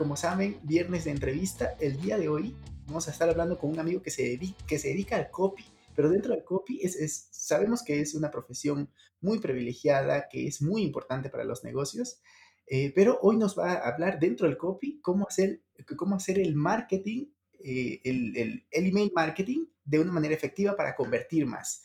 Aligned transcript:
como 0.00 0.16
saben, 0.16 0.58
viernes 0.62 1.04
de 1.04 1.10
entrevista. 1.10 1.76
El 1.78 2.00
día 2.00 2.16
de 2.16 2.30
hoy 2.30 2.56
vamos 2.86 3.06
a 3.06 3.10
estar 3.10 3.28
hablando 3.28 3.58
con 3.58 3.68
un 3.68 3.80
amigo 3.80 4.00
que 4.00 4.10
se 4.10 4.22
dedica, 4.22 4.64
que 4.66 4.78
se 4.78 4.88
dedica 4.88 5.16
al 5.16 5.30
copy, 5.30 5.62
pero 5.94 6.08
dentro 6.08 6.32
del 6.32 6.42
copy 6.42 6.80
es, 6.82 7.28
sabemos 7.30 7.82
que 7.82 8.00
es 8.00 8.14
una 8.14 8.30
profesión 8.30 8.90
muy 9.20 9.40
privilegiada, 9.40 10.26
que 10.30 10.46
es 10.46 10.62
muy 10.62 10.84
importante 10.84 11.28
para 11.28 11.44
los 11.44 11.64
negocios, 11.64 12.22
eh, 12.66 12.92
pero 12.94 13.18
hoy 13.20 13.36
nos 13.36 13.58
va 13.58 13.74
a 13.74 13.90
hablar 13.90 14.18
dentro 14.18 14.46
del 14.46 14.56
copy 14.56 15.02
cómo 15.02 15.26
hacer, 15.28 15.60
cómo 15.98 16.16
hacer 16.16 16.38
el 16.38 16.54
marketing, 16.54 17.26
eh, 17.62 18.00
el, 18.02 18.34
el, 18.38 18.66
el 18.70 18.86
email 18.86 19.12
marketing 19.14 19.66
de 19.84 19.98
una 19.98 20.12
manera 20.12 20.32
efectiva 20.32 20.74
para 20.76 20.94
convertir 20.94 21.44
más. 21.44 21.82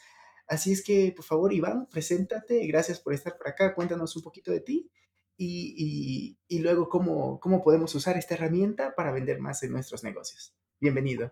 Así 0.47 0.71
es 0.71 0.81
que, 0.81 1.11
por 1.13 1.25
favor, 1.25 1.51
Iván, 1.51 1.89
preséntate. 1.91 2.65
Gracias 2.65 2.97
por 3.01 3.13
estar 3.13 3.37
por 3.37 3.49
acá. 3.49 3.75
Cuéntanos 3.75 4.15
un 4.15 4.21
poquito 4.21 4.53
de 4.53 4.61
ti 4.61 4.89
y, 5.37 6.37
luego 6.61 6.89
cómo, 6.89 7.39
cómo 7.39 7.63
podemos 7.63 7.93
usar 7.95 8.17
esta 8.17 8.35
herramienta 8.35 8.93
para 8.95 9.11
vender 9.11 9.39
más 9.39 9.63
en 9.63 9.73
nuestros 9.73 10.03
negocios. 10.03 10.55
Bienvenido. 10.79 11.31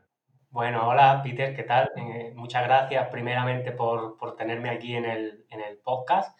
Bueno, 0.50 0.88
hola 0.88 1.22
Peter, 1.24 1.56
¿qué 1.56 1.64
tal? 1.64 1.90
Eh, 1.96 2.32
muchas 2.36 2.64
gracias 2.64 3.08
primeramente 3.10 3.72
por, 3.72 4.18
por 4.18 4.36
tenerme 4.36 4.70
aquí 4.70 4.96
en 4.96 5.06
el, 5.06 5.46
en 5.50 5.62
el, 5.62 5.78
podcast. 5.78 6.38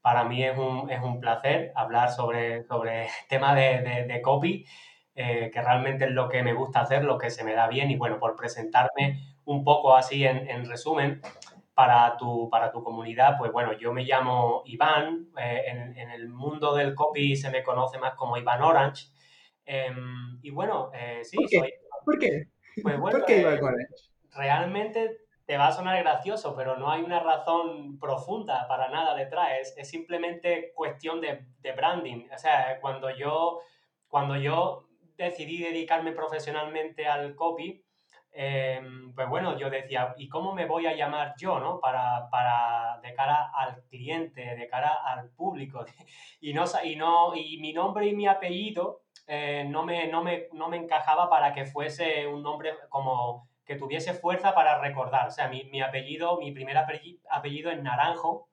Para 0.00 0.24
mí 0.24 0.42
es 0.42 0.56
un, 0.56 0.90
es 0.90 1.02
un 1.02 1.20
placer 1.20 1.70
hablar 1.76 2.10
sobre, 2.10 2.64
sobre 2.64 3.02
el 3.02 3.08
tema 3.28 3.54
de, 3.54 4.06
de, 4.08 4.22
copy, 4.22 4.64
eh, 5.14 5.50
que 5.52 5.60
realmente 5.60 6.06
es 6.06 6.10
lo 6.10 6.30
que 6.30 6.42
me 6.42 6.54
gusta 6.54 6.80
hacer, 6.80 7.04
lo 7.04 7.18
que 7.18 7.28
se 7.28 7.44
me 7.44 7.52
da 7.52 7.68
bien 7.68 7.90
y 7.90 7.96
bueno, 7.96 8.18
por 8.18 8.34
presentarme 8.34 9.20
un 9.44 9.62
poco 9.62 9.94
así 9.94 10.24
en, 10.24 10.48
en 10.48 10.66
resumen, 10.66 11.20
para 11.80 12.14
tu, 12.18 12.50
para 12.50 12.70
tu 12.70 12.84
comunidad, 12.84 13.38
pues 13.38 13.50
bueno, 13.52 13.72
yo 13.72 13.90
me 13.94 14.04
llamo 14.04 14.62
Iván, 14.66 15.30
eh, 15.38 15.62
en, 15.66 16.10
el 16.10 16.28
mundo 16.28 16.74
del 16.74 16.94
copy 16.94 17.36
se 17.36 17.48
me 17.48 17.62
conoce 17.62 17.98
más 17.98 18.16
como 18.16 18.36
Iván 18.36 18.60
Orange. 18.60 19.06
Em, 19.64 20.38
y 20.42 20.50
bueno, 20.50 20.90
eh, 20.92 21.20
sí, 21.24 21.38
¿Por 21.38 21.48
qué? 21.48 21.58
soy... 21.58 21.72
¿Por 22.04 22.18
qué? 22.18 22.48
Pues 22.82 23.00
bueno, 23.00 23.16
¿Por 23.16 23.26
qué 23.26 23.38
Iván 23.38 23.54
eh, 23.54 23.62
Orange? 23.62 23.94
Realmente 24.30 25.20
te 25.46 25.56
va 25.56 25.68
a 25.68 25.72
sonar 25.72 25.98
gracioso, 26.02 26.54
pero 26.54 26.76
no 26.76 26.90
hay 26.90 27.00
una 27.00 27.20
razón 27.20 27.98
profunda 27.98 28.68
para 28.68 28.90
nada 28.90 29.14
detrás, 29.14 29.48
es, 29.58 29.74
es 29.78 29.88
simplemente 29.88 30.74
cuestión 30.74 31.22
de, 31.22 31.46
de, 31.60 31.72
branding. 31.72 32.28
O 32.30 32.36
sea, 32.36 32.78
cuando 32.82 33.08
yo, 33.08 33.60
cuando 34.06 34.36
yo 34.36 34.86
decidí 35.16 35.62
dedicarme 35.62 36.12
profesionalmente 36.12 37.06
al 37.06 37.34
copy, 37.34 37.82
Em, 38.32 39.12
pues 39.14 39.28
bueno, 39.28 39.58
yo 39.58 39.68
decía, 39.70 40.14
¿y 40.16 40.28
cómo 40.28 40.54
me 40.54 40.66
voy 40.66 40.86
a 40.86 40.94
llamar 40.94 41.34
yo, 41.36 41.58
no? 41.58 41.80
Para, 41.80 42.28
para 42.30 43.00
de 43.02 43.12
cara 43.14 43.50
al 43.54 43.82
cliente, 43.88 44.54
de 44.54 44.68
cara 44.68 44.98
al 45.04 45.30
público. 45.30 45.84
y, 46.40 46.52
no, 46.54 46.64
y, 46.84 46.96
no, 46.96 47.34
y 47.34 47.58
mi 47.58 47.72
nombre 47.72 48.06
y 48.06 48.14
mi 48.14 48.26
apellido 48.26 49.02
eh, 49.26 49.64
no, 49.68 49.84
me, 49.84 50.08
no, 50.08 50.22
me, 50.22 50.48
no 50.52 50.68
me 50.68 50.76
encajaba 50.76 51.28
para 51.28 51.52
que 51.52 51.64
fuese 51.64 52.26
un 52.26 52.42
nombre 52.42 52.72
como 52.88 53.48
que 53.64 53.76
tuviese 53.76 54.14
fuerza 54.14 54.54
para 54.54 54.80
recordar. 54.80 55.28
O 55.28 55.30
sea, 55.30 55.48
mi, 55.48 55.64
mi 55.64 55.80
apellido, 55.80 56.38
mi 56.38 56.52
primer 56.52 56.76
apellido 56.76 57.70
es 57.70 57.82
Naranjo. 57.82 58.48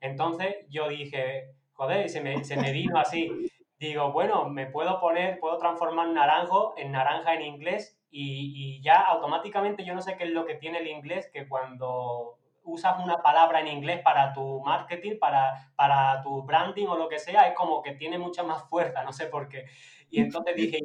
Entonces 0.00 0.56
yo 0.68 0.88
dije, 0.88 1.50
joder, 1.72 2.08
se 2.08 2.20
me, 2.20 2.44
se 2.44 2.56
me 2.56 2.72
vino 2.72 2.98
así. 2.98 3.30
Digo, 3.78 4.10
bueno, 4.10 4.48
me 4.48 4.66
puedo 4.66 4.98
poner, 5.00 5.38
puedo 5.38 5.56
transformar 5.58 6.08
naranjo 6.08 6.74
en 6.76 6.90
naranja 6.90 7.34
en 7.34 7.42
inglés 7.42 7.97
y, 8.10 8.80
ya 8.82 9.00
automáticamente 9.00 9.84
yo 9.84 9.94
no 9.94 10.02
sé 10.02 10.16
qué 10.16 10.24
es 10.24 10.30
lo 10.30 10.46
que 10.46 10.54
tiene 10.54 10.78
el 10.78 10.88
inglés, 10.88 11.30
que 11.32 11.48
cuando 11.48 12.38
usas 12.64 13.02
una 13.02 13.22
palabra 13.22 13.60
en 13.60 13.68
inglés 13.68 14.00
para 14.02 14.32
tu 14.32 14.60
marketing, 14.60 15.18
para, 15.18 15.72
para 15.74 16.22
tu 16.22 16.42
branding 16.42 16.86
o 16.86 16.96
lo 16.96 17.08
que 17.08 17.18
sea, 17.18 17.48
es 17.48 17.54
como 17.54 17.82
que 17.82 17.92
tiene 17.92 18.18
mucha 18.18 18.42
más 18.42 18.68
fuerza, 18.68 19.02
no 19.02 19.12
sé 19.12 19.26
por 19.26 19.48
qué. 19.48 19.66
Y 20.10 20.20
entonces 20.20 20.54
dije, 20.56 20.80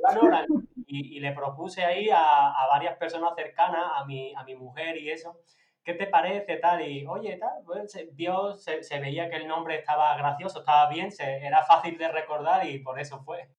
y, 0.87 1.17
y 1.17 1.19
le 1.19 1.31
propuse 1.31 1.83
ahí 1.83 2.09
a, 2.09 2.51
a, 2.51 2.67
varias 2.67 2.97
personas 2.97 3.33
cercanas, 3.35 3.85
a 3.95 4.05
mi, 4.05 4.33
a 4.35 4.43
mi 4.43 4.55
mujer 4.55 4.97
y 4.97 5.09
eso, 5.09 5.39
¿qué 5.83 5.93
te 5.93 6.07
parece 6.07 6.57
tal? 6.57 6.87
Y 6.87 7.05
oye, 7.05 7.37
tal, 7.37 7.63
pues, 7.65 7.91
se, 7.91 8.05
vio, 8.11 8.55
se, 8.57 8.83
se, 8.83 8.99
veía 8.99 9.29
que 9.29 9.37
el 9.37 9.47
nombre 9.47 9.75
estaba 9.75 10.15
gracioso, 10.17 10.59
estaba 10.59 10.89
bien, 10.89 11.11
se, 11.11 11.45
era 11.45 11.63
fácil 11.63 11.97
de 11.97 12.07
recordar 12.09 12.65
y 12.67 12.79
por 12.79 12.99
eso 12.99 13.21
fue. 13.23 13.49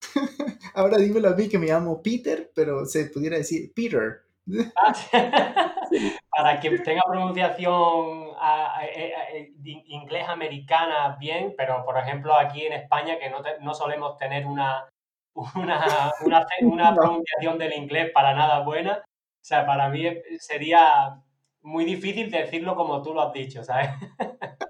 Ahora 0.74 0.98
dímelo 0.98 1.28
a 1.28 1.34
mí 1.34 1.48
que 1.48 1.58
me 1.58 1.66
llamo 1.66 2.02
Peter, 2.02 2.50
pero 2.54 2.84
se 2.86 3.06
pudiera 3.06 3.36
decir 3.36 3.72
Peter. 3.74 4.22
Ah, 4.76 4.94
para 6.30 6.58
quien 6.58 6.82
tenga 6.84 7.02
pronunciación 7.06 8.28
inglés 9.62 10.26
americana 10.26 11.16
bien, 11.20 11.54
pero 11.56 11.84
por 11.84 11.98
ejemplo 11.98 12.34
aquí 12.34 12.62
en 12.64 12.72
España 12.72 13.18
que 13.18 13.28
no, 13.28 13.42
no 13.60 13.74
solemos 13.74 14.16
tener 14.16 14.46
una, 14.46 14.88
una, 15.34 16.12
una, 16.24 16.46
una 16.62 16.94
pronunciación 16.94 17.58
del 17.58 17.74
inglés 17.74 18.10
para 18.14 18.34
nada 18.34 18.60
buena, 18.60 19.02
o 19.04 19.44
sea, 19.44 19.66
para 19.66 19.88
mí 19.90 20.04
sería 20.38 21.20
muy 21.62 21.84
difícil 21.84 22.30
decirlo 22.30 22.74
como 22.74 23.02
tú 23.02 23.12
lo 23.12 23.22
has 23.22 23.32
dicho, 23.32 23.62
¿sabes? 23.64 23.90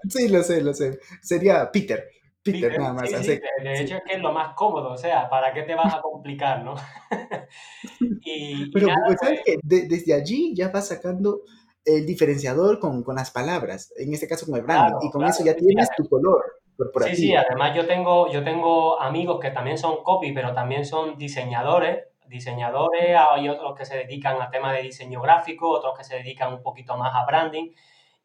Sí, 0.08 0.28
lo 0.28 0.42
sé, 0.42 0.62
lo 0.62 0.72
sé. 0.74 0.98
Sería 1.22 1.70
Peter. 1.70 2.08
Peter, 2.52 2.78
nada 2.78 2.92
más. 2.92 3.08
Sí, 3.08 3.40
de 3.62 3.80
hecho 3.80 3.96
es 3.96 4.02
que 4.06 4.14
es 4.14 4.20
lo 4.20 4.32
más 4.32 4.54
cómodo, 4.54 4.92
o 4.92 4.96
sea, 4.96 5.28
¿para 5.28 5.52
qué 5.52 5.62
te 5.62 5.74
vas 5.74 5.94
a 5.94 6.00
complicar, 6.00 6.64
no? 6.64 6.74
y, 8.22 8.70
Pero, 8.70 8.86
nada, 8.88 9.00
pues, 9.06 9.18
¿sabes 9.20 9.40
pues 9.44 9.58
que 9.62 9.86
desde 9.86 10.14
allí 10.14 10.54
ya 10.54 10.68
vas 10.68 10.88
sacando 10.88 11.42
el 11.84 12.06
diferenciador 12.06 12.78
con, 12.78 13.02
con, 13.02 13.16
las 13.16 13.30
palabras, 13.30 13.92
en 13.96 14.12
este 14.12 14.28
caso 14.28 14.46
con 14.46 14.56
el 14.56 14.62
branding, 14.62 15.06
y 15.06 15.10
con 15.10 15.24
eso 15.24 15.44
ya 15.44 15.54
tienes 15.54 15.88
tu 15.96 16.08
color 16.08 16.60
corporativo. 16.76 17.16
Sí, 17.16 17.26
sí, 17.28 17.34
además 17.34 17.74
yo 17.74 17.86
tengo, 17.86 18.30
yo 18.30 18.44
tengo 18.44 19.00
amigos 19.00 19.40
que 19.40 19.50
también 19.50 19.78
son 19.78 20.02
copy, 20.02 20.32
pero 20.32 20.52
también 20.54 20.84
son 20.84 21.16
diseñadores, 21.16 22.04
diseñadores, 22.28 23.16
hay 23.16 23.48
otros 23.48 23.74
que 23.76 23.84
se 23.84 23.96
dedican 23.96 24.40
a 24.40 24.50
temas 24.50 24.74
de 24.76 24.82
diseño 24.82 25.20
gráfico, 25.20 25.70
otros 25.70 25.96
que 25.96 26.04
se 26.04 26.16
dedican 26.16 26.52
un 26.52 26.62
poquito 26.62 26.96
más 26.96 27.12
a 27.14 27.24
branding, 27.24 27.70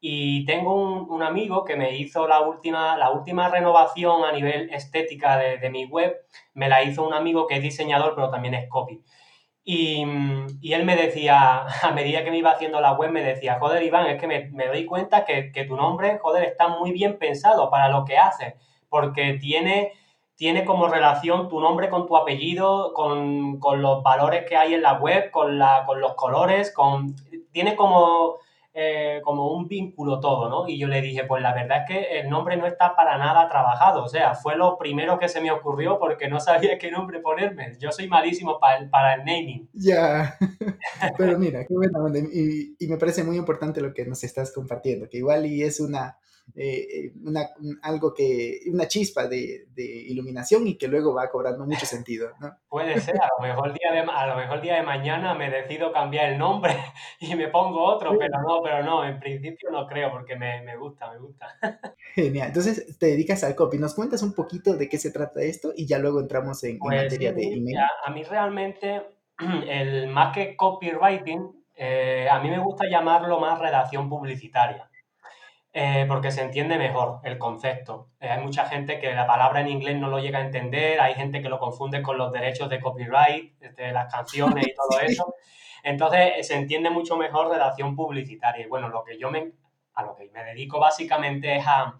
y 0.05 0.43
tengo 0.43 0.75
un, 0.75 1.09
un, 1.09 1.23
amigo 1.23 1.63
que 1.63 1.77
me 1.77 1.95
hizo 1.95 2.27
la 2.27 2.41
última, 2.41 2.97
la 2.97 3.11
última 3.11 3.47
renovación 3.47 4.25
a 4.25 4.33
nivel 4.33 4.69
estética 4.73 5.37
de, 5.37 5.59
de, 5.59 5.69
mi 5.69 5.85
web, 5.85 6.13
me 6.55 6.67
la 6.67 6.83
hizo 6.83 7.07
un 7.07 7.13
amigo 7.13 7.47
que 7.47 7.55
es 7.55 7.61
diseñador, 7.61 8.13
pero 8.13 8.29
también 8.29 8.53
es 8.53 8.67
copy. 8.67 9.01
Y, 9.63 10.03
y, 10.59 10.73
él 10.73 10.83
me 10.83 10.97
decía, 10.97 11.65
a 11.83 11.91
medida 11.91 12.25
que 12.25 12.31
me 12.31 12.37
iba 12.37 12.51
haciendo 12.51 12.81
la 12.81 12.91
web, 12.91 13.11
me 13.11 13.23
decía, 13.23 13.59
joder, 13.61 13.81
Iván, 13.81 14.07
es 14.07 14.19
que 14.19 14.27
me, 14.27 14.67
doy 14.67 14.83
cuenta 14.85 15.23
que, 15.23 15.53
que, 15.53 15.63
tu 15.63 15.77
nombre, 15.77 16.19
joder, 16.21 16.43
está 16.43 16.67
muy 16.67 16.91
bien 16.91 17.17
pensado 17.17 17.69
para 17.69 17.87
lo 17.87 18.03
que 18.03 18.17
haces, 18.17 18.55
porque 18.89 19.35
tiene, 19.39 19.93
tiene 20.35 20.65
como 20.65 20.89
relación 20.89 21.47
tu 21.47 21.61
nombre 21.61 21.87
con 21.87 22.07
tu 22.07 22.17
apellido, 22.17 22.93
con, 22.93 23.57
con 23.57 23.81
los 23.81 24.03
valores 24.03 24.43
que 24.49 24.57
hay 24.57 24.73
en 24.73 24.81
la 24.81 24.95
web, 24.95 25.31
con, 25.31 25.57
la, 25.57 25.85
con 25.85 26.01
los 26.01 26.15
colores, 26.15 26.73
con, 26.73 27.15
tiene 27.53 27.77
como 27.77 28.42
eh, 28.75 29.21
como 29.23 29.53
un 29.53 29.67
vínculo 29.67 30.19
todo, 30.19 30.49
¿no? 30.49 30.67
Y 30.67 30.79
yo 30.79 30.87
le 30.87 31.01
dije, 31.01 31.25
pues 31.25 31.43
la 31.43 31.53
verdad 31.53 31.81
es 31.81 31.87
que 31.87 32.19
el 32.19 32.29
nombre 32.29 32.57
no 32.57 32.65
está 32.65 32.95
para 32.95 33.19
nada 33.19 33.47
trabajado, 33.47 34.03
o 34.03 34.07
sea, 34.07 34.33
fue 34.33 34.55
lo 34.55 34.77
primero 34.77 35.19
que 35.19 35.29
se 35.29 35.41
me 35.41 35.51
ocurrió 35.51 35.99
porque 35.99 36.27
no 36.27 36.39
sabía 36.39 36.77
qué 36.79 36.89
nombre 36.89 37.19
ponerme. 37.19 37.77
Yo 37.79 37.91
soy 37.91 38.07
malísimo 38.07 38.59
para 38.59 39.13
el, 39.13 39.25
naming. 39.25 39.69
Ya, 39.73 40.37
pero 41.17 41.37
mira, 41.37 41.65
qué 41.65 41.73
bueno, 41.75 42.07
y, 42.33 42.75
y 42.79 42.87
me 42.87 42.97
parece 42.97 43.23
muy 43.23 43.37
importante 43.37 43.79
lo 43.79 43.93
que 43.93 44.05
nos 44.05 44.23
estás 44.23 44.51
compartiendo, 44.51 45.07
que 45.07 45.17
igual 45.17 45.45
y 45.45 45.61
es 45.61 45.79
una 45.79 46.17
eh, 46.55 47.11
una, 47.25 47.49
algo 47.81 48.13
que, 48.13 48.59
una 48.71 48.87
chispa 48.87 49.27
de, 49.27 49.65
de, 49.69 49.83
iluminación 49.83 50.67
y 50.67 50.77
que 50.77 50.87
luego 50.87 51.13
va 51.13 51.29
cobrando 51.29 51.65
mucho 51.65 51.85
sentido, 51.85 52.29
¿no? 52.39 52.55
Puede 52.69 52.99
ser, 52.99 53.15
a 53.15 53.29
lo 53.39 53.47
mejor 53.47 53.73
día 53.73 53.91
de, 53.91 53.99
a 54.01 54.27
lo 54.27 54.35
mejor 54.35 54.61
día 54.61 54.75
de 54.75 54.83
mañana 54.83 55.33
me 55.33 55.49
decido 55.49 55.91
cambiar 55.91 56.31
el 56.31 56.37
nombre 56.37 56.75
y 57.19 57.33
me 57.35 57.47
pongo 57.47 57.83
otro, 57.83 58.15
pero 58.19 58.39
no, 58.41 58.61
pero 58.63 58.83
no, 58.83 59.03
en 59.03 59.19
principio 59.19 59.71
no 59.71 59.87
creo 59.87 60.11
porque 60.11 60.35
me, 60.35 60.61
me 60.61 60.77
gusta, 60.77 61.11
me 61.11 61.17
gusta. 61.17 61.47
Genial, 62.13 62.47
entonces 62.49 62.99
te 62.99 63.07
dedicas 63.07 63.43
al 63.43 63.55
copy, 63.55 63.79
¿nos 63.79 63.95
cuentas 63.95 64.21
un 64.21 64.33
poquito 64.33 64.75
de 64.75 64.87
qué 64.87 64.99
se 64.99 65.11
trata 65.11 65.41
esto 65.41 65.73
y 65.75 65.87
ya 65.87 65.97
luego 65.97 66.19
entramos 66.19 66.63
en, 66.63 66.77
pues, 66.77 66.97
en 66.97 67.03
materia 67.05 67.33
de 67.33 67.43
email? 67.43 67.77
A, 68.05 68.11
mí 68.11 68.23
realmente, 68.23 69.01
el, 69.67 70.07
más 70.09 70.35
que 70.35 70.55
copywriting, 70.55 71.63
eh, 71.75 72.27
a 72.29 72.39
mí 72.39 72.49
me 72.51 72.59
gusta 72.59 72.87
llamarlo 72.87 73.39
más 73.39 73.57
redacción 73.57 74.07
publicitaria. 74.07 74.87
Eh, 75.75 76.05
porque 76.07 76.29
se 76.31 76.43
entiende 76.43 76.77
mejor 76.77 77.19
el 77.23 77.39
concepto. 77.39 78.09
Eh, 78.19 78.29
hay 78.29 78.39
mucha 78.43 78.65
gente 78.67 78.99
que 78.99 79.11
la 79.13 79.25
palabra 79.25 79.61
en 79.61 79.69
inglés 79.69 79.97
no 79.97 80.07
lo 80.07 80.19
llega 80.19 80.37
a 80.37 80.43
entender, 80.43 81.01
hay 81.01 81.15
gente 81.15 81.41
que 81.41 81.49
lo 81.49 81.57
confunde 81.57 82.03
con 82.03 82.15
los 82.15 82.31
derechos 82.31 82.69
de 82.69 82.79
copyright, 82.79 83.57
de 83.57 83.91
las 83.91 84.13
canciones 84.13 84.67
y 84.67 84.75
todo 84.75 84.99
eso. 84.99 85.33
Entonces 85.81 86.33
eh, 86.37 86.43
se 86.43 86.55
entiende 86.55 86.91
mucho 86.91 87.17
mejor 87.17 87.49
relación 87.49 87.95
publicitaria. 87.95 88.65
Y 88.65 88.69
bueno, 88.69 88.87
lo 88.89 89.03
que 89.03 89.17
yo 89.17 89.31
me, 89.31 89.51
a 89.95 90.03
lo 90.03 90.15
que 90.15 90.29
me 90.31 90.43
dedico 90.43 90.79
básicamente 90.79 91.55
es 91.55 91.65
a, 91.65 91.97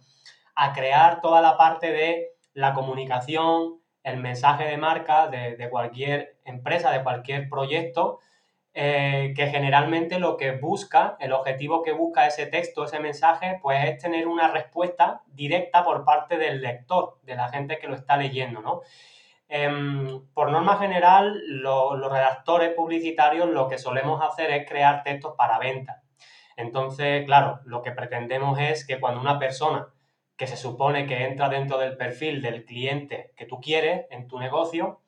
a 0.54 0.74
crear 0.74 1.20
toda 1.20 1.42
la 1.42 1.58
parte 1.58 1.92
de 1.92 2.28
la 2.54 2.75
comunicación, 2.75 3.80
el 4.04 4.18
mensaje 4.18 4.66
de 4.66 4.78
marca 4.78 5.28
de, 5.28 5.56
de 5.56 5.70
cualquier 5.72 6.38
empresa, 6.46 6.92
de 6.92 7.02
cualquier 7.02 7.50
proyecto, 7.50 8.20
eh, 8.74 9.34
que 9.36 9.48
generalmente 9.48 10.20
lo 10.20 10.36
que 10.36 10.54
busca, 10.54 11.16
el 11.20 11.31
objetivo 11.31 11.84
que 11.84 11.92
busca 11.92 12.25
ese 12.25 12.48
texto, 12.48 12.86
ese 12.86 13.00
mensaje, 13.00 13.60
pues 13.62 13.88
es 13.88 14.00
tener 14.00 14.28
una 14.28 14.48
respuesta 14.50 15.22
directa 15.28 15.84
por 15.84 16.04
parte 16.06 16.38
del 16.38 16.62
lector, 16.62 17.20
de 17.24 17.36
la 17.36 17.50
gente 17.50 17.78
que 17.78 17.88
lo 17.88 17.96
está 17.96 18.18
leyendo, 18.18 18.62
¿no? 18.62 18.81
Em, 19.48 20.25
por 20.34 20.50
norma 20.50 20.78
general, 20.78 21.40
los 21.46 22.12
redactores 22.12 22.74
publicitarios 22.74 23.48
lo 23.50 23.68
que 23.68 23.78
solemos 23.78 24.22
hacer 24.24 24.50
es 24.50 24.68
crear 24.68 25.04
textos 25.04 25.36
para 25.38 25.60
venta. 25.60 26.02
Entonces, 26.58 27.25
claro, 27.25 27.60
lo 27.66 27.84
que 27.84 27.92
pretendemos 27.92 28.60
es 28.60 28.86
que 28.86 29.00
cuando 29.00 29.22
una 29.22 29.38
persona 29.38 29.88
que 30.36 30.48
se 30.48 30.58
supone 30.58 31.06
que 31.06 31.25
entra 31.25 31.50
dentro 31.50 31.78
del 31.78 31.98
perfil 31.98 32.42
del 32.42 32.66
cliente 32.66 33.31
que 33.36 33.46
tú 33.46 33.62
quieres 33.62 34.08
en 34.10 34.28
tu 34.28 34.40
negocio, 34.40 35.02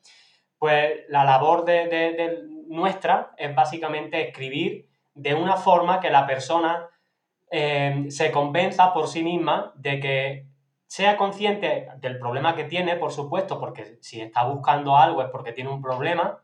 pues 0.58 1.00
la 1.08 1.24
labor 1.24 1.64
de, 1.64 1.84
nuestra 2.68 3.32
es 3.36 3.54
básicamente 3.54 4.28
escribir 4.28 4.88
de 5.14 5.34
una 5.34 5.56
forma 5.56 6.00
que 6.00 6.10
la 6.10 6.26
persona 6.26 6.88
eh, 7.50 8.06
se 8.08 8.30
convenza 8.30 8.92
por 8.92 9.08
sí 9.08 9.22
misma 9.22 9.72
de 9.76 10.00
que 10.00 10.46
sea 10.86 11.16
consciente 11.16 11.88
del 11.98 12.18
problema 12.18 12.54
que 12.54 12.64
tiene, 12.64 12.96
por 12.96 13.12
supuesto, 13.12 13.58
porque 13.58 13.98
si 14.00 14.20
está 14.20 14.44
buscando 14.44 14.96
algo 14.96 15.22
es 15.22 15.30
porque 15.30 15.52
tiene 15.52 15.70
un 15.70 15.82
problema, 15.82 16.42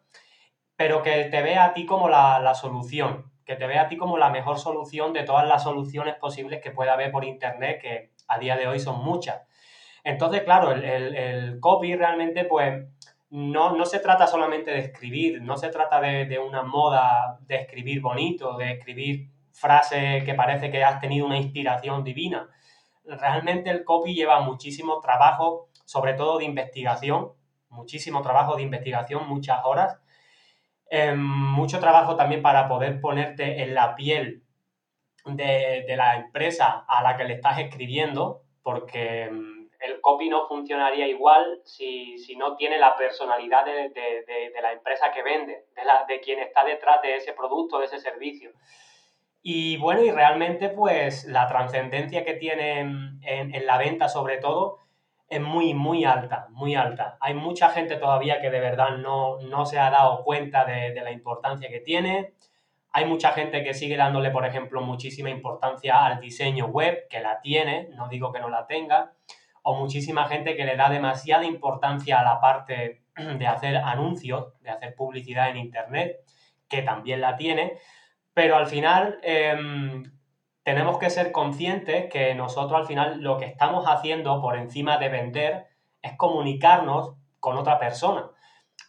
pero 0.77 1.03
que 1.03 1.25
te 1.25 1.43
vea 1.43 1.67
a 1.67 1.75
ti 1.75 1.87
como 1.87 2.09
la, 2.09 2.55
solución, 2.55 3.31
que 3.45 3.57
te 3.57 3.67
vea 3.67 3.83
a 3.83 3.89
ti 3.89 3.97
como 3.97 4.19
la 4.19 4.31
mejor 4.31 4.59
solución 4.59 5.13
de 5.13 5.23
todas 5.23 5.47
las 5.47 5.63
soluciones 5.63 6.17
posibles 6.17 6.61
que 6.61 6.71
pueda 6.71 6.95
haber 6.95 7.13
por 7.13 7.25
Internet, 7.25 7.81
que 7.81 8.11
a 8.27 8.39
día 8.39 8.57
de 8.57 8.67
hoy 8.67 8.81
son 8.81 9.05
muchas. 9.05 9.43
Entonces, 10.03 10.43
claro, 10.43 10.73
el, 10.73 10.85
el 10.85 11.61
copy 11.61 11.95
realmente, 11.95 12.45
pues, 12.45 12.85
no, 13.33 13.75
no 13.75 13.87
se 13.87 13.99
trata 13.99 14.27
solamente 14.27 14.71
de 14.71 14.81
escribir, 14.81 15.41
no 15.41 15.57
se 15.57 15.71
trata 15.71 16.03
de, 16.03 16.39
una 16.39 16.63
moda 16.63 17.39
de 17.41 17.57
escribir 17.57 18.03
bonito, 18.03 18.59
de 18.59 18.73
escribir 18.73 19.31
frases 19.51 20.23
que 20.25 20.35
parece 20.35 20.71
que 20.71 20.85
has 20.85 21.01
tenido 21.01 21.25
una 21.25 21.39
inspiración 21.39 22.05
divina. 22.05 22.51
Realmente 23.07 23.71
el 23.71 23.85
copy 23.85 24.15
lleva 24.15 24.43
muchísimo 24.43 25.01
trabajo, 25.01 25.71
sobre 25.87 26.13
todo 26.13 26.39
de 26.39 26.45
investigación, 26.45 27.33
muchísimo 27.71 28.21
trabajo 28.21 28.55
de 28.55 28.65
investigación, 28.65 29.27
muchas 29.27 29.65
horas, 29.65 29.99
em, 30.91 31.19
mucho 31.19 31.81
trabajo 31.81 32.17
también 32.17 32.43
para 32.43 32.69
poder 32.69 33.01
ponerte 33.01 33.63
en 33.63 33.73
la 33.75 33.95
piel 33.95 34.43
de, 35.25 35.87
de 35.89 35.97
la 35.97 36.17
empresa 36.17 36.85
a 36.87 37.03
la 37.03 37.17
que 37.17 37.25
le 37.25 37.35
estás 37.35 37.59
escribiendo, 37.61 38.43
porque 38.63 39.23
em, 39.23 39.62
el 39.83 40.01
copy 40.01 40.29
no 40.29 40.47
funcionaría 40.47 41.09
igual 41.09 41.61
si, 41.65 42.17
no 42.37 42.57
tiene 42.57 42.79
la 42.79 42.97
personalidad 42.97 43.65
de, 43.65 44.53
la 44.63 44.73
empresa 44.73 45.11
que 45.13 45.23
vende, 45.23 45.67
de, 45.75 45.85
la, 45.85 46.05
de 46.07 46.21
quien 46.21 46.39
está 46.39 46.65
detrás 46.65 47.03
de 47.03 47.17
ese 47.17 47.33
producto, 47.33 47.81
de 47.81 47.87
ese 47.87 47.99
servicio. 47.99 48.53
Y 49.43 49.77
bueno, 49.79 50.03
y 50.03 50.13
realmente 50.13 50.69
pues 50.69 51.25
la 51.25 51.49
trascendencia 51.49 52.25
que 52.25 52.35
tiene 52.35 52.81
en, 52.81 53.67
la 53.67 53.77
venta 53.77 54.09
sobre 54.09 54.39
todo 54.39 54.79
es 55.29 55.41
muy, 55.41 55.75
muy 55.75 56.05
alta, 56.05 56.47
muy 56.51 56.77
alta. 56.77 57.17
Hay 57.21 57.35
mucha 57.35 57.71
gente 57.71 57.97
todavía 57.97 58.41
que 58.41 58.51
de 58.51 58.61
verdad 58.61 58.99
no, 58.99 59.41
no 59.41 59.67
se 59.67 59.81
ha 59.81 59.91
dado 59.91 60.23
cuenta 60.23 60.65
de, 60.65 60.93
de 60.93 61.01
la 61.01 61.11
importancia 61.11 61.69
que 61.69 61.81
tiene. 61.81 62.35
Hay 62.93 63.07
mucha 63.07 63.33
gente 63.33 63.65
que 63.65 63.75
sigue 63.75 63.97
dándole, 63.97 64.31
por 64.31 64.47
ejemplo, 64.47 64.81
muchísima 64.83 65.31
importancia 65.31 66.05
al 66.05 66.21
diseño 66.21 66.67
web, 66.67 67.09
que 67.09 67.21
la 67.21 67.41
tiene, 67.41 67.89
no 67.95 68.09
digo 68.09 68.31
que 68.31 68.39
no 68.39 68.49
la 68.49 68.67
tenga 68.67 69.13
o 69.63 69.75
muchísima 69.77 70.27
gente 70.27 70.57
que 70.57 70.65
le 70.65 70.77
da 70.77 70.91
demasiada 70.91 71.45
importancia 71.45 72.21
a 72.21 72.25
la 72.25 72.41
parte 72.41 73.03
de 73.39 73.47
hacer 73.47 73.77
anuncios, 73.77 74.59
de 74.61 74.71
hacer 74.71 74.95
publicidad 74.95 75.51
en 75.51 75.57
Internet, 75.57 76.21
que 76.69 76.83
también 76.83 77.21
la 77.21 77.37
tiene, 77.37 77.79
pero 78.35 78.57
al 78.57 78.67
final 78.67 79.19
em, 79.23 80.05
tenemos 80.63 80.99
que 80.99 81.11
ser 81.11 81.33
conscientes 81.33 82.11
que 82.11 82.35
nosotros 82.35 82.81
al 82.81 82.87
final 82.87 83.21
lo 83.21 83.37
que 83.37 83.45
estamos 83.45 83.85
haciendo 83.87 84.41
por 84.41 84.57
encima 84.57 84.97
de 84.99 85.09
vender 85.09 85.67
es 86.01 86.17
comunicarnos 86.17 87.15
con 87.41 87.57
otra 87.57 87.79
persona 87.79 88.31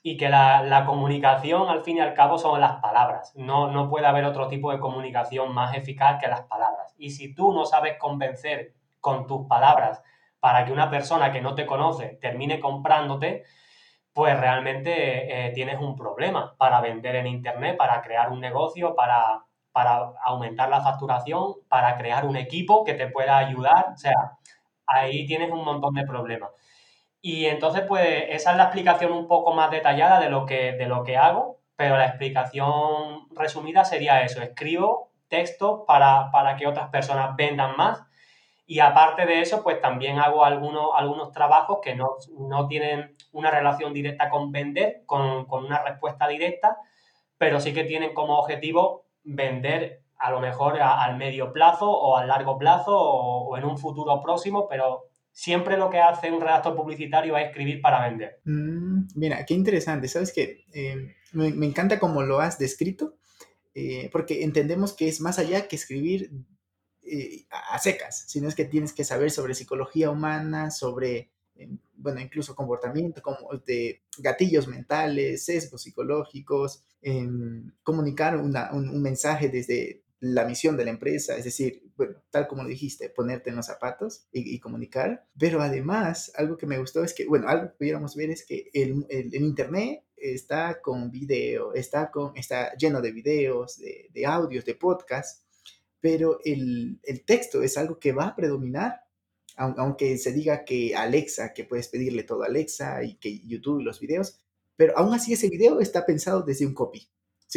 y 0.01 0.17
que 0.17 0.29
la, 0.29 0.83
comunicación 0.85 1.69
al 1.69 1.83
fin 1.83 1.97
y 1.97 1.99
al 2.01 2.13
cabo 2.13 2.37
son 2.37 2.59
las 2.59 2.81
palabras. 2.81 3.33
No, 3.35 3.71
no 3.71 3.89
puede 3.89 4.05
haber 4.05 4.25
otro 4.25 4.47
tipo 4.47 4.71
de 4.71 4.79
comunicación 4.79 5.53
más 5.53 5.75
eficaz 5.75 6.19
que 6.19 6.27
las 6.27 6.41
palabras. 6.41 6.93
Y 6.97 7.11
si 7.11 7.33
tú 7.33 7.53
no 7.53 7.65
sabes 7.65 7.97
convencer 7.97 8.73
con 8.99 9.27
tus 9.27 9.47
palabras 9.47 10.03
para 10.43 10.65
que 10.65 10.73
una 10.73 10.89
persona 10.89 11.31
que 11.31 11.39
no 11.39 11.55
te 11.55 11.65
conoce 11.65 12.17
termine 12.19 12.59
comprándote, 12.59 13.45
pues 14.11 14.37
realmente 14.37 15.47
eh, 15.47 15.51
tienes 15.51 15.79
un 15.79 15.95
problema 15.95 16.53
para 16.57 16.81
vender 16.81 17.15
en 17.15 17.27
Internet, 17.27 17.77
para 17.77 18.01
crear 18.01 18.29
un 18.29 18.41
negocio, 18.41 18.93
para, 18.93 19.45
para 19.71 20.11
aumentar 20.21 20.67
la 20.67 20.81
facturación, 20.81 21.53
para 21.69 21.95
crear 21.95 22.25
un 22.25 22.35
equipo 22.35 22.83
que 22.83 22.93
te 22.93 23.07
pueda 23.07 23.37
ayudar. 23.37 23.91
O 23.93 23.95
sea, 23.95 24.37
ahí 24.85 25.25
tienes 25.25 25.49
un 25.49 25.63
montón 25.63 25.93
de 25.93 26.05
problemas. 26.05 26.49
Y 27.21 27.45
entonces, 27.45 27.83
pues 27.87 28.25
esa 28.27 28.51
es 28.51 28.57
la 28.57 28.63
explicación 28.63 29.13
un 29.13 29.29
poco 29.29 29.53
más 29.53 29.71
detallada 29.71 30.19
de 30.19 30.29
lo 30.29 30.45
que, 30.45 30.73
de 30.73 30.87
lo 30.87 31.05
que 31.05 31.15
hago, 31.15 31.61
pero 31.77 31.95
la 31.95 32.07
explicación 32.07 33.29
resumida 33.33 33.85
sería 33.85 34.23
eso. 34.23 34.41
Escribo 34.41 35.13
texto 35.29 35.85
para, 35.85 36.31
para 36.31 36.57
que 36.57 36.67
otras 36.67 36.89
personas 36.89 37.33
vendan 37.37 37.77
más 37.77 38.03
y 38.73 38.79
aparte 38.79 39.27
de 39.27 39.39
eso, 39.39 39.61
pues 39.61 39.79
también 39.81 40.17
hago 40.17 40.43
algunos, 40.43 40.93
algunos 40.95 41.31
trabajos 41.31 41.77
que 41.79 41.93
no, 41.93 42.17
tienen 42.67 43.15
una 43.31 43.51
relación 43.51 43.93
directa 43.93 44.31
con 44.31 44.51
vender, 44.51 45.03
con, 45.05 45.45
una 45.47 45.83
respuesta 45.83 46.27
directa, 46.27 46.77
pero 47.37 47.59
sí 47.59 47.71
que 47.71 47.83
tienen 47.83 48.15
como 48.15 48.39
objetivo 48.39 49.05
vender 49.23 50.01
a 50.17 50.31
lo 50.31 50.39
mejor 50.39 50.81
al 50.81 51.17
medio 51.17 51.53
plazo 51.53 51.87
o 51.87 52.17
al 52.17 52.27
largo 52.27 52.57
plazo 52.57 52.97
o, 52.97 53.55
en 53.57 53.63
un 53.63 53.77
futuro 53.77 54.19
próximo, 54.23 54.67
pero 54.67 55.03
siempre 55.31 55.77
lo 55.77 55.91
que 55.91 55.99
hace 55.99 56.31
un 56.31 56.41
redactor 56.41 56.75
publicitario 56.75 57.37
es 57.37 57.49
escribir 57.49 57.79
para 57.79 58.09
vender. 58.09 58.39
Mm, 58.43 59.03
mira, 59.13 59.45
qué 59.45 59.53
interesante. 59.53 60.07
Sabes 60.07 60.33
que 60.33 60.65
eh, 60.73 61.13
me, 61.33 61.67
encanta 61.67 61.99
cómo 61.99 62.23
lo 62.23 62.39
has 62.39 62.57
descrito, 62.57 63.17
eh, 63.75 64.09
porque 64.11 64.43
entendemos 64.43 64.93
que 64.93 65.07
es 65.09 65.21
más 65.21 65.37
allá 65.37 65.67
que 65.67 65.75
escribir 65.75 66.31
eh, 67.05 67.45
a 67.49 67.77
secas, 67.79 68.23
sino 68.27 68.47
es 68.47 68.55
que 68.55 68.63
tienes 68.63 68.93
que 68.93 69.03
saber 69.03 69.29
sobre 69.29 69.55
psicología 69.55 70.09
humana, 70.09 70.71
sobre, 70.71 71.31
eh, 71.55 71.69
bueno, 71.95 72.21
incluso 72.21 72.55
comportamiento, 72.55 73.21
como 73.21 73.49
de 73.65 74.01
gatillos 74.17 74.67
mentales, 74.67 75.43
sesgos 75.43 75.81
psicológicos, 75.83 76.83
comunicar 77.83 78.37
un, 78.37 79.01
mensaje 79.01 79.49
desde 79.49 80.03
la 80.21 80.45
misión 80.45 80.77
de 80.77 80.85
la 80.85 80.91
empresa, 80.91 81.35
es 81.35 81.43
decir, 81.43 81.83
bueno, 81.97 82.15
tal 82.29 82.47
como 82.47 82.65
dijiste, 82.65 83.09
ponerte 83.09 83.49
en 83.49 83.57
los 83.57 83.65
zapatos 83.65 84.27
y, 84.31 84.57
comunicar, 84.61 85.27
pero 85.37 85.61
además 85.61 86.31
algo 86.35 86.55
que 86.55 86.65
me 86.65 86.77
gustó 86.77 87.03
es 87.03 87.13
que, 87.13 87.25
bueno, 87.25 87.49
algo 87.49 87.67
que 87.67 87.77
pudiéramos 87.77 88.15
ver 88.15 88.29
es 88.29 88.45
que 88.45 88.69
el, 88.73 89.05
el, 89.09 89.35
Internet 89.35 90.05
está 90.15 90.79
con 90.81 91.11
video, 91.11 91.73
está, 91.73 92.09
con, 92.09 92.37
está 92.37 92.73
lleno 92.77 93.01
de 93.01 93.11
videos, 93.11 93.77
de, 93.77 94.09
de 94.13 94.25
audios, 94.25 94.63
de 94.63 94.75
podcasts, 94.75 95.43
pero 96.03 96.39
el, 96.43 96.99
texto 97.25 97.63
es 97.63 97.77
algo 97.77 97.97
que 97.97 98.11
va 98.11 98.25
a 98.25 98.35
predominar, 98.35 99.05
aunque 99.55 100.17
se 100.17 100.33
diga 100.33 100.65
que 100.65 100.97
Alexa, 100.97 101.53
que 101.53 101.63
puedes 101.63 101.87
pedirle 101.87 102.23
todo 102.23 102.43
a 102.43 102.47
Alexa 102.47 103.01
y 103.05 103.15
que 103.15 103.39
YouTube 103.39 103.79
y 103.79 103.85
los 103.85 104.01
videos, 104.01 104.37
pero 104.75 104.97
aún 104.97 105.13
así 105.13 105.31
ese 105.31 105.47
video 105.47 105.79
está 105.79 106.05
pensado 106.05 106.41
desde 106.41 106.65
un 106.65 106.73
copy. 106.73 107.07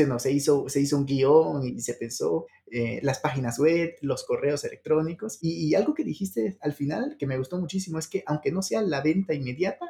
no, 0.06 0.20
se, 0.20 0.30
hizo, 0.30 0.68
se 0.68 0.80
hizo 0.80 0.96
un 0.96 1.06
guion 1.06 1.64
y 1.64 1.80
se 1.80 1.94
pensó 1.94 2.46
eh, 2.70 3.00
las 3.02 3.18
páginas 3.18 3.58
web, 3.58 3.96
los 4.00 4.24
correos 4.24 4.62
electrónicos. 4.62 5.38
Y, 5.40 5.74
algo 5.74 5.92
que 5.92 6.04
dijiste 6.04 6.56
al 6.60 6.72
final 6.72 7.16
que 7.18 7.26
me 7.26 7.38
gustó 7.38 7.58
muchísimo 7.58 7.98
es 7.98 8.06
que 8.06 8.22
aunque 8.26 8.52
no 8.52 8.62
sea 8.62 8.80
la 8.80 9.00
venta 9.00 9.34
inmediata, 9.34 9.86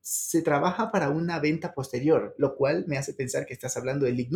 se 0.00 0.42
trabaja 0.42 0.90
para 0.90 1.10
una 1.10 1.38
venta 1.38 1.72
posterior, 1.72 2.34
lo 2.36 2.56
cual 2.56 2.84
me 2.88 2.98
hace 2.98 3.14
pensar 3.14 3.46
que 3.46 3.54
estás 3.54 3.76
hablando 3.76 4.06
del 4.06 4.16
lead 4.16 4.30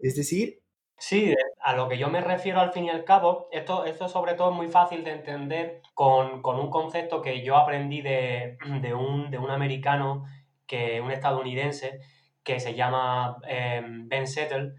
Es 0.00 0.16
decir, 0.16 0.62
Sí, 0.98 1.34
a 1.60 1.74
lo 1.74 1.88
que 1.88 1.98
yo 1.98 2.08
me 2.08 2.20
refiero 2.20 2.60
al 2.60 2.72
fin 2.72 2.84
y 2.84 2.90
al 2.90 3.04
cabo, 3.04 3.48
esto, 3.50 3.84
esto 3.84 4.08
sobre 4.08 4.34
todo 4.34 4.50
es 4.50 4.56
muy 4.56 4.68
fácil 4.68 5.02
de 5.04 5.12
entender 5.12 5.82
con, 5.94 6.42
un 6.44 6.70
concepto 6.70 7.22
que 7.22 7.42
yo 7.42 7.56
aprendí 7.56 8.02
de, 8.02 8.56
un, 8.94 9.50
americano, 9.50 10.24
que, 10.66 11.00
un 11.00 11.10
estadounidense, 11.10 12.00
que 12.44 12.60
se 12.60 12.74
llama 12.74 13.38
em, 13.48 14.08
Ben 14.08 14.26
Settle, 14.26 14.74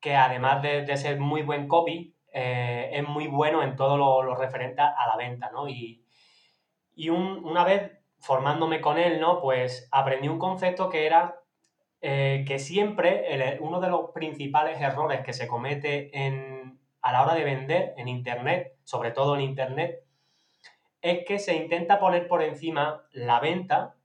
que 0.00 0.16
además 0.16 0.62
de, 0.62 0.96
ser 0.96 1.20
muy 1.20 1.42
buen 1.42 1.68
copy, 1.68 2.14
eh, 2.32 2.90
es 2.92 3.06
muy 3.08 3.26
bueno 3.26 3.62
en 3.62 3.76
todo 3.76 3.96
lo, 3.96 4.34
referente 4.34 4.80
a 4.82 5.06
la 5.06 5.16
venta, 5.16 5.50
¿no? 5.50 5.68
Y, 5.68 6.04
una 7.10 7.64
vez 7.64 7.92
formándome 8.18 8.80
con 8.80 8.98
él, 8.98 9.20
¿no? 9.20 9.40
Pues 9.40 9.88
aprendí 9.92 10.28
un 10.28 10.38
concepto 10.38 10.88
que 10.88 11.06
era 11.06 11.40
eh, 12.00 12.44
que 12.46 12.58
siempre 12.58 13.58
uno 13.60 13.80
de 13.80 13.90
los 13.90 14.10
principales 14.12 14.80
errores 14.80 15.20
que 15.24 15.32
se 15.32 15.48
comete 15.48 16.10
en, 16.26 16.78
a 17.02 17.12
la 17.12 17.22
hora 17.22 17.34
de 17.34 17.44
vender 17.44 17.94
en 17.96 18.08
Internet, 18.08 18.76
sobre 18.84 19.10
todo 19.10 19.34
en 19.34 19.42
Internet, 19.42 20.04
es 21.02 21.24
que 21.26 21.38
se 21.38 21.56
intenta 21.56 21.98
poner 21.98 22.28
por 22.28 22.42
encima 22.42 23.02
la 23.12 23.40
venta, 23.40 23.96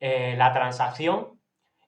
eh, 0.00 0.34
la 0.36 0.52
transacción, 0.52 1.40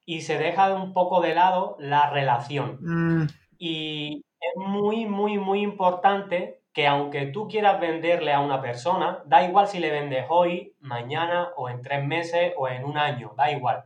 y 0.07 0.23
se 0.23 0.39
deja 0.39 0.75
un 0.75 0.93
poco 0.93 1.21
de 1.21 1.35
lado 1.35 1.77
la 1.79 2.11
relación. 2.11 2.79
Mm. 2.81 3.29
Y 3.59 4.25
es 4.41 4.57
muy, 4.57 5.07
muy, 5.07 5.39
muy 5.39 5.63
importante 5.63 6.61
que 6.75 6.87
aunque 6.87 7.27
tú 7.27 7.49
quieras 7.49 7.81
venderle 7.81 8.33
a 8.33 8.41
una 8.41 8.61
persona, 8.61 9.23
da 9.27 9.45
igual 9.45 9.69
si 9.69 9.79
le 9.79 9.91
vendes 9.91 10.27
hoy, 10.29 10.75
mañana 10.81 11.51
o 11.57 11.69
en 11.69 11.81
tres 11.83 12.05
meses 12.05 12.53
o 12.57 12.69
en 12.69 12.85
un 12.85 12.99
año, 12.99 13.33
da 13.37 13.51
igual. 13.53 13.85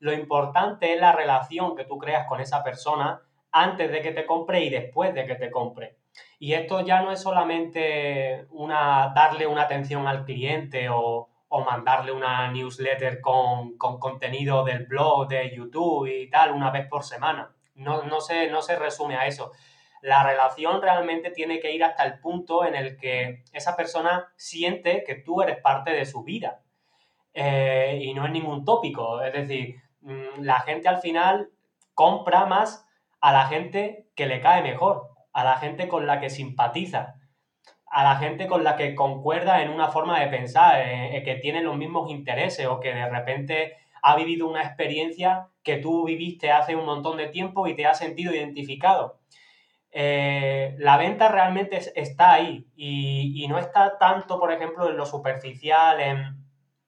Lo 0.00 0.12
importante 0.12 0.94
es 0.94 1.00
la 1.00 1.12
relación 1.12 1.76
que 1.76 1.84
tú 1.84 1.98
creas 1.98 2.26
con 2.28 2.40
esa 2.40 2.62
persona 2.62 3.20
antes 3.50 3.90
de 3.90 4.02
que 4.02 4.12
te 4.12 4.26
compre 4.26 4.64
y 4.64 4.70
después 4.70 5.14
de 5.14 5.26
que 5.26 5.34
te 5.34 5.50
compre. 5.50 5.96
Y 6.38 6.52
esto 6.54 6.80
ya 6.80 7.02
no 7.02 7.12
es 7.12 7.20
solamente 7.20 8.46
una, 8.50 9.12
darle 9.14 9.46
una 9.46 9.62
atención 9.62 10.06
al 10.06 10.24
cliente 10.24 10.88
o, 10.90 11.28
mandarle 11.66 12.12
una 12.12 12.50
newsletter 12.50 13.20
con, 13.20 13.76
contenido 13.78 14.64
del 14.64 14.86
blog, 14.86 15.28
de 15.28 15.54
YouTube 15.56 16.06
y 16.06 16.28
tal, 16.28 16.52
una 16.52 16.70
vez 16.70 16.86
por 16.86 17.04
semana. 17.04 17.54
No, 17.74 18.02
no, 18.02 18.20
se, 18.20 18.50
no 18.50 18.60
se 18.60 18.76
resume 18.76 19.16
a 19.16 19.26
eso. 19.26 19.52
La 20.02 20.22
relación 20.22 20.80
realmente 20.82 21.30
tiene 21.30 21.58
que 21.58 21.72
ir 21.72 21.82
hasta 21.82 22.04
el 22.04 22.20
punto 22.20 22.64
en 22.64 22.74
el 22.74 22.96
que 22.96 23.44
esa 23.52 23.76
persona 23.76 24.32
siente 24.36 25.02
que 25.04 25.16
tú 25.16 25.40
eres 25.42 25.58
parte 25.60 25.92
de 25.92 26.04
su 26.04 26.22
vida. 26.22 26.60
Eh, 27.32 27.98
y 28.02 28.14
no 28.14 28.26
es 28.26 28.30
ningún 28.30 28.64
tópico. 28.64 29.22
Es 29.22 29.32
decir, 29.32 29.76
la 30.38 30.60
gente 30.60 30.88
al 30.88 31.00
final 31.00 31.50
compra 31.94 32.46
más 32.46 32.86
a 33.20 33.32
la 33.32 33.46
gente 33.46 34.06
que 34.14 34.26
le 34.26 34.40
cae 34.40 34.62
mejor 34.62 35.08
a 35.38 35.44
la 35.44 35.56
gente 35.56 35.86
con 35.86 36.04
la 36.04 36.18
que 36.18 36.30
simpatiza, 36.30 37.14
a 37.86 38.02
la 38.02 38.16
gente 38.16 38.48
con 38.48 38.64
la 38.64 38.74
que 38.74 38.96
concuerda 38.96 39.62
en 39.62 39.70
una 39.70 39.86
forma 39.86 40.18
de 40.18 40.26
pensar, 40.26 40.80
eh, 40.80 41.16
eh, 41.16 41.22
que 41.22 41.36
tiene 41.36 41.62
los 41.62 41.76
mismos 41.76 42.10
intereses 42.10 42.66
o 42.66 42.80
que 42.80 42.92
de 42.92 43.08
repente 43.08 43.76
ha 44.02 44.16
vivido 44.16 44.48
una 44.48 44.64
experiencia 44.64 45.46
que 45.62 45.76
tú 45.76 46.04
viviste 46.04 46.50
hace 46.50 46.74
un 46.74 46.84
montón 46.84 47.18
de 47.18 47.28
tiempo 47.28 47.68
y 47.68 47.76
te 47.76 47.86
has 47.86 47.98
sentido 47.98 48.34
identificado. 48.34 49.20
Eh, 49.92 50.74
la 50.78 50.96
venta 50.96 51.28
realmente 51.28 51.78
está 51.94 52.32
ahí 52.32 52.66
y, 52.74 53.46
no 53.48 53.58
está 53.58 53.96
tanto, 53.96 54.40
por 54.40 54.50
ejemplo, 54.50 54.90
en 54.90 54.96
lo 54.96 55.06
superficial. 55.06 56.36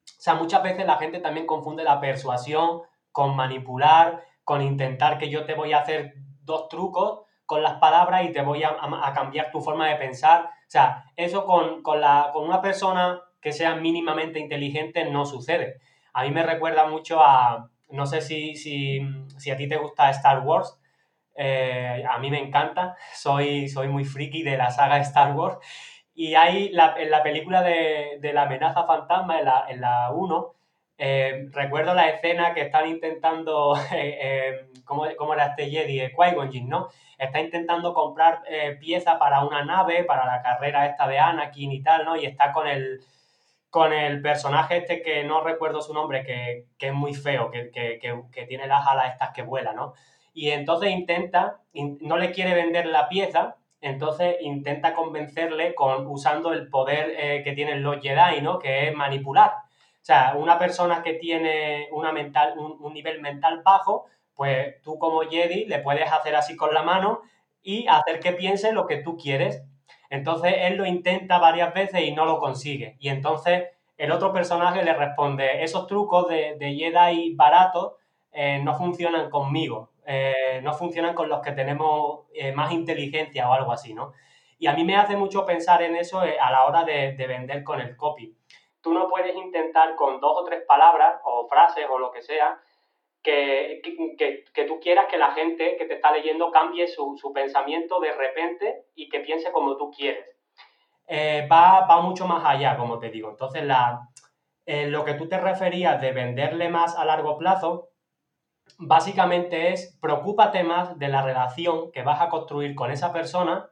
O 0.04 0.22
sea, 0.22 0.34
muchas 0.34 0.62
veces 0.64 0.86
la 0.86 0.96
gente 0.96 1.20
también 1.20 1.46
confunde 1.46 1.84
la 1.84 2.00
persuasión 2.00 2.82
con 3.12 3.36
manipular, 3.36 4.22
con 4.44 4.62
intentar 4.62 5.18
que 5.18 5.30
yo 5.30 5.44
te 5.44 5.54
voy 5.54 5.72
a 5.72 5.80
hacer 5.80 6.14
dos 6.42 6.68
trucos 6.68 7.22
con 7.46 7.62
las 7.62 7.74
palabras 7.74 8.24
y 8.24 8.32
te 8.32 8.42
voy 8.42 8.62
a, 8.62 8.76
cambiar 9.12 9.50
tu 9.50 9.60
forma 9.60 9.88
de 9.88 9.96
pensar. 9.96 10.44
O 10.44 10.70
sea, 10.70 11.04
eso 11.16 11.44
con, 11.44 11.82
la, 12.00 12.30
con 12.32 12.44
una 12.44 12.60
persona 12.60 13.20
que 13.40 13.52
sea 13.52 13.74
mínimamente 13.74 14.38
inteligente 14.38 15.04
no 15.04 15.26
sucede. 15.26 15.80
A 16.12 16.22
mí 16.22 16.30
me 16.30 16.44
recuerda 16.44 16.86
mucho 16.86 17.20
a, 17.20 17.70
no 17.88 18.06
sé 18.06 18.20
si, 18.20 18.54
si, 18.54 19.50
a 19.50 19.56
ti 19.56 19.68
te 19.68 19.76
gusta 19.76 20.10
Star 20.10 20.40
Wars, 20.40 20.78
eh, 21.34 22.04
a 22.08 22.18
mí 22.18 22.30
me 22.30 22.38
encanta, 22.38 22.94
soy, 23.14 23.68
soy 23.68 23.88
muy 23.88 24.04
friki 24.04 24.42
de 24.42 24.56
la 24.56 24.70
saga 24.70 24.98
Star 24.98 25.34
Wars. 25.34 25.58
Y 26.14 26.34
hay 26.34 26.68
la, 26.70 26.94
en 26.98 27.10
la 27.10 27.22
película 27.22 27.62
de, 27.62 28.20
la 28.32 28.42
amenaza 28.42 28.84
fantasma, 28.84 29.38
en 29.38 29.44
la, 29.44 29.64
en 29.68 29.80
la 29.80 30.10
1, 30.12 30.54
eh, 31.02 31.48
recuerdo 31.52 31.94
la 31.94 32.10
escena 32.10 32.52
que 32.52 32.60
están 32.60 32.86
intentando, 32.86 33.74
eh, 33.92 34.66
¿cómo, 34.84 35.06
era 35.06 35.46
este 35.46 35.70
Jedi? 35.70 36.12
Qui-Gon 36.14 36.68
¿no? 36.68 36.88
está 37.16 37.40
intentando 37.40 37.94
comprar 37.94 38.42
eh, 38.46 38.76
pieza 38.78 39.18
para 39.18 39.42
una 39.44 39.64
nave, 39.64 40.04
para 40.04 40.26
la 40.26 40.42
carrera 40.42 40.84
esta 40.84 41.08
de 41.08 41.18
Anakin 41.18 41.72
y 41.72 41.82
tal, 41.82 42.04
¿no? 42.04 42.16
Y 42.16 42.26
está 42.26 42.52
con 42.52 42.66
el, 42.66 43.00
con 43.70 43.94
el 43.94 44.20
personaje 44.20 44.76
este 44.76 45.00
que 45.00 45.24
no 45.24 45.42
recuerdo 45.42 45.80
su 45.80 45.94
nombre, 45.94 46.22
que, 46.22 46.66
es 46.78 46.92
muy 46.92 47.14
feo, 47.14 47.50
que, 47.50 47.70
tiene 48.46 48.66
las 48.66 48.86
alas 48.86 49.12
estas 49.14 49.30
que 49.30 49.42
vuelan, 49.42 49.76
¿no? 49.76 49.94
Y 50.34 50.50
entonces 50.50 50.90
intenta, 50.90 51.60
no 51.72 52.18
le 52.18 52.30
quiere 52.32 52.54
vender 52.54 52.84
la 52.84 53.08
pieza, 53.08 53.56
entonces 53.80 54.36
intenta 54.42 54.94
convencerle 54.94 55.74
con 55.74 56.06
usando 56.06 56.52
el 56.52 56.68
poder 56.68 57.14
eh, 57.16 57.42
que 57.42 57.52
tienen 57.52 57.82
los 57.82 58.02
Jedi, 58.02 58.42
¿no? 58.42 58.58
Que 58.58 58.88
es 58.88 58.94
manipular. 58.94 59.52
O 60.02 60.04
sea, 60.04 60.34
una 60.36 60.58
persona 60.58 61.02
que 61.02 61.14
tiene 61.14 61.88
una 61.92 62.12
mental, 62.12 62.54
un 62.58 62.92
nivel 62.94 63.20
mental 63.20 63.62
bajo 63.62 64.06
pues 64.40 64.80
tú 64.80 64.98
como 64.98 65.20
Jedi 65.20 65.66
le 65.66 65.80
puedes 65.80 66.10
hacer 66.10 66.34
así 66.34 66.56
con 66.56 66.72
la 66.72 66.82
mano 66.82 67.20
y 67.60 67.86
hacer 67.88 68.20
que 68.20 68.32
piense 68.32 68.72
lo 68.72 68.86
que 68.86 68.96
tú 68.96 69.18
quieres. 69.18 69.62
Entonces 70.08 70.54
él 70.60 70.78
lo 70.78 70.86
intenta 70.86 71.38
varias 71.38 71.74
veces 71.74 72.00
y 72.00 72.12
no 72.12 72.24
lo 72.24 72.38
consigue. 72.38 72.96
Y 73.00 73.10
entonces 73.10 73.66
el 73.98 74.10
otro 74.12 74.32
personaje 74.32 74.82
le 74.82 74.94
responde, 74.94 75.62
esos 75.62 75.86
trucos 75.86 76.26
de, 76.28 76.56
de 76.58 76.72
Jedi 76.74 77.34
baratos 77.34 77.96
eh, 78.32 78.62
no 78.64 78.74
funcionan 78.78 79.28
conmigo, 79.28 79.90
eh, 80.06 80.60
no 80.62 80.72
funcionan 80.72 81.14
con 81.14 81.28
los 81.28 81.42
que 81.42 81.52
tenemos 81.52 82.20
eh, 82.32 82.52
más 82.52 82.72
inteligencia 82.72 83.46
o 83.46 83.52
algo 83.52 83.72
así, 83.72 83.92
¿no? 83.92 84.14
Y 84.58 84.68
a 84.68 84.72
mí 84.72 84.84
me 84.84 84.96
hace 84.96 85.18
mucho 85.18 85.44
pensar 85.44 85.82
en 85.82 85.96
eso 85.96 86.20
a 86.20 86.50
la 86.50 86.64
hora 86.64 86.84
de, 86.84 87.12
de 87.12 87.26
vender 87.26 87.62
con 87.62 87.78
el 87.78 87.94
copy. 87.94 88.34
Tú 88.82 88.92
no 88.94 89.08
puedes 89.08 89.34
intentar 89.34 89.94
con 89.96 90.20
dos 90.20 90.32
o 90.36 90.44
tres 90.44 90.64
palabras 90.66 91.20
o 91.24 91.46
frases 91.48 91.86
o 91.88 91.98
lo 91.98 92.10
que 92.10 92.22
sea, 92.22 92.58
que, 93.22 93.80
que, 94.54 94.64
tú 94.64 94.80
quieras 94.80 95.06
que 95.10 95.18
la 95.18 95.32
gente 95.32 95.76
que 95.76 95.84
te 95.84 95.94
está 95.94 96.10
leyendo 96.10 96.50
cambie 96.50 96.88
su, 96.88 97.16
pensamiento 97.34 98.00
de 98.00 98.12
repente 98.12 98.86
y 98.94 99.08
que 99.08 99.20
piense 99.20 99.52
como 99.52 99.76
tú 99.76 99.90
quieres. 99.90 100.24
Eh, 101.06 101.46
va, 101.50 101.86
va, 101.86 102.00
mucho 102.00 102.26
más 102.26 102.42
allá, 102.44 102.76
como 102.76 102.98
te 102.98 103.10
digo. 103.10 103.30
Entonces, 103.30 103.64
la, 103.64 104.08
eh, 104.66 104.86
lo 104.86 105.04
que 105.04 105.14
tú 105.14 105.28
te 105.28 105.38
referías 105.38 106.00
de 106.00 106.12
venderle 106.12 106.68
más 106.68 106.96
a 106.96 107.04
largo 107.04 107.36
plazo, 107.36 107.90
básicamente 108.78 109.72
es 109.72 109.98
preocúpate 110.00 110.62
más 110.62 110.98
de 110.98 111.08
la 111.08 111.22
relación 111.22 111.90
que 111.92 112.02
vas 112.02 112.20
a 112.20 112.28
construir 112.28 112.74
con 112.74 112.90
esa 112.90 113.12
persona 113.12 113.68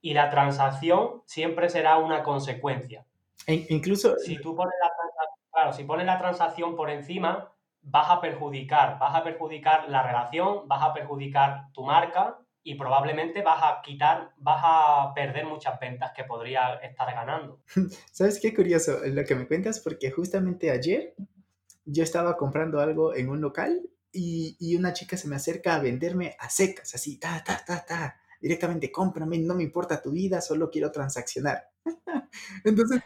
y 0.00 0.14
la 0.14 0.30
transacción 0.30 1.22
siempre 1.26 1.68
será 1.68 1.98
una 1.98 2.22
consecuencia. 2.24 3.06
E 3.46 3.66
incluso... 3.70 4.16
Si 4.18 4.38
tú 4.40 4.54
pones 4.54 4.74
la, 4.80 4.90
claro, 5.50 5.72
si 5.72 5.84
pones 5.84 6.06
la 6.06 6.18
transacción 6.18 6.76
por 6.76 6.90
encima, 6.90 7.52
vas 7.82 8.10
a 8.10 8.20
perjudicar, 8.20 8.98
vas 8.98 9.14
a 9.14 9.24
perjudicar 9.24 9.88
la 9.88 10.02
relación, 10.02 10.68
vas 10.68 10.82
a 10.82 10.94
perjudicar 10.94 11.72
tu 11.72 11.84
marca 11.84 12.38
y 12.62 12.76
probablemente 12.76 13.42
vas 13.42 13.60
a 13.62 13.82
quitar, 13.82 14.32
vas 14.36 14.62
a 14.64 15.12
perder 15.14 15.46
muchas 15.46 15.78
ventas 15.80 16.12
que 16.14 16.24
podría 16.24 16.74
estar 16.74 17.12
ganando. 17.12 17.60
¿Sabes 18.12 18.38
qué 18.40 18.54
curioso 18.54 18.98
lo 19.04 19.24
que 19.24 19.34
me 19.34 19.48
cuentas? 19.48 19.80
Porque 19.80 20.10
justamente 20.10 20.70
ayer 20.70 21.14
yo 21.84 22.04
estaba 22.04 22.36
comprando 22.36 22.80
algo 22.80 23.14
en 23.14 23.28
un 23.28 23.40
local 23.40 23.82
y, 24.12 24.56
y 24.60 24.76
una 24.76 24.92
chica 24.92 25.16
se 25.16 25.26
me 25.26 25.36
acerca 25.36 25.74
a 25.74 25.80
venderme 25.80 26.36
a 26.38 26.48
secas, 26.48 26.94
así, 26.94 27.18
ta, 27.18 27.42
ta, 27.44 27.64
ta, 27.66 27.84
ta, 27.84 28.20
directamente 28.40 28.92
cómprame, 28.92 29.38
no 29.38 29.54
me 29.54 29.64
importa 29.64 30.00
tu 30.00 30.12
vida, 30.12 30.40
solo 30.40 30.70
quiero 30.70 30.92
transaccionar. 30.92 31.71
Entonces 32.64 33.02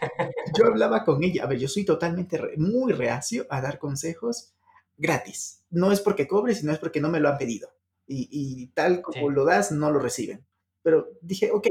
yo 0.59 0.67
hablaba 0.67 1.05
con 1.05 1.23
ella, 1.23 1.45
a 1.45 1.47
ver, 1.47 1.59
yo 1.59 1.69
soy 1.69 1.85
totalmente 1.85 2.41
muy 2.57 2.93
reacio 2.93 3.47
a 3.51 3.61
dar 3.61 3.79
consejos 3.79 4.53
gratis. 4.97 5.63
No 5.71 5.93
es 5.93 6.01
porque 6.01 6.27
cobre, 6.27 6.55
sino 6.55 6.73
es 6.73 6.79
porque 6.79 7.01
no 7.01 7.09
me 7.09 7.21
lo 7.21 7.29
han 7.29 7.39
pedido. 7.39 7.71
Y, 8.09 8.69
tal 8.69 9.03
como 9.03 9.31
lo 9.31 9.45
das, 9.45 9.73
no 9.73 9.91
lo 9.91 9.99
reciben. 9.99 10.45
Pero 10.83 11.09
dije, 11.21 11.51
ok, 11.51 11.67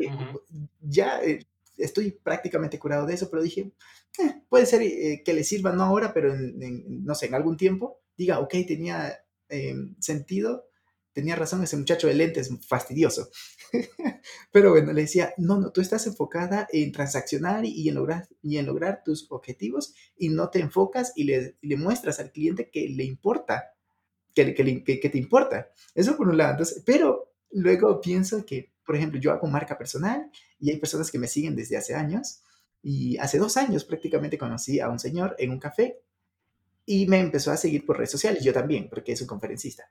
ya 0.81 1.23
eh, 1.23 1.45
estoy 1.77 2.11
prácticamente 2.11 2.77
curado 2.77 3.05
de 3.05 3.13
eso, 3.13 3.29
pero 3.29 3.41
dije, 3.41 3.71
eh, 4.19 4.41
puede 4.49 4.65
ser 4.65 4.81
eh, 4.81 5.21
que 5.23 5.33
le 5.33 5.45
sirva 5.45 5.71
no 5.71 5.83
ahora, 5.83 6.13
pero 6.13 6.33
en, 6.33 7.05
no 7.05 7.15
sé, 7.15 7.27
en 7.27 7.35
algún 7.35 7.55
tiempo, 7.55 8.01
diga, 8.17 8.39
ok, 8.39 8.53
tenía 8.67 9.17
em, 9.47 9.95
sentido 9.99 10.67
tenía 11.15 11.37
razón 11.37 11.63
ese 11.63 11.77
muchacho 11.77 12.07
de 12.07 12.13
lentes, 12.13 12.51
fastidioso. 12.67 13.29
Pero 14.51 14.71
bueno, 14.71 14.91
le 14.91 15.03
decía, 15.03 15.33
no, 15.37 15.57
no, 15.57 15.71
tú 15.71 15.79
estás 15.79 16.05
enfocada 16.07 16.67
en 16.73 16.91
transaccionar 16.91 17.63
y 17.63 17.87
en 17.87 17.95
lograr, 17.95 18.27
y 18.43 18.57
en 18.57 18.65
lograr 18.65 19.01
tus 19.03 19.25
objetivos 19.31 19.95
y 20.17 20.27
no 20.27 20.49
te 20.49 20.59
enfocas 20.59 21.13
y 21.15 21.23
le, 21.23 21.55
le 21.61 21.77
muestras 21.77 22.19
al 22.19 22.33
cliente 22.33 22.69
que 22.69 22.89
le 22.89 23.05
importa, 23.05 23.75
que, 24.33 24.53
que, 24.53 24.99
que, 24.99 25.09
te 25.09 25.17
importa. 25.17 25.69
Eso 25.95 26.17
por 26.17 26.27
un 26.27 26.37
lado. 26.37 26.65
Pero 26.85 27.33
luego 27.51 28.01
pienso 28.01 28.45
que, 28.45 28.73
por 28.85 28.97
ejemplo, 28.97 29.17
yo 29.17 29.31
hago 29.31 29.47
marca 29.47 29.77
personal 29.77 30.29
y 30.59 30.69
hay 30.69 30.77
personas 30.77 31.09
que 31.09 31.17
me 31.17 31.29
siguen 31.29 31.55
desde 31.55 31.77
hace 31.77 31.95
años 31.95 32.41
y 32.83 33.17
hace 33.19 33.37
dos 33.37 33.55
años 33.55 33.85
prácticamente 33.85 34.37
conocí 34.37 34.81
a 34.81 34.89
un 34.89 34.99
señor 34.99 35.33
en 35.39 35.51
un 35.51 35.59
café 35.59 36.01
y 36.85 37.07
me 37.07 37.21
empezó 37.21 37.51
a 37.51 37.57
seguir 37.57 37.85
por 37.85 37.95
redes 37.95 38.11
sociales, 38.11 38.43
yo 38.43 38.51
también, 38.51 38.89
porque 38.89 39.13
es 39.13 39.21
un 39.21 39.27
conferencista 39.27 39.89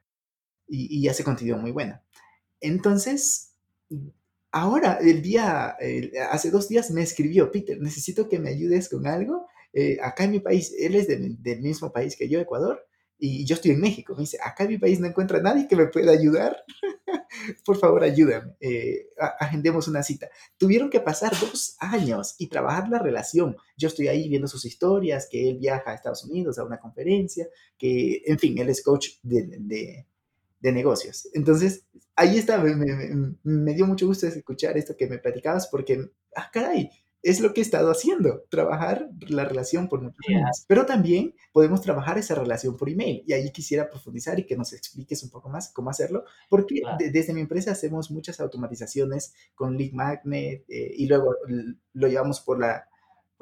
y, 0.68 1.06
hace 1.08 1.24
contenido 1.24 1.58
muy 1.58 1.70
bueno. 1.70 2.00
Entonces, 2.60 3.54
ahora, 4.50 4.98
el 5.00 5.22
día, 5.22 5.76
hace 6.30 6.50
dos 6.50 6.68
días 6.68 6.90
me 6.90 7.02
escribió, 7.02 7.50
Peter, 7.50 7.80
necesito 7.80 8.28
que 8.28 8.38
me 8.38 8.50
ayudes 8.50 8.88
con 8.88 9.06
algo. 9.06 9.46
Eh, 9.72 9.98
acá 10.00 10.24
en 10.24 10.30
mi 10.30 10.40
país, 10.40 10.74
él 10.78 10.94
es 10.94 11.08
del 11.08 11.60
mismo 11.60 11.92
país 11.92 12.16
que 12.16 12.28
yo, 12.28 12.40
Ecuador, 12.40 12.86
y 13.18 13.44
yo 13.44 13.54
estoy 13.54 13.72
en 13.72 13.80
México. 13.80 14.14
Me 14.14 14.22
dice, 14.22 14.38
acá 14.42 14.64
en 14.64 14.70
mi 14.70 14.78
país 14.78 15.00
no 15.00 15.06
encuentra 15.06 15.40
nadie 15.40 15.68
que 15.68 15.76
me 15.76 15.86
pueda 15.86 16.12
ayudar. 16.12 16.62
Por 17.64 17.78
favor, 17.78 18.02
ayúdame. 18.02 18.54
Eh, 18.60 19.08
agendemos 19.40 19.88
una 19.88 20.02
cita. 20.02 20.28
Tuvieron 20.56 20.90
que 20.90 21.00
pasar 21.00 21.32
dos 21.40 21.76
años 21.78 22.34
y 22.38 22.48
trabajar 22.48 22.88
la 22.88 22.98
relación. 22.98 23.56
Yo 23.76 23.88
estoy 23.88 24.08
ahí 24.08 24.28
viendo 24.28 24.48
sus 24.48 24.64
historias, 24.64 25.28
que 25.30 25.48
él 25.48 25.58
viaja 25.58 25.90
a 25.90 25.94
Estados 25.94 26.24
Unidos 26.24 26.58
a 26.58 26.64
una 26.64 26.78
conferencia, 26.78 27.48
que, 27.78 28.22
en 28.26 28.38
fin, 28.38 28.58
él 28.58 28.68
es 28.68 28.82
coach 28.82 29.08
de, 29.22 29.56
de, 29.58 30.06
de 30.64 30.72
negocios. 30.72 31.28
Entonces, 31.34 31.84
ahí 32.16 32.38
está, 32.38 32.56
me, 32.56 32.74
me, 32.74 33.36
me, 33.42 33.74
dio 33.74 33.86
mucho 33.86 34.06
gusto 34.06 34.26
escuchar 34.26 34.78
esto 34.78 34.96
que 34.96 35.06
me 35.06 35.18
platicabas 35.18 35.68
porque, 35.68 36.10
ah, 36.34 36.50
caray, 36.50 36.88
es 37.22 37.40
lo 37.40 37.52
que 37.52 37.60
he 37.60 37.62
estado 37.62 37.90
haciendo, 37.90 38.44
trabajar 38.48 39.10
la 39.28 39.44
relación 39.44 39.90
por 39.90 40.00
muchos 40.00 40.26
años. 40.26 40.64
Pero 40.66 40.86
también 40.86 41.34
podemos 41.52 41.82
trabajar 41.82 42.16
esa 42.16 42.34
relación 42.34 42.78
por 42.78 42.88
email. 42.88 43.22
Y 43.26 43.34
ahí 43.34 43.52
quisiera 43.52 43.90
profundizar 43.90 44.38
y 44.38 44.46
que 44.46 44.56
nos 44.56 44.72
expliques 44.72 45.22
un 45.22 45.28
poco 45.28 45.50
más 45.50 45.70
cómo 45.70 45.90
hacerlo, 45.90 46.24
porque 46.48 46.80
desde 47.12 47.34
mi 47.34 47.42
empresa 47.42 47.72
hacemos 47.72 48.10
muchas 48.10 48.40
automatizaciones 48.40 49.34
con 49.54 49.76
Lead 49.76 49.92
Magnet 49.92 50.64
eh, 50.66 50.94
y 50.96 51.06
luego 51.06 51.34
lo 51.92 52.08
llevamos 52.08 52.40
por 52.40 52.58
la, 52.58 52.88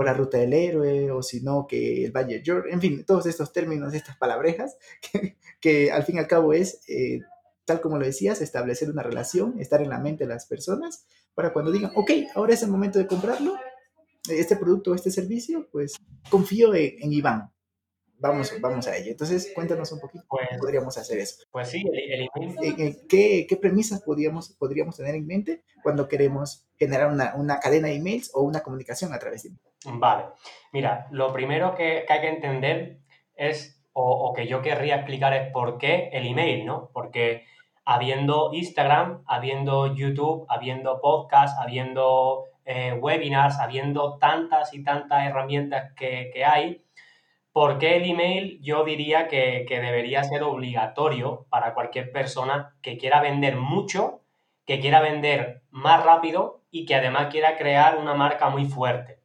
la 0.02 0.14
ruta 0.14 0.38
del 0.38 0.52
héroe 0.52 1.10
o 1.10 1.22
si 1.22 1.42
no, 1.42 1.66
que 1.66 2.04
el 2.04 2.12
Valle 2.12 2.42
George, 2.44 2.70
en 2.72 2.80
fin, 2.80 3.04
todos 3.04 3.26
estos 3.26 3.52
términos, 3.52 3.94
estas 3.94 4.16
palabrejas, 4.16 4.76
que, 5.12 5.36
que 5.60 5.92
al 5.92 6.04
fin 6.04 6.16
y 6.16 6.18
al 6.18 6.26
cabo 6.26 6.52
es... 6.52 6.80
Eh, 6.88 7.20
tal 7.64 7.80
como 7.80 7.96
lo 7.96 8.04
decías, 8.04 8.40
establecer 8.40 8.90
una 8.90 9.04
relación, 9.04 9.54
estar 9.60 9.80
en 9.82 9.90
la 9.90 10.00
mente 10.00 10.24
de 10.24 10.34
las 10.34 10.46
personas, 10.46 11.06
para 11.32 11.52
cuando 11.52 11.70
digan, 11.70 11.92
ok, 11.94 12.10
ahora 12.34 12.54
es 12.54 12.62
el 12.64 12.70
momento 12.70 12.98
de 12.98 13.06
comprarlo, 13.06 13.54
este 14.28 14.56
producto, 14.56 14.94
este 14.94 15.10
servicio, 15.10 15.68
pues 15.70 15.94
confío 16.30 16.74
en, 16.74 17.12
Iván. 17.12 17.50
Vamos, 18.22 18.54
vamos 18.60 18.86
a 18.86 18.96
ello. 18.96 19.10
Entonces, 19.10 19.52
cuéntanos 19.52 19.90
un 19.90 19.98
poquito 19.98 20.24
cómo 20.28 20.44
pues 20.48 20.60
podríamos 20.60 20.96
hacer 20.96 21.18
eso. 21.18 21.44
Pues 21.50 21.68
sí, 21.68 21.82
el, 21.92 22.28
email. 22.36 22.98
¿Qué, 23.08 23.46
¿Qué, 23.48 23.56
premisas 23.56 24.00
podríamos, 24.02 24.50
podríamos 24.58 24.96
tener 24.96 25.16
en 25.16 25.26
mente 25.26 25.64
cuando 25.82 26.06
queremos 26.06 26.68
generar 26.78 27.10
una, 27.10 27.34
una 27.34 27.58
cadena 27.58 27.88
de 27.88 27.96
emails 27.96 28.30
o 28.34 28.42
una 28.42 28.60
comunicación 28.60 29.12
a 29.12 29.18
través 29.18 29.42
de 29.42 29.48
email? 29.48 30.00
Vale. 30.00 30.24
Mira, 30.72 31.08
lo 31.10 31.32
primero 31.32 31.74
que, 31.74 32.04
que 32.06 32.12
hay 32.12 32.20
que 32.20 32.28
entender 32.28 33.00
es, 33.34 33.82
o, 33.92 34.04
o, 34.04 34.32
que 34.32 34.46
yo 34.46 34.62
querría 34.62 34.96
explicar 34.96 35.34
es 35.34 35.50
por 35.52 35.78
qué 35.78 36.08
el 36.12 36.26
email, 36.26 36.64
¿no? 36.64 36.90
Porque 36.92 37.44
habiendo 37.84 38.52
Instagram, 38.54 39.24
habiendo 39.26 39.96
YouTube, 39.96 40.46
habiendo 40.48 41.00
podcast, 41.00 41.58
habiendo 41.58 42.44
eh, 42.64 42.92
webinars, 42.92 43.58
habiendo 43.58 44.18
tantas 44.18 44.72
y 44.72 44.84
tantas 44.84 45.26
herramientas 45.26 45.92
que, 45.96 46.44
hay, 46.44 46.84
¿por 47.52 47.78
qué 47.78 47.96
el 47.96 48.10
email 48.10 48.58
yo 48.62 48.84
diría 48.84 49.28
que, 49.28 49.66
debería 49.68 50.24
ser 50.24 50.42
obligatorio 50.42 51.46
para 51.50 51.74
cualquier 51.74 52.10
persona 52.10 52.74
que 52.82 52.96
quiera 52.98 53.20
vender 53.20 53.56
mucho, 53.56 54.22
que 54.66 54.80
quiera 54.80 55.00
vender 55.00 55.62
más 55.70 56.04
rápido 56.04 56.62
y 56.70 56.86
que 56.86 56.94
además 56.94 57.28
quiera 57.30 57.56
crear 57.56 57.98
una 57.98 58.14
marca 58.14 58.48
muy 58.48 58.64
fuerte? 58.66 59.20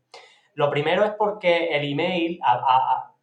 Lo 0.53 0.69
primero 0.69 1.05
es 1.05 1.11
porque 1.11 1.77
el 1.77 1.91
email, 1.91 2.39
a, 2.43 3.13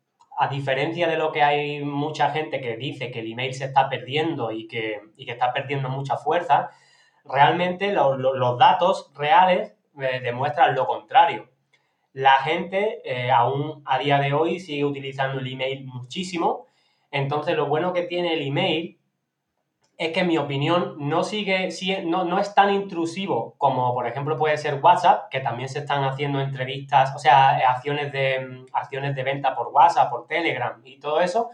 diferencia 0.50 1.08
de 1.08 1.16
lo 1.16 1.32
que 1.32 1.42
hay 1.42 1.80
mucha 1.84 2.30
gente 2.30 2.60
que 2.60 2.76
dice 2.76 3.10
que 3.10 3.20
el 3.20 3.32
email 3.32 3.54
se 3.54 3.66
está 3.66 3.88
perdiendo 3.88 4.50
y 4.52 4.66
que, 4.66 5.00
está 5.16 5.52
perdiendo 5.52 5.88
mucha 5.88 6.16
fuerza, 6.16 6.70
realmente 7.24 7.92
los 7.92 8.58
datos 8.58 9.12
reales 9.14 9.74
demuestran 9.94 10.74
lo 10.74 10.86
contrario. 10.86 11.53
La 12.14 12.36
gente 12.42 13.02
eh, 13.04 13.32
aún 13.32 13.82
a 13.84 13.98
día 13.98 14.20
de 14.20 14.32
hoy 14.32 14.60
sigue 14.60 14.84
utilizando 14.84 15.40
el 15.40 15.52
email 15.52 15.84
muchísimo. 15.84 16.68
Entonces, 17.10 17.56
lo 17.56 17.66
bueno 17.66 17.92
que 17.92 18.02
tiene 18.04 18.34
el 18.34 18.46
email 18.46 19.00
es 19.98 20.12
que, 20.12 20.20
en 20.20 20.28
mi 20.28 20.38
opinión, 20.38 20.94
no, 20.98 21.24
sigue, 21.24 21.70
no, 22.04 22.24
no 22.24 22.38
es 22.38 22.54
tan 22.54 22.72
intrusivo 22.72 23.56
como, 23.58 23.92
por 23.94 24.06
ejemplo, 24.06 24.38
puede 24.38 24.56
ser 24.58 24.78
WhatsApp, 24.80 25.28
que 25.28 25.40
también 25.40 25.68
se 25.68 25.80
están 25.80 26.04
haciendo 26.04 26.40
entrevistas, 26.40 27.12
o 27.16 27.18
sea, 27.18 27.56
acciones 27.68 28.12
de, 28.12 28.64
acciones 28.72 29.16
de 29.16 29.22
venta 29.24 29.56
por 29.56 29.68
WhatsApp, 29.72 30.08
por 30.08 30.28
Telegram 30.28 30.80
y 30.84 31.00
todo 31.00 31.20
eso. 31.20 31.50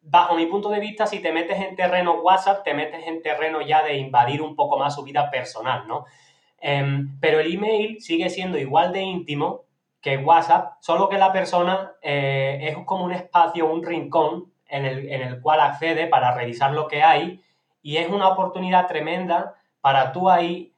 Bajo 0.00 0.34
mi 0.36 0.46
punto 0.46 0.70
de 0.70 0.80
vista, 0.80 1.06
si 1.06 1.20
te 1.20 1.32
metes 1.32 1.60
en 1.60 1.76
terreno 1.76 2.22
WhatsApp, 2.22 2.64
te 2.64 2.72
metes 2.72 3.06
en 3.06 3.20
terreno 3.20 3.60
ya 3.60 3.82
de 3.82 3.98
invadir 3.98 4.40
un 4.40 4.56
poco 4.56 4.78
más 4.78 4.94
su 4.94 5.02
vida 5.02 5.30
personal, 5.30 5.86
¿no? 5.86 6.06
Em, 6.58 7.18
pero 7.20 7.40
el 7.40 7.52
email 7.52 8.00
sigue 8.00 8.30
siendo 8.30 8.56
igual 8.56 8.92
de 8.94 9.02
íntimo 9.02 9.66
que 10.02 10.16
WhatsApp, 10.16 10.74
solo 10.80 11.08
que 11.08 11.16
la 11.16 11.32
persona 11.32 11.92
eh, 12.02 12.58
es 12.62 12.76
como 12.84 13.04
un 13.04 13.12
espacio, 13.12 13.72
un 13.72 13.84
rincón 13.84 14.52
en 14.66 14.84
el, 14.84 15.40
cual 15.40 15.60
accede 15.60 16.06
para 16.06 16.34
revisar 16.34 16.72
lo 16.72 16.88
que 16.88 17.02
hay 17.02 17.42
y 17.82 17.98
es 17.98 18.08
una 18.08 18.28
oportunidad 18.28 18.86
tremenda 18.86 19.54
para 19.80 20.12
tú 20.12 20.28
ahí 20.30 20.74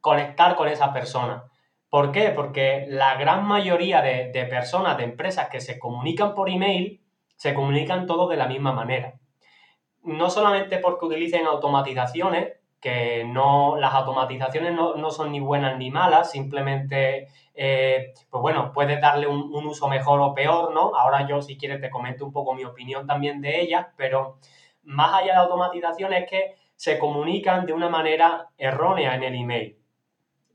conectar 0.00 0.54
con 0.56 0.68
esa 0.68 0.92
persona. 0.92 1.44
¿Por 1.90 2.12
qué? 2.12 2.30
Porque 2.30 2.86
la 2.88 3.16
gran 3.16 3.44
mayoría 3.44 4.00
de, 4.00 4.30
de 4.32 4.44
personas, 4.46 4.96
de 4.96 5.04
empresas 5.04 5.48
que 5.48 5.60
se 5.60 5.78
comunican 5.78 6.34
por 6.34 6.48
email, 6.48 7.02
se 7.36 7.52
comunican 7.52 8.06
todos 8.06 8.30
de 8.30 8.36
la 8.36 8.46
misma 8.46 8.72
manera. 8.72 9.14
No 10.02 10.30
solamente 10.30 10.78
porque 10.78 11.06
utilicen 11.06 11.46
automatizaciones, 11.46 12.52
que 12.82 13.24
no, 13.24 13.76
las 13.78 13.94
automatizaciones 13.94 14.74
no, 14.74 15.10
son 15.12 15.30
ni 15.30 15.38
buenas 15.38 15.78
ni 15.78 15.92
malas, 15.92 16.32
simplemente, 16.32 17.28
eh, 17.54 18.12
pues 18.28 18.42
bueno, 18.42 18.72
puedes 18.72 19.00
darle 19.00 19.28
un, 19.28 19.54
uso 19.54 19.86
mejor 19.86 20.20
o 20.20 20.34
peor, 20.34 20.74
¿no? 20.74 20.92
Ahora 20.96 21.28
yo, 21.28 21.40
si 21.40 21.56
quieres, 21.56 21.80
te 21.80 21.90
comento 21.90 22.26
un 22.26 22.32
poco 22.32 22.54
mi 22.54 22.64
opinión 22.64 23.06
también 23.06 23.40
de 23.40 23.60
ellas, 23.60 23.86
pero 23.96 24.38
más 24.82 25.14
allá 25.14 25.34
de 25.34 25.38
automatizaciones 25.38 26.24
es 26.24 26.30
que 26.30 26.54
se 26.74 26.98
comunican 26.98 27.66
de 27.66 27.72
una 27.72 27.88
manera 27.88 28.48
errónea 28.58 29.14
en 29.14 29.22
el 29.22 29.36
email. 29.36 29.78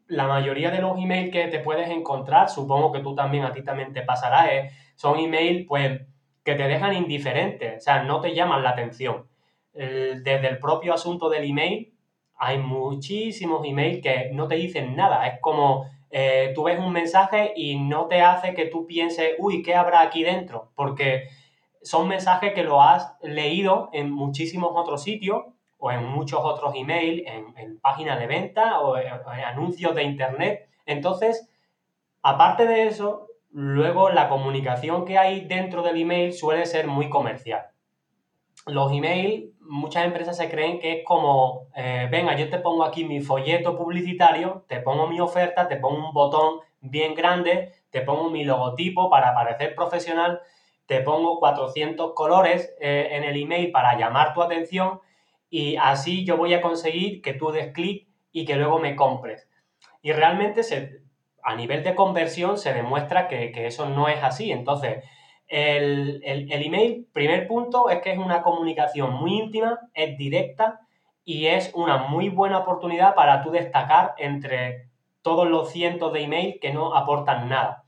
La 0.07 0.27
mayoría 0.27 0.69
de 0.69 0.81
los 0.81 0.97
emails 0.97 1.31
que 1.31 1.47
te 1.47 1.59
puedes 1.59 1.89
encontrar, 1.89 2.49
supongo 2.49 2.91
que 2.91 2.99
tú 2.99 3.15
también, 3.15 3.45
a 3.45 3.53
ti 3.53 3.63
también 3.63 3.93
te 3.93 4.01
pasará, 4.01 4.49
son 4.95 5.17
emails, 5.17 5.65
pues, 5.65 6.01
que 6.43 6.55
te 6.55 6.67
dejan 6.67 6.93
indiferente, 6.93 7.77
o 7.77 7.79
sea, 7.79 8.03
no 8.03 8.19
te 8.19 8.35
llaman 8.35 8.63
la 8.63 8.71
atención. 8.71 9.29
desde 9.73 10.47
el 10.47 10.59
propio 10.59 10.93
asunto 10.93 11.29
del 11.29 11.43
email, 11.49 11.93
hay 12.37 12.59
muchísimos 12.59 13.65
emails 13.65 14.01
que 14.01 14.29
no 14.33 14.47
te 14.47 14.55
dicen 14.55 14.95
nada. 14.95 15.27
Es 15.27 15.39
como 15.41 15.85
eh, 16.09 16.51
tú 16.55 16.63
ves 16.63 16.79
un 16.79 16.91
mensaje 16.91 17.53
y 17.55 17.77
no 17.77 18.07
te 18.07 18.21
hace 18.21 18.53
que 18.53 18.65
tú 18.65 18.87
pienses, 18.87 19.35
uy, 19.39 19.61
¿qué 19.61 19.75
habrá 19.75 20.01
aquí 20.01 20.23
dentro? 20.23 20.71
Porque 20.75 21.27
son 21.81 22.07
mensajes 22.07 22.53
que 22.53 22.63
lo 22.63 22.81
has 22.81 23.15
leído 23.21 23.89
en 23.93 24.11
muchísimos 24.11 24.71
otros 24.73 25.03
sitios 25.03 25.43
o 25.77 25.91
en 25.91 26.05
muchos 26.05 26.39
otros 26.43 26.73
emails, 26.75 27.23
en, 27.27 27.79
páginas 27.79 28.19
de 28.19 28.27
venta 28.27 28.79
o 28.79 28.97
en, 28.97 29.07
en 29.07 29.43
anuncios 29.45 29.93
de 29.95 30.03
internet. 30.03 30.69
Entonces, 30.85 31.49
aparte 32.21 32.65
de 32.65 32.87
eso, 32.87 33.27
luego 33.51 34.09
la 34.09 34.29
comunicación 34.29 35.05
que 35.05 35.17
hay 35.17 35.41
dentro 35.41 35.83
del 35.83 35.97
email 35.97 36.33
suele 36.33 36.65
ser 36.65 36.87
muy 36.87 37.09
comercial. 37.09 37.67
Los 38.67 38.91
emails 38.91 39.57
muchas 39.67 40.05
empresas 40.05 40.37
se 40.37 40.49
creen 40.49 40.79
que 40.79 40.99
es 40.99 41.05
como, 41.05 41.67
eh, 41.75 42.07
venga, 42.09 42.35
yo 42.35 42.49
te 42.49 42.59
pongo 42.59 42.83
aquí 42.83 43.03
mi 43.03 43.21
folleto 43.21 43.77
publicitario, 43.77 44.65
te 44.67 44.79
pongo 44.79 45.07
mi 45.07 45.19
oferta, 45.19 45.67
te 45.67 45.77
pongo 45.77 46.07
un 46.07 46.13
botón 46.13 46.59
bien 46.79 47.13
grande, 47.15 47.73
te 47.89 48.01
pongo 48.01 48.29
mi 48.29 48.43
logotipo 48.43 49.09
para 49.09 49.33
parecer 49.33 49.75
profesional, 49.75 50.41
te 50.85 51.01
pongo 51.01 51.39
400 51.39 52.13
colores 52.13 52.73
eh, 52.79 53.09
en 53.11 53.23
el 53.23 53.41
email 53.41 53.71
para 53.71 53.97
llamar 53.97 54.33
tu 54.33 54.41
atención 54.41 55.01
y 55.49 55.75
así 55.77 56.25
yo 56.25 56.37
voy 56.37 56.53
a 56.53 56.61
conseguir 56.61 57.21
que 57.21 57.33
tú 57.33 57.51
des 57.51 57.73
clic 57.73 58.07
y 58.31 58.45
que 58.45 58.55
luego 58.55 58.79
me 58.79 58.95
compres. 58.95 59.49
Y 60.01 60.13
realmente 60.13 60.61
a 61.43 61.55
nivel 61.55 61.83
de 61.83 61.95
conversión 61.95 62.57
se 62.57 62.73
demuestra 62.73 63.27
que, 63.27 63.51
que 63.51 63.67
eso 63.67 63.89
no 63.89 64.07
es 64.07 64.23
así. 64.23 64.51
Entonces, 64.51 65.03
el, 65.47 66.21
email, 66.23 67.07
primer 67.13 67.47
punto, 67.47 67.89
es 67.89 68.01
que 68.01 68.11
es 68.11 68.17
una 68.17 68.41
comunicación 68.41 69.13
muy 69.13 69.37
íntima, 69.37 69.79
es 69.93 70.17
directa 70.17 70.81
y 71.23 71.47
es 71.47 71.71
una 71.73 71.97
muy 71.97 72.29
buena 72.29 72.59
oportunidad 72.59 73.15
para 73.15 73.43
tú 73.43 73.51
destacar 73.51 74.13
entre 74.17 74.89
todos 75.21 75.47
los 75.47 75.71
cientos 75.71 76.13
de 76.13 76.21
email 76.21 76.59
que 76.61 76.73
no 76.73 76.95
aportan 76.95 77.49
nada. 77.49 77.83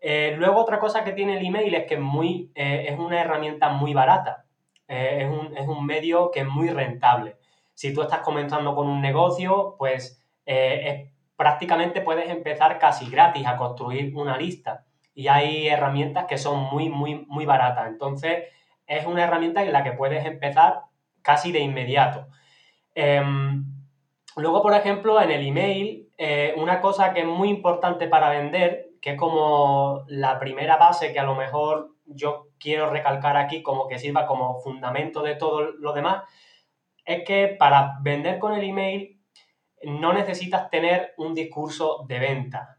Eh, 0.00 0.34
luego 0.36 0.60
otra 0.60 0.80
cosa 0.80 1.04
que 1.04 1.12
tiene 1.12 1.38
el 1.38 1.46
email 1.46 1.74
es 1.74 1.86
que 1.86 1.94
es, 1.94 2.00
muy, 2.00 2.50
eh, 2.54 2.86
es 2.88 2.98
una 2.98 3.20
herramienta 3.20 3.68
muy 3.68 3.94
barata, 3.94 4.46
eh, 4.88 5.28
es, 5.56 5.68
un, 5.68 5.86
medio 5.86 6.30
que 6.32 6.40
es 6.40 6.46
muy 6.46 6.70
rentable. 6.70 7.36
Si 7.72 7.94
tú 7.94 8.02
estás 8.02 8.20
comenzando 8.20 8.74
con 8.74 8.88
un 8.88 9.00
negocio, 9.00 9.76
pues 9.78 10.18
prácticamente 11.36 12.00
puedes 12.00 12.28
empezar 12.28 12.78
casi 12.78 13.08
gratis 13.08 13.46
a 13.46 13.56
construir 13.56 14.12
una 14.16 14.36
lista 14.36 14.84
y 15.14 15.28
hay 15.28 15.68
herramientas 15.68 16.26
que 16.26 16.38
son 16.38 16.60
muy, 16.60 16.88
muy, 16.88 17.26
muy 17.28 17.46
baratas. 17.46 17.88
Entonces, 17.88 18.44
es 18.86 19.06
una 19.06 19.24
herramienta 19.24 19.62
en 19.62 19.72
la 19.72 19.82
que 19.82 19.92
puedes 19.92 20.24
empezar 20.24 20.82
casi 21.22 21.52
de 21.52 21.60
inmediato. 21.60 22.26
Em, 22.94 23.64
luego, 24.36 24.62
por 24.62 24.74
ejemplo, 24.74 25.20
en 25.20 25.30
el 25.30 25.46
email, 25.46 26.10
eh, 26.18 26.54
una 26.56 26.80
cosa 26.80 27.12
que 27.12 27.20
es 27.20 27.26
muy 27.26 27.48
importante 27.48 28.08
para 28.08 28.30
vender, 28.30 28.90
que 29.00 29.12
es 29.12 29.16
como 29.16 30.04
la 30.08 30.38
primera 30.38 30.76
base 30.76 31.12
que 31.12 31.18
a 31.18 31.24
lo 31.24 31.34
mejor 31.34 31.90
yo 32.06 32.48
quiero 32.58 32.90
recalcar 32.90 33.36
aquí 33.36 33.62
como 33.62 33.88
que 33.88 33.98
sirva 33.98 34.26
como 34.26 34.60
fundamento 34.60 35.22
de 35.22 35.34
todo 35.36 35.72
lo 35.72 35.92
demás, 35.92 36.24
es 37.04 37.24
que 37.24 37.48
para 37.58 37.98
vender 38.02 38.38
con 38.38 38.54
el 38.54 38.64
email 38.64 39.18
no 39.84 40.12
necesitas 40.12 40.70
tener 40.70 41.14
un 41.16 41.34
discurso 41.34 42.04
de 42.06 42.18
venta, 42.20 42.78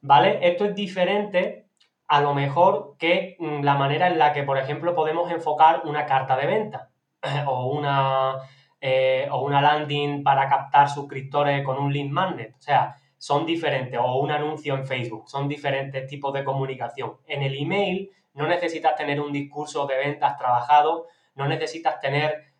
¿vale? 0.00 0.38
Esto 0.42 0.64
es 0.64 0.74
diferente 0.74 1.67
a 2.08 2.20
lo 2.22 2.34
mejor 2.34 2.96
que 2.98 3.36
mm, 3.38 3.62
la 3.62 3.74
manera 3.74 4.08
en 4.08 4.18
la 4.18 4.32
que, 4.32 4.42
por 4.42 4.58
ejemplo, 4.58 4.94
podemos 4.94 5.30
enfocar 5.30 5.82
una 5.84 6.06
carta 6.06 6.36
de 6.36 6.46
venta 6.46 6.90
o 7.46 7.66
una, 7.66 8.38
eh, 8.80 9.28
o 9.30 9.48
landing 9.48 10.22
para 10.22 10.48
captar 10.48 10.88
suscriptores 10.88 11.64
con 11.64 11.78
un 11.78 11.92
lead 11.92 12.08
magnet. 12.08 12.54
O 12.56 12.60
sea, 12.60 12.96
son 13.18 13.44
diferentes, 13.44 13.98
o 14.00 14.16
un 14.20 14.30
anuncio 14.30 14.74
en 14.74 14.86
Facebook, 14.86 15.28
son 15.28 15.48
diferentes 15.48 16.06
tipos 16.06 16.32
de 16.32 16.44
comunicación. 16.44 17.16
En 17.26 17.42
el 17.42 17.56
email 17.56 18.10
no 18.34 18.46
necesitas 18.46 18.94
tener 18.94 19.20
un 19.20 19.32
discurso 19.32 19.86
de 19.86 19.96
ventas 19.96 20.38
trabajado, 20.38 21.06
no 21.34 21.46
necesitas 21.46 22.00
tener 22.00 22.52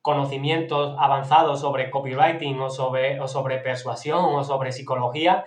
conocimientos 0.00 0.96
avanzados 0.98 1.60
sobre 1.60 1.90
copywriting 1.90 2.58
o 2.60 2.70
sobre, 2.70 3.20
o 3.20 3.28
sobre 3.28 3.58
persuasión 3.58 4.24
o 4.34 4.42
sobre 4.42 4.72
psicología. 4.72 5.44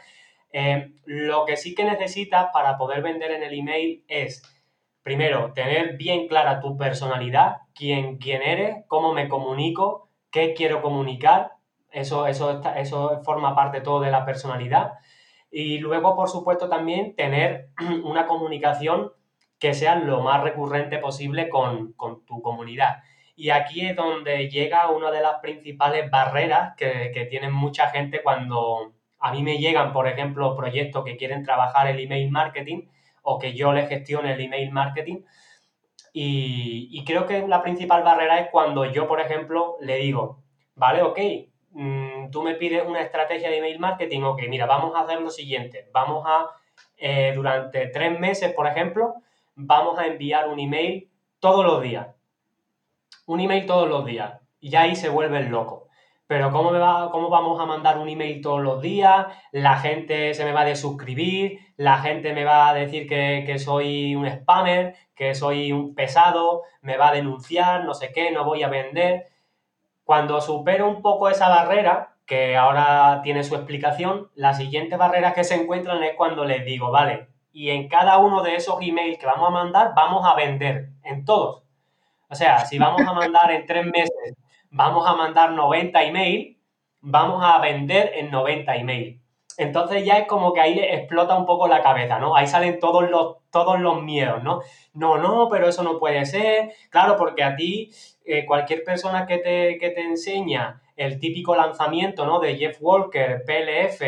Eh, 0.52 0.94
lo 1.06 1.46
que 1.46 1.58
sí 1.58 1.76
que 1.76 1.84
necesitas 1.84 2.48
para 2.52 2.78
poder 2.78 3.02
vender 3.02 3.32
en 3.32 3.44
el 3.44 3.54
email 3.54 4.04
es, 4.08 4.42
primero, 5.04 5.54
tener 5.54 5.98
bien 5.98 6.28
clara 6.28 6.60
tu 6.60 6.78
personalidad, 6.78 7.58
quién, 7.76 8.18
quién 8.18 8.42
eres, 8.42 8.84
cómo 8.88 9.14
me 9.14 9.30
comunico, 9.30 10.10
qué 10.32 10.54
quiero 10.54 10.82
comunicar. 10.82 11.52
Eso, 11.92 12.28
eso, 12.28 12.62
eso 12.76 13.22
forma 13.24 13.56
parte 13.56 13.82
todo 13.82 14.02
de 14.02 14.12
la 14.12 14.26
personalidad. 14.26 14.94
Y 15.52 15.80
luego, 15.80 16.16
por 16.16 16.30
supuesto, 16.30 16.70
también 16.70 17.16
tener 17.16 17.70
una 18.04 18.28
comunicación 18.28 19.12
que 19.60 19.74
sea 19.74 19.96
lo 19.96 20.22
más 20.22 20.42
recurrente 20.42 21.00
posible 21.00 21.50
con, 21.50 21.96
tu 22.26 22.42
comunidad. 22.42 23.04
Y 23.36 23.52
aquí 23.52 23.86
es 23.86 23.96
donde 23.96 24.50
llega 24.50 24.90
una 24.90 25.12
de 25.12 25.22
las 25.22 25.40
principales 25.42 26.10
barreras 26.10 26.76
que, 26.76 27.12
que 27.14 27.26
tienen 27.26 27.54
mucha 27.54 27.90
gente 27.90 28.22
cuando 28.22 28.94
a 29.20 29.32
mí 29.32 29.44
me 29.44 29.58
llegan, 29.58 29.92
por 29.94 30.08
ejemplo, 30.08 30.56
proyectos 30.56 31.04
que 31.04 31.18
quieren 31.18 31.44
trabajar 31.44 31.88
el 31.88 32.00
email 32.00 32.32
marketing 32.32 32.88
o 33.22 33.38
que 33.38 33.54
yo 33.54 33.74
les 33.74 33.90
gestione 33.90 34.34
el 34.34 34.42
email 34.42 34.72
marketing. 34.72 35.24
Y, 36.14 37.04
creo 37.06 37.28
que 37.28 37.48
la 37.48 37.62
principal 37.62 38.04
barrera 38.04 38.40
es 38.40 38.50
cuando 38.52 38.86
yo, 38.86 39.08
por 39.08 39.20
ejemplo, 39.20 39.78
le 39.82 39.98
digo, 39.98 40.42
vale, 40.76 41.02
ok, 41.02 41.20
mm, 41.72 42.32
tú 42.32 42.42
me 42.42 42.56
pides 42.56 42.84
una 42.86 43.02
estrategia 43.02 43.50
de 43.50 43.58
email 43.58 43.80
marketing, 43.80 44.22
ok, 44.24 44.42
mira, 44.50 44.66
vamos 44.66 44.96
a 44.96 45.02
hacer 45.02 45.22
lo 45.22 45.30
siguiente, 45.30 45.88
vamos 45.94 46.24
a, 46.28 46.48
eh, 46.98 47.34
durante 47.36 47.88
tres 47.88 48.20
meses, 48.20 48.54
por 48.54 48.68
ejemplo, 48.68 49.16
vamos 49.56 50.00
a 50.00 50.08
enviar 50.08 50.50
un 50.50 50.60
email 50.60 51.10
todos 51.40 51.64
los 51.66 51.82
días. 51.82 52.08
Un 53.26 53.42
email 53.42 53.66
todos 53.66 53.88
los 53.88 54.06
días. 54.06 54.40
Y 54.60 54.76
ahí 54.76 54.96
se 54.96 55.10
vuelve 55.10 55.40
el 55.40 55.50
loco. 55.50 55.89
Pero 56.30 56.52
¿cómo, 56.52 56.70
me 56.70 56.78
va, 56.78 57.10
¿cómo 57.10 57.28
vamos 57.28 57.60
a 57.60 57.66
mandar 57.66 57.98
un 57.98 58.08
email 58.08 58.40
todos 58.40 58.62
los 58.62 58.84
días? 58.84 59.26
La 59.52 59.78
gente 59.78 60.36
se 60.36 60.46
me 60.46 60.52
va 60.52 60.62
a 60.62 60.66
desuscribir, 60.66 61.60
la 61.76 61.98
gente 61.98 62.34
me 62.34 62.46
va 62.46 62.70
a 62.70 62.74
decir 62.76 63.08
que, 63.08 63.44
que 63.48 63.58
soy 63.58 64.14
un 64.14 64.30
spammer, 64.30 64.96
que 65.16 65.34
soy 65.34 65.72
un 65.72 65.96
pesado, 65.96 66.62
me 66.82 66.98
va 66.98 67.08
a 67.08 67.14
denunciar, 67.14 67.84
no 67.84 67.96
sé 67.96 68.12
qué, 68.14 68.30
no 68.30 68.46
voy 68.46 68.62
a 68.62 68.68
vender. 68.68 69.26
Cuando 70.04 70.40
supero 70.40 70.88
un 70.88 71.02
poco 71.02 71.30
esa 71.30 71.50
barrera, 71.50 72.16
que 72.28 72.56
ahora 72.56 73.22
tiene 73.24 73.44
su 73.44 73.56
explicación, 73.56 74.30
la 74.36 74.54
siguiente 74.54 74.98
barrera 74.98 75.34
que 75.34 75.44
se 75.44 75.56
encuentran 75.56 76.04
es 76.04 76.14
cuando 76.16 76.46
les 76.46 76.64
digo, 76.64 76.92
vale, 76.92 77.30
y 77.52 77.72
en 77.72 77.88
cada 77.88 78.20
uno 78.20 78.44
de 78.44 78.56
esos 78.56 78.78
emails 78.84 79.18
que 79.18 79.26
vamos 79.26 79.48
a 79.48 79.52
mandar 79.52 79.94
vamos 79.96 80.24
a 80.24 80.36
vender, 80.36 80.90
en 81.02 81.26
todos. 81.26 81.64
O 82.30 82.36
sea, 82.36 82.66
si 82.68 82.78
vamos 82.78 83.02
a 83.02 83.14
mandar 83.14 83.50
en 83.50 83.66
tres 83.66 83.84
meses, 83.88 84.36
vamos 84.70 85.08
a 85.08 85.16
mandar 85.16 85.52
90 85.52 86.04
emails, 86.04 86.58
vamos 87.02 87.44
a 87.44 87.60
vender 87.60 88.12
en 88.16 88.32
90 88.32 88.76
emails. 88.76 89.20
Entonces 89.58 90.06
ya 90.06 90.18
es 90.18 90.28
como 90.28 90.54
que 90.54 90.62
ahí 90.62 90.76
le 90.76 90.96
explota 90.96 91.36
un 91.36 91.46
poco 91.46 91.68
la 91.68 91.82
cabeza, 91.82 92.18
¿no? 92.18 92.36
Ahí 92.36 92.48
salen 92.48 92.80
todos 92.80 93.10
los, 93.10 93.38
todos 93.52 93.78
los 93.80 94.02
miedos, 94.02 94.42
¿no? 94.42 94.62
No, 94.94 95.18
no, 95.18 95.50
pero 95.50 95.68
eso 95.68 95.84
no 95.84 96.00
puede 96.00 96.26
ser. 96.26 96.72
Claro, 96.90 97.18
porque 97.18 97.44
a 97.44 97.58
ti, 97.58 97.92
eh, 98.24 98.46
cualquier 98.46 98.86
persona 98.86 99.28
que 99.28 99.38
te, 99.38 99.78
que 99.78 99.90
te 99.90 100.02
enseña 100.02 100.82
el 100.96 101.20
típico 101.20 101.56
lanzamiento, 101.56 102.26
¿no? 102.26 102.40
De 102.40 102.56
Jeff 102.56 102.78
Walker, 102.80 103.44
PLF, 103.46 104.02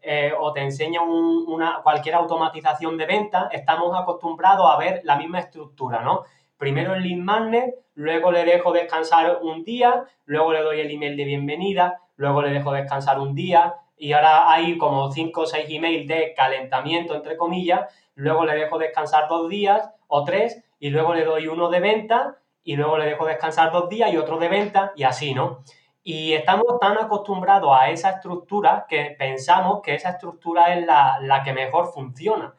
eh, 0.00 0.32
o 0.38 0.52
te 0.52 0.60
enseña 0.60 1.02
una, 1.02 1.80
cualquier 1.82 2.14
automatización 2.14 2.96
de 2.96 3.06
venta, 3.06 3.48
estamos 3.52 3.98
acostumbrados 3.98 4.70
a 4.70 4.78
ver 4.78 5.00
la 5.04 5.16
misma 5.16 5.40
estructura, 5.40 6.00
¿no? 6.02 6.24
Primero 6.58 6.94
el 6.94 7.02
lead 7.04 7.18
magnet, 7.18 7.74
luego 7.94 8.32
le 8.32 8.44
dejo 8.44 8.72
descansar 8.72 9.38
un 9.42 9.64
día, 9.64 10.04
luego 10.26 10.52
le 10.52 10.62
doy 10.62 10.80
el 10.80 10.90
email 10.90 11.16
de 11.16 11.24
bienvenida, 11.24 12.02
luego 12.16 12.42
le 12.42 12.50
dejo 12.50 12.72
descansar 12.72 13.20
un 13.20 13.34
día 13.34 13.76
y 13.96 14.12
ahora 14.12 14.50
hay 14.50 14.76
como 14.76 15.10
5 15.10 15.40
o 15.40 15.46
6 15.46 15.66
emails 15.70 16.08
de 16.08 16.34
calentamiento, 16.36 17.14
entre 17.14 17.36
comillas, 17.36 17.94
luego 18.16 18.44
le 18.44 18.56
dejo 18.56 18.76
descansar 18.76 19.28
dos 19.28 19.48
días 19.48 19.88
o 20.08 20.24
tres 20.24 20.64
y 20.80 20.90
luego 20.90 21.14
le 21.14 21.24
doy 21.24 21.46
uno 21.46 21.68
de 21.70 21.80
venta 21.80 22.38
y 22.64 22.76
luego 22.76 22.98
le 22.98 23.06
dejo 23.06 23.24
descansar 23.24 23.70
dos 23.72 23.88
días 23.88 24.12
y 24.12 24.16
otro 24.16 24.38
de 24.38 24.48
venta 24.48 24.92
y 24.96 25.04
así, 25.04 25.34
¿no? 25.34 25.62
Y 26.02 26.32
estamos 26.32 26.80
tan 26.80 26.98
acostumbrados 26.98 27.70
a 27.72 27.90
esa 27.90 28.10
estructura 28.10 28.86
que 28.88 29.14
pensamos 29.18 29.80
que 29.82 29.94
esa 29.94 30.10
estructura 30.10 30.74
es 30.74 30.84
la, 30.84 31.42
que 31.44 31.52
mejor 31.52 31.92
funciona. 31.92 32.54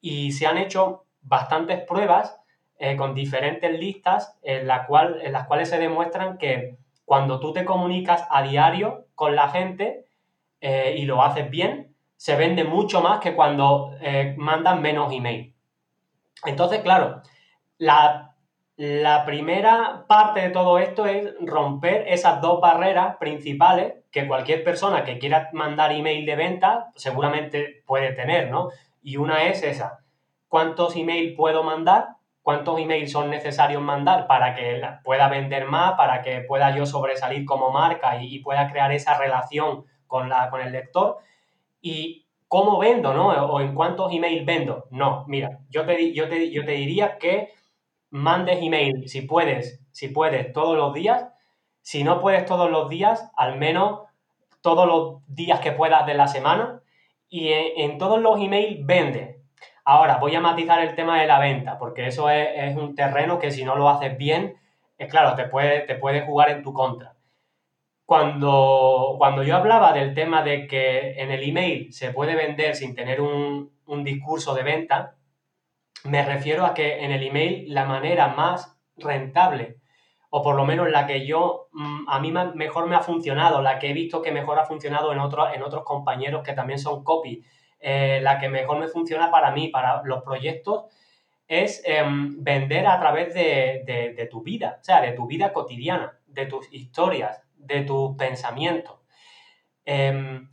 Y 0.00 0.32
se 0.32 0.46
han 0.46 0.58
hecho 0.58 1.04
bastantes 1.20 1.82
pruebas 1.82 2.40
eh, 2.78 2.96
con 2.96 3.14
diferentes 3.14 3.78
listas 3.78 4.36
en, 4.42 4.66
la 4.66 4.86
cual, 4.86 5.20
en 5.22 5.32
las 5.32 5.46
cuales 5.46 5.68
se 5.68 5.78
demuestran 5.78 6.38
que 6.38 6.76
cuando 7.04 7.40
tú 7.40 7.52
te 7.52 7.64
comunicas 7.64 8.26
a 8.30 8.42
diario 8.42 9.06
con 9.14 9.36
la 9.36 9.48
gente 9.48 10.06
eh, 10.60 10.94
y 10.98 11.04
lo 11.04 11.22
haces 11.22 11.50
bien, 11.50 11.94
se 12.16 12.36
vende 12.36 12.64
mucho 12.64 13.00
más 13.00 13.20
que 13.20 13.34
cuando 13.34 13.96
eh, 14.00 14.34
mandan 14.36 14.82
menos 14.82 15.12
email. 15.12 15.54
Entonces, 16.44 16.80
claro, 16.80 17.22
la 17.78 18.26
la 18.76 19.24
primera 19.24 20.04
parte 20.06 20.40
de 20.40 20.50
todo 20.50 20.78
esto 20.78 21.06
es 21.06 21.32
romper 21.40 22.04
esas 22.08 22.42
dos 22.42 22.60
barreras 22.60 23.16
principales 23.16 23.94
que 24.10 24.26
cualquier 24.26 24.64
persona 24.64 25.02
que 25.02 25.18
quiera 25.18 25.48
mandar 25.54 25.92
email 25.92 26.26
de 26.26 26.36
venta 26.36 26.92
seguramente 26.94 27.82
puede 27.86 28.12
tener, 28.12 28.50
¿no? 28.50 28.68
Y 29.02 29.16
una 29.16 29.44
es 29.44 29.62
esa. 29.62 30.00
¿Cuántos 30.48 30.94
emails 30.94 31.34
puedo 31.34 31.62
mandar? 31.62 32.15
¿Cuántos 32.46 32.78
emails 32.78 33.10
son 33.10 33.28
necesarios 33.28 33.82
mandar 33.82 34.28
para 34.28 34.54
que 34.54 34.80
pueda 35.02 35.28
vender 35.28 35.66
más, 35.66 35.94
para 35.94 36.22
que 36.22 36.42
pueda 36.42 36.70
yo 36.76 36.86
sobresalir 36.86 37.44
como 37.44 37.72
marca 37.72 38.22
y, 38.22 38.38
pueda 38.38 38.70
crear 38.70 38.92
esa 38.92 39.18
relación 39.18 39.84
con, 40.06 40.28
la, 40.28 40.48
con 40.48 40.60
el 40.60 40.70
lector? 40.70 41.16
Y 41.80 42.28
cómo 42.46 42.78
vendo, 42.78 43.12
¿no? 43.12 43.30
O 43.30 43.60
en 43.60 43.74
cuántos 43.74 44.12
emails 44.12 44.46
vendo. 44.46 44.86
No, 44.92 45.24
mira, 45.26 45.58
yo 45.70 45.84
te, 45.86 46.12
yo 46.12 46.28
te, 46.28 46.52
yo 46.52 46.64
te 46.64 46.70
diría 46.70 47.18
que 47.18 47.52
mandes 48.10 48.62
email 48.62 49.08
si 49.08 49.22
puedes, 49.22 49.82
si 49.90 50.10
puedes 50.10 50.52
todos 50.52 50.76
los 50.76 50.94
días. 50.94 51.26
Si 51.82 52.04
no 52.04 52.20
puedes 52.20 52.46
todos 52.46 52.70
los 52.70 52.88
días, 52.88 53.28
al 53.36 53.58
menos 53.58 54.02
todos 54.60 54.86
los 54.86 55.26
días 55.26 55.58
que 55.58 55.72
puedas 55.72 56.06
de 56.06 56.14
la 56.14 56.28
semana. 56.28 56.80
Y 57.28 57.48
en, 57.48 57.98
todos 57.98 58.20
los 58.20 58.40
emails 58.40 58.86
vende. 58.86 59.35
Ahora, 59.88 60.18
voy 60.18 60.34
a 60.34 60.40
matizar 60.40 60.80
el 60.82 60.96
tema 60.96 61.20
de 61.20 61.28
la 61.28 61.38
venta, 61.38 61.78
porque 61.78 62.08
eso 62.08 62.28
es, 62.28 62.76
un 62.76 62.96
terreno 62.96 63.38
que 63.38 63.52
si 63.52 63.64
no 63.64 63.76
lo 63.76 63.88
haces 63.88 64.18
bien, 64.18 64.56
es 64.98 65.08
claro, 65.08 65.36
te 65.36 65.44
puede, 65.44 65.82
te 65.82 65.94
puede 65.94 66.22
jugar 66.22 66.50
en 66.50 66.64
tu 66.64 66.72
contra. 66.72 67.14
Cuando, 68.04 69.14
cuando 69.18 69.44
yo 69.44 69.56
hablaba 69.56 69.92
del 69.92 70.12
tema 70.12 70.42
de 70.42 70.66
que 70.66 71.12
en 71.22 71.30
el 71.30 71.42
email 71.48 71.92
se 71.92 72.10
puede 72.12 72.34
vender 72.34 72.74
sin 72.74 72.96
tener 72.96 73.20
un, 73.20 73.70
un 73.86 74.02
discurso 74.02 74.54
de 74.54 74.64
venta, 74.64 75.14
me 76.02 76.24
refiero 76.24 76.66
a 76.66 76.74
que 76.74 77.04
en 77.04 77.12
el 77.12 77.22
email 77.22 77.72
la 77.72 77.84
manera 77.84 78.28
más 78.28 78.76
rentable, 78.96 79.78
o 80.30 80.42
por 80.42 80.56
lo 80.56 80.64
menos 80.64 80.90
la 80.90 81.06
que 81.06 81.24
yo, 81.26 81.68
mm, 81.72 82.08
a 82.08 82.18
mí 82.18 82.32
mejor 82.32 82.88
me 82.88 82.96
ha 82.96 83.00
funcionado, 83.02 83.62
la 83.62 83.78
que 83.78 83.90
he 83.90 83.92
visto 83.92 84.20
que 84.20 84.32
mejor 84.32 84.58
ha 84.58 84.66
funcionado 84.66 85.12
en, 85.12 85.20
otros 85.20 85.54
en 85.54 85.62
otros 85.62 85.84
compañeros 85.84 86.42
que 86.42 86.54
también 86.54 86.80
son 86.80 87.04
copy, 87.04 87.44
eh, 87.88 88.18
la 88.20 88.40
que 88.40 88.48
mejor 88.48 88.80
me 88.80 88.88
funciona 88.88 89.30
para 89.30 89.52
mí, 89.52 89.68
para 89.68 90.02
los 90.02 90.24
proyectos, 90.24 90.86
es 91.46 91.80
em, 91.84 92.42
vender 92.42 92.84
a 92.84 92.98
través 92.98 93.32
de, 93.32 94.28
tu 94.28 94.42
vida, 94.42 94.78
o 94.80 94.84
sea, 94.84 95.00
de 95.00 95.12
tu 95.12 95.28
vida 95.28 95.52
cotidiana, 95.52 96.18
de 96.26 96.46
tus 96.46 96.66
historias, 96.72 97.40
de 97.54 97.82
tus 97.82 98.16
pensamientos. 98.16 98.96
Em, 99.84 100.48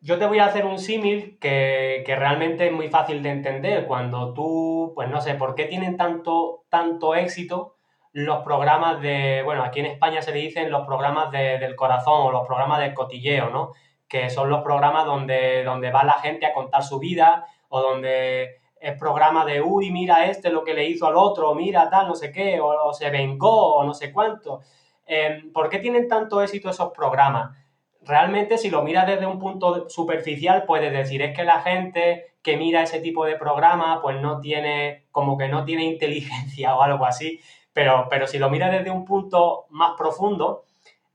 yo 0.00 0.18
te 0.18 0.24
voy 0.24 0.38
a 0.38 0.46
hacer 0.46 0.64
un 0.64 0.78
símil 0.78 1.38
que, 1.38 2.02
realmente 2.06 2.68
es 2.68 2.72
muy 2.72 2.88
fácil 2.88 3.22
de 3.22 3.28
entender. 3.28 3.86
Cuando 3.86 4.32
tú, 4.32 4.92
pues 4.94 5.10
no 5.10 5.20
sé, 5.20 5.34
¿por 5.34 5.54
qué 5.54 5.66
tienen 5.66 5.98
tanto, 5.98 6.64
tanto 6.70 7.14
éxito 7.14 7.76
los 8.12 8.42
programas 8.42 9.02
de, 9.02 9.42
bueno, 9.44 9.64
aquí 9.64 9.80
en 9.80 9.86
España 9.86 10.22
se 10.22 10.32
le 10.32 10.38
dicen 10.40 10.70
los 10.70 10.86
programas 10.86 11.30
del 11.30 11.76
corazón 11.76 12.26
o 12.26 12.32
los 12.32 12.46
programas 12.46 12.80
del 12.80 12.94
cotilleo, 12.94 13.50
¿no? 13.50 13.72
Que 14.12 14.28
son 14.28 14.50
los 14.50 14.62
programas 14.62 15.06
donde, 15.06 15.64
donde 15.64 15.90
va 15.90 16.04
la 16.04 16.18
gente 16.20 16.44
a 16.44 16.52
contar 16.52 16.82
su 16.82 16.98
vida 16.98 17.46
o 17.70 17.80
donde 17.80 18.60
es 18.78 18.98
programa 18.98 19.46
de, 19.46 19.62
uy, 19.62 19.90
mira 19.90 20.26
este 20.26 20.50
lo 20.50 20.62
que 20.62 20.74
le 20.74 20.86
hizo 20.86 21.06
al 21.06 21.16
otro, 21.16 21.54
mira 21.54 21.88
tal, 21.88 22.08
no 22.08 22.14
sé 22.14 22.30
qué, 22.30 22.60
o, 22.60 22.92
se 22.92 23.08
vengó, 23.08 23.76
o 23.76 23.84
no 23.84 23.94
sé 23.94 24.12
cuánto. 24.12 24.60
Em, 25.06 25.50
¿Por 25.50 25.70
qué 25.70 25.78
tienen 25.78 26.08
tanto 26.08 26.42
éxito 26.42 26.68
esos 26.68 26.92
programas? 26.92 27.56
Realmente, 28.02 28.58
si 28.58 28.68
lo 28.68 28.82
miras 28.82 29.06
desde 29.06 29.24
un 29.24 29.38
punto 29.38 29.88
superficial, 29.88 30.64
puedes 30.66 30.92
decir, 30.92 31.22
es 31.22 31.34
que 31.34 31.44
la 31.44 31.62
gente 31.62 32.34
que 32.42 32.58
mira 32.58 32.82
ese 32.82 33.00
tipo 33.00 33.24
de 33.24 33.36
programa, 33.36 34.02
pues 34.02 34.20
no 34.20 34.40
tiene, 34.40 35.06
como 35.10 35.38
que 35.38 35.48
no 35.48 35.64
tiene 35.64 35.84
inteligencia 35.84 36.74
o 36.76 36.82
algo 36.82 37.06
así. 37.06 37.40
Pero, 37.72 38.08
pero 38.10 38.26
si 38.26 38.38
lo 38.38 38.50
miras 38.50 38.72
desde 38.72 38.90
un 38.90 39.06
punto 39.06 39.64
más 39.70 39.92
profundo, 39.96 40.64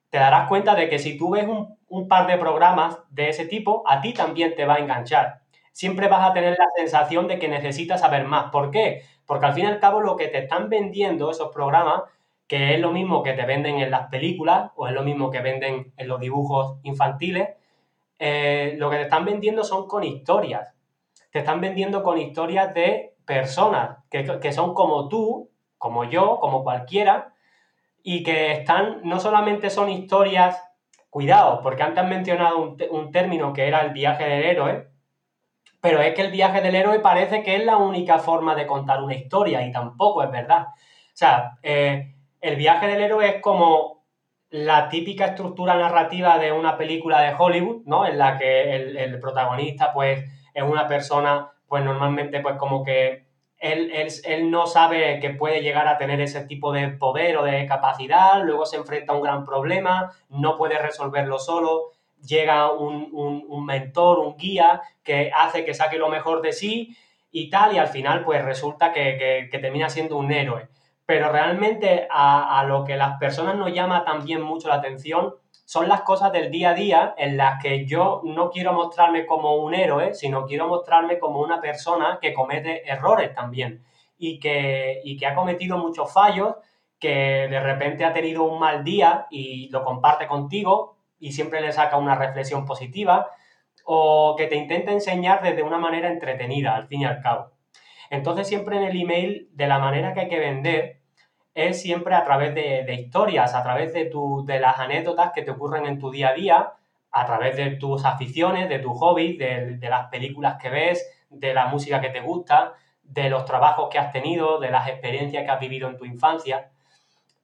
te 0.10 0.18
darás 0.18 0.48
cuenta 0.48 0.74
de 0.74 0.90
que 0.90 0.98
si 0.98 1.16
tú 1.16 1.32
ves 1.32 1.46
un, 1.48 1.77
un 1.90 2.08
par 2.08 2.28
de 2.28 2.38
programas 2.38 3.00
de 3.10 3.30
ese 3.30 3.46
tipo, 3.46 3.84
a 3.88 4.02
ti 4.02 4.14
también 4.14 4.56
te 4.56 4.66
va 4.66 4.76
a 4.76 4.80
enganchar. 4.80 5.42
Siempre 5.72 6.08
vas 6.08 6.30
a 6.30 6.34
tener 6.34 6.58
la 6.58 6.68
sensación 6.76 7.28
de 7.28 7.40
que 7.40 7.48
necesitas 7.48 8.02
saber 8.02 8.26
más. 8.26 8.52
¿Por 8.52 8.72
qué? 8.72 9.04
Porque 9.26 9.46
al 9.46 9.54
fin 9.54 9.66
y 9.66 9.68
al 9.68 9.80
cabo 9.80 10.02
lo 10.02 10.16
que 10.16 10.28
te 10.28 10.40
están 10.40 10.70
vendiendo 10.70 11.30
esos 11.30 11.54
programas, 11.54 12.04
que 12.48 12.74
es 12.74 12.80
lo 12.80 12.92
mismo 12.92 13.24
que 13.24 13.34
te 13.34 13.46
venden 13.46 13.80
en 13.80 13.92
las 13.92 14.08
películas 14.08 14.72
o 14.76 14.88
es 14.88 14.94
lo 14.94 15.04
mismo 15.04 15.30
que 15.30 15.42
venden 15.42 15.94
en 15.96 16.08
los 16.08 16.20
dibujos 16.20 16.80
infantiles, 16.84 17.50
eh, 18.20 18.76
lo 18.78 18.90
que 18.90 18.98
te 18.98 19.04
están 19.04 19.26
vendiendo 19.26 19.64
son 19.64 19.88
con 19.88 20.04
historias. 20.04 20.74
Te 21.32 21.40
están 21.40 21.62
vendiendo 21.62 22.04
con 22.04 22.18
historias 22.18 22.74
de 22.74 23.14
personas 23.26 23.98
que, 24.10 24.40
que 24.40 24.52
son 24.52 24.74
como 24.74 25.10
tú, 25.10 25.52
como 25.78 26.06
yo, 26.06 26.40
como 26.40 26.64
cualquiera, 26.64 27.34
y 28.02 28.24
que 28.24 28.54
están, 28.54 29.02
no 29.04 29.20
solamente 29.20 29.70
son 29.70 29.90
historias, 29.90 30.67
cuidado, 31.10 31.62
porque 31.62 31.84
antes 31.84 32.04
han 32.04 32.10
mencionado 32.10 32.60
un, 32.60 32.78
un, 32.92 33.12
término 33.12 33.54
que 33.54 33.68
era 33.68 33.82
el 33.82 33.92
viaje 33.92 34.26
del 34.26 34.44
héroe, 34.44 34.88
pero 35.82 36.02
es 36.02 36.14
que 36.14 36.22
el 36.22 36.32
viaje 36.32 36.62
del 36.62 36.76
héroe 36.76 37.00
parece 37.00 37.44
que 37.44 37.56
es 37.56 37.66
la 37.66 37.78
única 37.78 38.20
forma 38.20 38.56
de 38.56 38.68
contar 38.68 39.02
una 39.02 39.16
historia 39.16 39.66
y 39.66 39.72
tampoco 39.72 40.24
es 40.24 40.32
verdad. 40.32 40.68
O 40.68 41.20
sea, 41.20 41.58
eh, 41.64 42.14
el 42.42 42.56
viaje 42.56 42.88
del 42.88 43.02
héroe 43.02 43.28
es 43.28 43.42
como 43.42 44.06
la 44.50 44.90
típica 44.90 45.26
estructura 45.26 45.76
narrativa 45.76 46.38
de 46.40 46.52
una 46.52 46.78
película 46.78 47.22
de 47.22 47.36
Hollywood, 47.38 47.84
¿no? 47.86 48.06
En 48.06 48.18
la 48.18 48.38
que 48.38 48.76
el, 48.76 48.98
el 48.98 49.20
protagonista, 49.20 49.94
pues, 49.94 50.24
es 50.54 50.64
una 50.64 50.88
persona, 50.88 51.52
pues, 51.68 51.84
normalmente, 51.84 52.40
pues, 52.40 52.56
como 52.56 52.84
que 52.84 53.27
él, 53.60 54.52
no 54.52 54.68
sabe 54.68 55.20
que 55.20 55.32
puede 55.32 55.62
llegar 55.62 55.88
a 55.88 55.98
tener 55.98 56.22
ese 56.22 56.42
tipo 56.42 56.72
de 56.72 56.90
poder 56.90 57.38
o 57.38 57.44
de 57.44 57.66
capacidad, 57.66 58.44
luego 58.44 58.66
se 58.66 58.78
enfrenta 58.78 59.14
a 59.14 59.16
un 59.16 59.24
gran 59.24 59.44
problema, 59.44 60.12
no 60.30 60.58
puede 60.58 60.78
resolverlo 60.78 61.40
solo, 61.40 61.92
llega 62.22 62.72
un, 62.72 63.66
mentor, 63.66 64.20
un 64.20 64.38
guía 64.38 64.82
que 65.04 65.32
hace 65.36 65.66
que 65.66 65.74
saque 65.74 65.98
lo 65.98 66.10
mejor 66.10 66.42
de 66.42 66.54
sí 66.54 66.96
y 67.32 67.50
tal, 67.50 67.74
y 67.74 67.78
al 67.78 67.88
final 67.88 68.24
pues 68.24 68.44
resulta 68.44 68.92
que, 68.92 69.50
termina 69.52 69.90
siendo 69.90 70.18
un 70.18 70.32
héroe. 70.32 70.70
Pero 71.06 71.32
realmente 71.32 72.08
a, 72.12 72.60
a, 72.60 72.66
lo 72.66 72.84
que 72.84 72.98
las 72.98 73.18
personas 73.18 73.56
nos 73.56 73.74
llama 73.74 74.04
también 74.04 74.42
mucho 74.42 74.68
la 74.68 74.76
atención 74.76 75.36
son 75.68 75.90
las 75.90 76.04
cosas 76.04 76.32
del 76.32 76.50
día 76.50 76.70
a 76.70 76.74
día 76.74 77.14
en 77.18 77.36
las 77.36 77.62
que 77.62 77.86
yo 77.86 78.22
no 78.24 78.52
quiero 78.52 78.72
mostrarme 78.72 79.26
como 79.26 79.58
un 79.58 79.74
héroe, 79.74 80.14
sino 80.14 80.46
quiero 80.46 80.70
mostrarme 80.70 81.20
como 81.20 81.42
una 81.42 81.60
persona 81.60 82.20
que 82.22 82.34
comete 82.34 82.90
errores 82.90 83.34
también 83.34 83.84
y 84.18 84.40
que, 84.40 85.02
que 85.20 85.28
ha 85.28 85.36
cometido 85.36 85.78
muchos 85.78 86.14
fallos, 86.14 86.56
que 86.98 87.50
de 87.50 87.60
repente 87.60 88.06
ha 88.06 88.14
tenido 88.14 88.46
un 88.46 88.62
mal 88.62 88.86
día 88.86 89.28
y 89.30 89.68
lo 89.68 89.84
comparte 89.84 90.26
contigo 90.26 90.96
y 91.20 91.34
siempre 91.34 91.60
le 91.60 91.74
saca 91.74 91.98
una 91.98 92.16
reflexión 92.16 92.66
positiva 92.66 93.28
o 93.84 94.36
que 94.38 94.48
te 94.48 94.56
intenta 94.56 94.94
enseñar 94.94 95.44
desde 95.44 95.64
una 95.64 95.80
manera 95.80 96.08
entretenida, 96.08 96.78
al 96.78 96.88
fin 96.88 97.02
y 97.02 97.06
al 97.06 97.22
cabo. 97.22 97.52
Entonces 98.10 98.48
siempre 98.48 98.78
en 98.78 98.84
el 98.84 99.02
email, 99.02 99.50
de 99.52 99.68
la 99.68 99.80
manera 99.80 100.14
que 100.14 100.22
hay 100.22 100.30
que 100.30 100.40
vender, 100.40 100.97
es 101.58 101.82
siempre 101.82 102.14
a 102.14 102.24
través 102.24 102.54
de, 102.54 102.94
historias, 102.94 103.56
a 103.56 103.64
través 103.64 103.92
de, 103.92 104.06
tu, 104.06 104.46
de 104.46 104.60
las 104.60 104.78
anécdotas 104.78 105.32
que 105.34 105.42
te 105.42 105.50
ocurren 105.50 105.88
en 105.88 105.98
tu 105.98 106.12
día 106.12 106.30
a 106.30 106.34
día, 106.34 106.74
a 107.10 107.26
través 107.26 107.58
de 107.58 107.72
tus 107.78 108.06
aficiones, 108.06 108.70
de 108.70 108.78
tus 108.78 108.96
hobbies, 108.96 109.40
de, 109.40 109.90
las 109.90 110.08
películas 110.10 110.62
que 110.62 110.70
ves, 110.70 111.26
de 111.32 111.56
la 111.56 111.66
música 111.66 112.00
que 112.00 112.10
te 112.10 112.22
gusta, 112.22 112.74
de 113.02 113.32
los 113.32 113.44
trabajos 113.46 113.90
que 113.90 113.98
has 113.98 114.12
tenido, 114.12 114.60
de 114.60 114.70
las 114.70 114.88
experiencias 114.88 115.46
que 115.46 115.50
has 115.50 115.60
vivido 115.60 115.90
en 115.90 115.98
tu 115.98 116.06
infancia. 116.06 116.70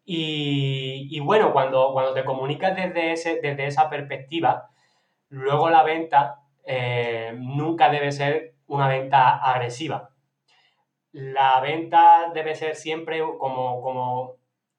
Y, 0.06 1.20
bueno, 1.22 1.52
cuando, 1.52 1.92
cuando 1.92 2.14
te 2.14 2.24
comunicas 2.24 2.76
desde, 2.76 3.14
ese, 3.14 3.40
desde 3.42 3.66
esa 3.66 3.90
perspectiva, 3.90 4.70
luego 5.30 5.72
la 5.72 5.82
venta 5.82 6.42
eh, 6.66 7.34
nunca 7.36 7.90
debe 7.90 8.12
ser 8.12 8.54
una 8.68 8.88
venta 8.88 9.38
agresiva 9.38 10.13
la 11.14 11.60
venta 11.62 12.32
debe 12.34 12.56
ser 12.56 12.76
siempre 12.76 13.22
como, 13.38 13.82
como, 13.82 14.36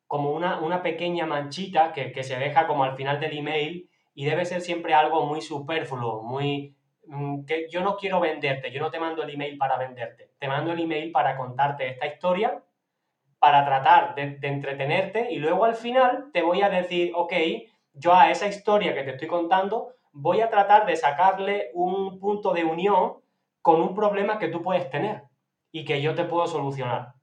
como 0.06 0.32
una, 0.32 0.82
pequeña 0.82 1.26
manchita 1.26 1.92
que, 1.92 2.22
se 2.22 2.36
deja 2.36 2.66
como 2.66 2.84
al 2.84 2.96
final 2.96 3.20
del 3.20 3.38
email 3.38 3.88
y 4.14 4.24
debe 4.24 4.44
ser 4.44 4.60
siempre 4.60 4.94
algo 4.94 5.24
muy 5.24 5.40
superfluo, 5.40 6.22
muy... 6.22 6.76
Mm, 7.06 7.44
que 7.44 7.68
yo 7.70 7.82
no 7.82 7.96
quiero 7.96 8.18
venderte, 8.18 8.72
yo 8.72 8.80
no 8.80 8.90
te 8.90 8.98
mando 8.98 9.22
el 9.22 9.30
email 9.30 9.56
para 9.58 9.78
venderte, 9.78 10.30
te 10.38 10.48
mando 10.48 10.72
el 10.72 10.80
email 10.80 11.12
para 11.12 11.36
contarte 11.36 11.88
esta 11.88 12.06
historia, 12.06 12.62
para 13.38 13.64
tratar 13.64 14.14
de, 14.14 14.38
de 14.38 14.48
entretenerte 14.48 15.30
y 15.30 15.36
luego 15.36 15.64
al 15.64 15.76
final 15.76 16.30
te 16.32 16.42
voy 16.42 16.62
a 16.62 16.70
decir, 16.70 17.12
ok, 17.14 17.32
yo 17.92 18.14
a 18.14 18.30
esa 18.30 18.48
historia 18.48 18.94
que 18.94 19.04
te 19.04 19.12
estoy 19.12 19.28
contando 19.28 19.90
voy 20.12 20.40
a 20.40 20.50
tratar 20.50 20.86
de 20.86 20.96
sacarle 20.96 21.70
un 21.74 22.18
punto 22.18 22.52
de 22.52 22.64
unión 22.64 23.18
con 23.60 23.80
un 23.80 23.94
problema 23.94 24.38
que 24.38 24.48
tú 24.48 24.62
puedes 24.62 24.90
tener 24.90 25.22
y 25.74 25.84
que 25.84 26.00
yo 26.00 26.14
te 26.14 26.24
puedo 26.24 26.46
solucionar. 26.46 27.14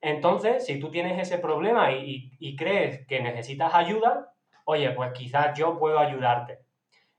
Entonces, 0.00 0.64
si 0.64 0.78
tú 0.78 0.88
tienes 0.88 1.20
ese 1.20 1.38
problema 1.38 1.90
y, 1.90 2.56
crees 2.56 3.04
que 3.08 3.20
necesitas 3.20 3.74
ayuda, 3.74 4.32
oye, 4.64 4.88
pues 4.92 5.12
quizás 5.12 5.58
yo 5.58 5.76
puedo 5.76 5.98
ayudarte. 5.98 6.60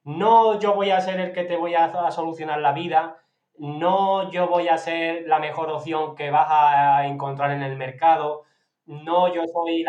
No 0.06 0.58
yo 0.58 0.74
voy 0.74 0.92
a 0.92 1.02
ser 1.02 1.20
el 1.20 1.34
que 1.34 1.44
te 1.44 1.58
voy 1.58 1.76
a, 1.76 2.12
solucionar 2.12 2.62
la 2.62 2.72
vida, 2.72 3.18
no 3.58 4.32
yo 4.32 4.48
voy 4.48 4.70
a 4.70 4.78
ser 4.78 5.28
la 5.28 5.40
mejor 5.40 5.70
opción 5.70 6.16
que 6.16 6.32
vas 6.32 6.48
a 6.50 7.06
encontrar 7.08 7.52
en 7.52 7.64
el 7.64 7.76
mercado, 7.76 8.46
no 8.86 9.34
yo 9.34 9.44
soy 9.48 9.84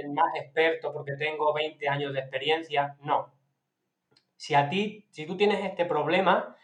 el, 0.00 0.10
más 0.10 0.34
experto 0.34 0.92
porque 0.92 1.12
tengo 1.16 1.54
20 1.54 1.88
años 1.88 2.12
de 2.12 2.18
experiencia, 2.18 2.96
no. 3.02 3.32
Si 4.36 4.56
a 4.56 4.68
ti, 4.68 5.06
si 5.10 5.24
tú 5.24 5.36
tienes 5.36 5.64
este 5.64 5.84
problema, 5.84 6.56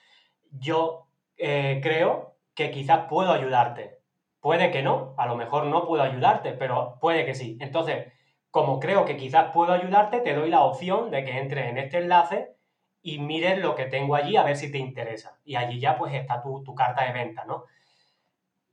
yo 0.51 1.07
eh, 1.37 1.79
creo 1.81 2.30
que 2.55 2.71
quizás 2.71 3.07
puedo 3.09 3.33
ayudarte. 3.33 3.99
Puede 4.41 4.71
que 4.71 4.83
no, 4.83 5.15
a 5.19 5.27
lo 5.27 5.37
mejor 5.37 5.67
no 5.67 5.87
puedo 5.87 6.03
ayudarte, 6.03 6.53
pero 6.53 6.99
puede 7.01 7.27
que 7.27 7.35
sí. 7.35 7.59
Entonces, 7.61 8.13
como 8.51 8.81
creo 8.81 9.05
que 9.05 9.17
quizás 9.17 9.53
puedo 9.53 9.73
ayudarte, 9.73 10.21
te 10.21 10.35
doy 10.35 10.51
la 10.51 10.63
opción 10.63 11.11
de 11.11 11.25
que 11.25 11.39
entres 11.39 11.67
en 11.67 11.79
este 11.79 11.99
enlace 11.99 12.57
y 13.03 13.19
mires 13.19 13.59
lo 13.59 13.75
que 13.75 13.87
tengo 13.87 14.15
allí 14.15 14.37
a 14.37 14.43
ver 14.43 14.57
si 14.57 14.71
te 14.71 14.79
interesa. 14.79 15.39
Y 15.45 15.57
allí 15.57 15.79
ya 15.79 15.97
pues 15.97 16.15
está 16.15 16.43
tu, 16.43 16.75
carta 16.75 17.05
de 17.05 17.13
venta, 17.13 17.45
¿no? 17.45 17.65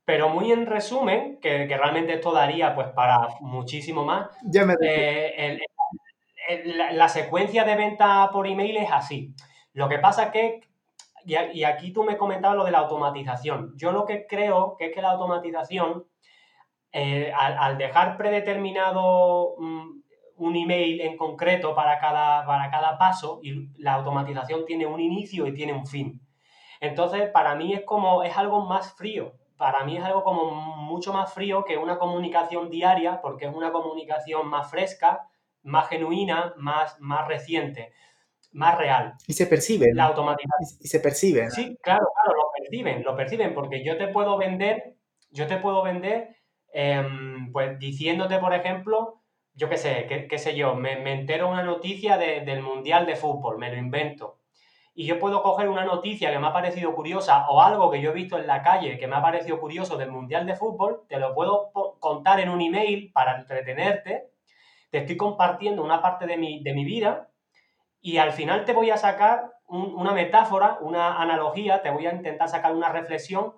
Pero 0.06 0.30
muy 0.30 0.52
en 0.52 0.66
resumen, 0.66 1.40
que, 1.42 1.68
realmente 1.68 2.14
esto 2.14 2.32
daría 2.32 2.74
pues 2.74 2.88
para 2.90 3.28
muchísimo 3.42 4.06
más, 4.06 4.30
ya 4.44 4.66
me 4.66 4.76
eh, 4.82 5.60
la, 6.66 7.10
secuencia 7.10 7.66
de 7.66 7.76
venta 7.76 8.30
por 8.32 8.48
email 8.48 8.78
es 8.78 8.90
así. 8.92 9.34
Lo 9.74 9.90
que 9.90 10.00
pasa 10.00 10.26
es 10.26 10.32
que 10.32 10.62
y, 11.28 11.64
aquí 11.66 11.92
tú 11.92 12.06
me 12.06 12.18
comentabas 12.18 12.58
lo 12.58 12.64
de 12.64 12.72
la 12.72 12.80
automatización. 12.80 13.74
Yo 13.76 13.92
lo 13.92 14.06
que 14.06 14.26
creo 14.28 14.78
es 14.80 14.94
que 14.94 15.02
la 15.02 15.12
automatización, 15.12 16.06
eh, 16.94 17.34
al, 17.36 17.78
dejar 17.78 18.16
predeterminado 18.16 19.56
mm, 19.58 20.02
un 20.38 20.56
email 20.56 21.02
en 21.02 21.18
concreto 21.18 21.76
para 21.76 22.00
cada, 22.00 22.46
para 22.46 22.72
cada 22.72 22.98
paso, 22.98 23.42
y 23.44 23.68
la 23.78 23.96
automatización 23.96 24.66
tiene 24.66 24.86
un 24.86 25.02
inicio 25.02 25.46
y 25.48 25.54
tiene 25.54 25.74
un 25.74 25.86
fin. 25.86 26.22
Entonces, 26.80 27.30
para 27.30 27.56
mí 27.56 27.74
es 27.74 27.84
como, 27.84 28.24
es 28.24 28.38
algo 28.38 28.66
más 28.66 28.94
frío. 28.94 29.34
Para 29.58 29.84
mí 29.84 29.98
es 29.98 30.04
algo 30.06 30.24
como 30.24 30.52
mucho 30.52 31.12
más 31.12 31.34
frío 31.34 31.66
que 31.66 31.78
una 31.78 31.98
comunicación 31.98 32.70
diaria, 32.70 33.20
porque 33.22 33.48
es 33.48 33.54
una 33.54 33.74
comunicación 33.74 34.48
más 34.48 34.70
fresca, 34.70 35.28
más 35.64 35.90
genuina, 35.90 36.54
más, 36.56 36.98
más 37.02 37.28
reciente 37.28 37.92
más 38.58 38.78
real. 38.78 39.14
Y 39.28 39.34
se 39.34 39.46
percibe. 39.46 39.94
La 39.94 40.06
automatización. 40.06 40.80
Y 40.82 40.88
se 40.88 41.00
percibe. 41.00 41.50
Sí, 41.52 41.78
claro, 41.82 42.08
claro, 42.14 42.38
lo 42.38 42.52
perciben, 42.58 43.04
lo 43.04 43.16
perciben, 43.16 43.54
porque 43.54 43.86
yo 43.86 43.98
te 43.98 44.08
puedo 44.08 44.38
vender, 44.38 44.96
yo 45.30 45.48
te 45.48 45.58
puedo 45.58 45.84
vender, 45.84 46.36
em, 46.74 47.52
pues 47.52 47.78
diciéndote, 47.78 48.40
por 48.40 48.54
ejemplo, 48.54 49.22
yo 49.54 49.70
qué 49.70 49.78
sé, 49.78 50.28
qué, 50.30 50.38
sé 50.38 50.56
yo, 50.56 50.76
me, 50.76 50.98
me, 50.98 51.14
entero 51.14 51.50
una 51.50 51.64
noticia 51.64 52.18
del 52.18 52.62
Mundial 52.62 53.06
de 53.06 53.16
Fútbol, 53.16 53.58
me 53.58 53.72
lo 53.72 53.78
invento. 53.78 54.40
Y 54.94 55.06
yo 55.06 55.20
puedo 55.20 55.44
coger 55.44 55.70
una 55.70 55.86
noticia 55.86 56.32
que 56.32 56.40
me 56.40 56.48
ha 56.48 56.54
parecido 56.54 56.96
curiosa 56.96 57.48
o 57.50 57.62
algo 57.62 57.92
que 57.92 58.02
yo 58.02 58.10
he 58.10 58.14
visto 58.14 58.40
en 58.40 58.48
la 58.48 58.64
calle 58.64 58.98
que 58.98 59.08
me 59.08 59.16
ha 59.16 59.22
parecido 59.22 59.60
curioso 59.60 59.98
del 59.98 60.12
Mundial 60.12 60.48
de 60.48 60.56
Fútbol, 60.56 61.04
te 61.08 61.20
lo 61.20 61.36
puedo 61.36 61.72
contar 62.00 62.40
en 62.40 62.50
un 62.50 62.62
email 62.62 63.12
para 63.14 63.38
entretenerte, 63.40 64.32
te 64.90 65.00
estoy 65.00 65.18
compartiendo 65.18 65.84
una 65.84 66.02
parte 66.02 66.26
de 66.26 66.38
mi, 66.38 66.64
de 66.64 66.74
mi 66.74 66.86
vida 66.86 67.30
y 68.02 68.18
al 68.18 68.32
final 68.32 68.66
te 68.66 68.74
voy 68.74 68.90
a 68.90 68.98
sacar 68.98 69.52
una 69.68 70.14
metáfora, 70.14 70.78
una 70.82 71.22
analogía, 71.22 71.82
te 71.82 71.90
voy 71.90 72.08
a 72.08 72.14
intentar 72.14 72.48
sacar 72.48 72.74
una 72.74 72.90
reflexión 72.90 73.54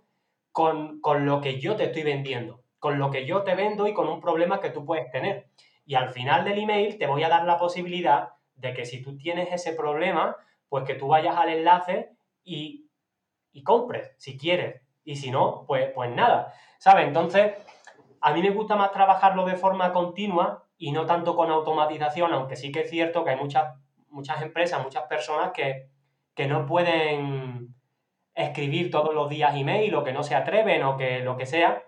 con, 0.52 1.02
con, 1.02 1.26
lo 1.26 1.40
que 1.40 1.60
yo 1.60 1.76
te 1.76 1.86
estoy 1.86 2.04
vendiendo, 2.04 2.64
con 2.80 2.98
lo 2.98 3.12
que 3.12 3.26
yo 3.26 3.44
te 3.44 3.54
vendo 3.54 3.88
y 3.88 3.94
con 3.94 4.08
un 4.08 4.20
problema 4.20 4.60
que 4.60 4.72
tú 4.72 4.86
puedes 4.86 5.12
tener. 5.12 5.50
Y 5.86 5.96
al 5.96 6.10
final 6.10 6.46
del 6.46 6.58
email 6.58 6.98
te 6.98 7.06
voy 7.06 7.24
a 7.24 7.30
dar 7.30 7.46
la 7.46 7.60
posibilidad 7.60 8.30
de 8.56 8.74
que 8.74 8.86
si 8.86 9.02
tú 9.02 9.18
tienes 9.18 9.52
ese 9.52 9.74
problema, 9.74 10.36
pues 10.68 10.84
que 10.84 10.96
tú 10.96 11.08
vayas 11.08 11.36
al 11.38 11.50
enlace 11.50 12.12
y, 12.44 12.90
y 13.52 13.64
compres, 13.64 14.14
si 14.18 14.38
quieres. 14.38 14.82
Y 15.04 15.16
si 15.16 15.32
no, 15.32 15.66
pues, 15.68 15.92
pues 15.94 16.12
nada. 16.12 16.54
¿Sabes? 16.78 17.08
Entonces, 17.08 17.54
a 18.22 18.34
mí 18.34 18.42
me 18.42 18.52
gusta 18.52 18.76
más 18.76 18.92
trabajarlo 18.92 19.46
de 19.46 19.56
forma 19.56 19.92
continua 19.92 20.66
y 20.78 20.92
no 20.92 21.06
tanto 21.06 21.36
con 21.36 21.50
automatización, 21.50 22.34
aunque 22.34 22.56
sí 22.56 22.72
que 22.72 22.82
es 22.82 22.90
cierto 22.90 23.24
que 23.24 23.32
hay 23.32 23.38
muchas, 23.38 23.76
muchas 24.10 24.42
empresas, 24.42 24.84
muchas 24.84 25.04
personas 25.04 25.52
que, 25.52 25.88
que 26.34 26.48
no 26.48 26.66
pueden 26.66 27.76
escribir 28.34 28.90
todos 28.92 29.14
los 29.14 29.30
días 29.30 29.56
email 29.56 29.94
o 29.96 30.04
que 30.04 30.14
no 30.14 30.24
se 30.24 30.36
atreven 30.36 30.84
o 30.84 30.98
que 30.98 31.20
lo 31.20 31.38
que 31.38 31.46
sea. 31.46 31.84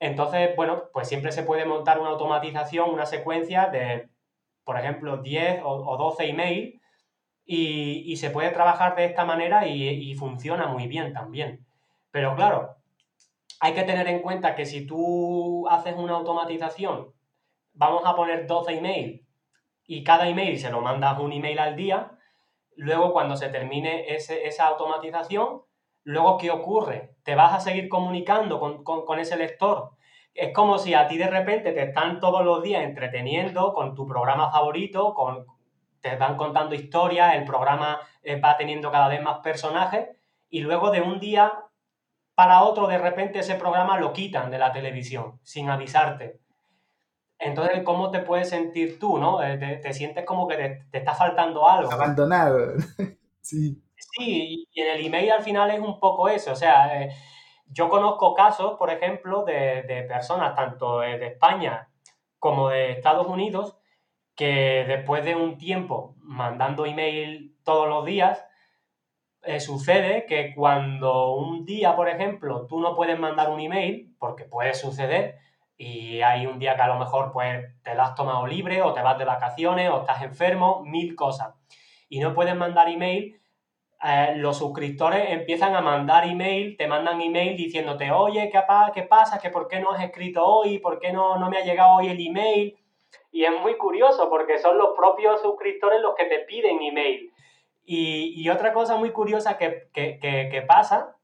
Entonces, 0.00 0.54
bueno, 0.56 0.84
pues 0.92 1.08
siempre 1.08 1.32
se 1.32 1.44
puede 1.44 1.64
montar 1.64 2.00
una 2.00 2.10
automatización, 2.10 2.90
una 2.90 3.06
secuencia 3.06 3.66
de, 3.66 4.08
por 4.64 4.78
ejemplo, 4.78 5.18
10 5.18 5.60
o, 5.64 5.96
12 5.96 6.28
email 6.28 6.80
y, 7.46 8.16
se 8.16 8.30
puede 8.30 8.50
trabajar 8.50 8.96
de 8.96 9.04
esta 9.04 9.24
manera 9.24 9.66
y, 9.66 9.88
y 9.88 10.14
funciona 10.14 10.66
muy 10.66 10.88
bien 10.88 11.12
también. 11.12 11.64
Pero 12.10 12.34
claro, 12.34 12.76
hay 13.60 13.74
que 13.74 13.82
tener 13.82 14.06
en 14.08 14.20
cuenta 14.20 14.54
que 14.54 14.66
si 14.66 14.86
tú 14.86 15.68
haces 15.68 15.94
una 15.96 16.14
automatización, 16.14 17.12
vamos 17.72 18.02
a 18.04 18.16
poner 18.16 18.46
12 18.46 18.78
email 18.78 19.23
y 19.86 20.04
cada 20.04 20.28
email 20.28 20.58
se 20.58 20.70
lo 20.70 20.80
mandas 20.80 21.18
un 21.18 21.32
email 21.32 21.58
al 21.58 21.76
día, 21.76 22.12
luego 22.76 23.12
cuando 23.12 23.36
se 23.36 23.48
termine 23.48 24.06
esa 24.08 24.66
automatización, 24.66 25.62
luego 26.04 26.38
¿qué 26.38 26.50
ocurre? 26.50 27.16
Te 27.22 27.34
vas 27.34 27.54
a 27.54 27.60
seguir 27.60 27.88
comunicando 27.88 28.58
con, 28.58 29.18
ese 29.18 29.36
lector. 29.36 29.92
Es 30.34 30.52
como 30.52 30.78
si 30.78 30.94
a 30.94 31.06
ti 31.06 31.16
de 31.16 31.28
repente 31.28 31.72
te 31.72 31.82
están 31.82 32.20
todos 32.20 32.44
los 32.44 32.62
días 32.62 32.82
entreteniendo 32.82 33.72
con 33.72 33.94
tu 33.94 34.06
programa 34.06 34.50
favorito, 34.50 35.14
con, 35.14 35.46
te 36.00 36.16
van 36.16 36.36
contando 36.36 36.74
historias, 36.74 37.34
el 37.34 37.44
programa 37.44 38.00
eh, 38.22 38.40
va 38.40 38.56
teniendo 38.56 38.90
cada 38.90 39.08
vez 39.08 39.22
más 39.22 39.38
personajes 39.38 40.08
y 40.48 40.60
luego 40.60 40.90
de 40.90 41.00
un 41.00 41.20
día 41.20 41.52
para 42.34 42.62
otro 42.64 42.88
de 42.88 42.98
repente 42.98 43.38
ese 43.38 43.54
programa 43.54 43.98
lo 43.98 44.12
quitan 44.12 44.50
de 44.50 44.58
la 44.58 44.72
televisión 44.72 45.38
sin 45.42 45.70
avisarte. 45.70 46.40
Entonces, 47.38 47.82
¿cómo 47.84 48.10
te 48.10 48.20
puedes 48.20 48.48
sentir 48.48 48.98
tú, 48.98 49.18
no? 49.18 49.42
Eh, 49.42 49.58
te, 49.82 49.92
sientes 49.92 50.24
como 50.24 50.46
que 50.46 50.56
te, 50.90 50.98
está 50.98 51.14
faltando 51.14 51.68
algo. 51.68 51.92
Abandonado. 51.92 52.74
sí. 53.40 53.80
Sí, 53.96 54.66
y 54.72 54.80
en 54.80 54.96
el 54.96 55.06
email 55.06 55.32
al 55.32 55.42
final 55.42 55.70
es 55.70 55.80
un 55.80 55.98
poco 55.98 56.28
eso. 56.28 56.52
O 56.52 56.56
sea, 56.56 57.02
eh, 57.02 57.10
yo 57.66 57.88
conozco 57.88 58.34
casos, 58.34 58.78
por 58.78 58.90
ejemplo, 58.90 59.44
de, 59.44 60.04
personas 60.08 60.54
tanto 60.54 61.00
de 61.00 61.26
España 61.26 61.88
como 62.38 62.68
de 62.68 62.92
Estados 62.92 63.26
Unidos 63.26 63.78
que 64.34 64.84
después 64.86 65.24
de 65.24 65.36
un 65.36 65.58
tiempo 65.58 66.14
mandando 66.18 66.86
email 66.86 67.56
todos 67.62 67.88
los 67.88 68.04
días, 68.04 68.44
eh, 69.42 69.60
sucede 69.60 70.26
que 70.26 70.54
cuando 70.54 71.34
un 71.34 71.64
día, 71.64 71.94
por 71.96 72.08
ejemplo, 72.08 72.66
tú 72.66 72.80
no 72.80 72.94
puedes 72.96 73.18
mandar 73.18 73.50
un 73.50 73.60
email, 73.60 74.14
porque 74.18 74.44
puede 74.44 74.74
suceder, 74.74 75.38
y 75.76 76.20
hay 76.22 76.46
un 76.46 76.58
día 76.58 76.76
que 76.76 76.82
a 76.82 76.88
lo 76.88 76.98
mejor 76.98 77.32
pues 77.32 77.64
te 77.82 77.94
lo 77.94 78.02
has 78.02 78.14
tomado 78.14 78.46
libre 78.46 78.82
o 78.82 78.92
te 78.92 79.02
vas 79.02 79.18
de 79.18 79.24
vacaciones 79.24 79.90
o 79.90 80.00
estás 80.00 80.22
enfermo, 80.22 80.82
mil 80.84 81.16
cosas. 81.16 81.54
Y 82.08 82.20
no 82.20 82.34
puedes 82.34 82.54
mandar 82.54 82.88
email, 82.88 83.40
eh, 84.02 84.34
los 84.36 84.58
suscriptores 84.58 85.30
empiezan 85.30 85.74
a 85.74 85.80
mandar 85.80 86.26
email, 86.28 86.76
te 86.76 86.86
mandan 86.86 87.20
email 87.20 87.56
diciéndote, 87.56 88.12
oye, 88.12 88.50
¿qué, 88.50 88.62
qué 88.94 89.02
pasa? 89.02 89.38
¿Que 89.38 89.50
¿Por 89.50 89.66
qué 89.66 89.80
no 89.80 89.90
has 89.90 90.04
escrito 90.04 90.44
hoy? 90.44 90.78
¿Por 90.78 90.98
qué 90.98 91.12
no, 91.12 91.38
no 91.38 91.48
me 91.48 91.58
ha 91.58 91.64
llegado 91.64 91.96
hoy 91.96 92.08
el 92.08 92.24
email? 92.24 92.76
Y 93.32 93.44
es 93.44 93.60
muy 93.62 93.76
curioso 93.76 94.28
porque 94.28 94.58
son 94.58 94.78
los 94.78 94.90
propios 94.96 95.40
suscriptores 95.40 96.00
los 96.00 96.14
que 96.14 96.26
te 96.26 96.40
piden 96.40 96.82
email. 96.82 97.32
Y, 97.86 98.48
otra 98.48 98.72
cosa 98.72 98.96
muy 98.96 99.10
curiosa 99.10 99.58
que, 99.58 99.88
que, 99.92 100.18
que 100.20 100.62
pasa 100.62 101.16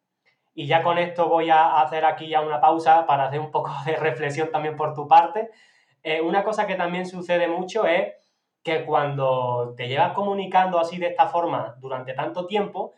y 0.55 0.67
ya 0.67 0.83
con 0.83 0.99
esto 0.99 1.29
voy 1.29 1.51
a 1.51 1.81
hacer 1.81 2.05
aquí 2.05 2.29
ya 2.29 2.41
una 2.41 2.61
pausa 2.61 3.07
para 3.07 3.27
hacer 3.27 3.41
un 3.41 3.51
poco 3.51 3.71
de 3.85 3.97
reflexión 3.97 4.51
también 4.51 4.77
por 4.77 4.95
tu 4.95 5.07
parte. 5.07 5.51
Eh, 6.03 6.21
una 6.21 6.45
cosa 6.45 6.67
que 6.67 6.77
también 6.77 7.07
sucede 7.07 7.49
mucho 7.49 7.87
es 7.87 8.15
que 8.63 8.85
cuando 8.85 9.75
te 9.77 9.89
llevas 9.89 10.13
comunicando 10.13 10.79
así 10.79 10.99
de 10.99 11.09
esta 11.09 11.29
forma 11.29 11.77
durante 11.79 12.15
tanto 12.15 12.47
tiempo, 12.47 12.95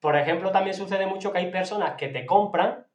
por 0.00 0.16
ejemplo, 0.16 0.50
también 0.50 0.74
sucede 0.74 1.06
mucho 1.06 1.32
que 1.32 1.38
hay 1.38 1.50
personas 1.50 1.94
que 1.94 2.08
te 2.08 2.26
compran 2.26 2.86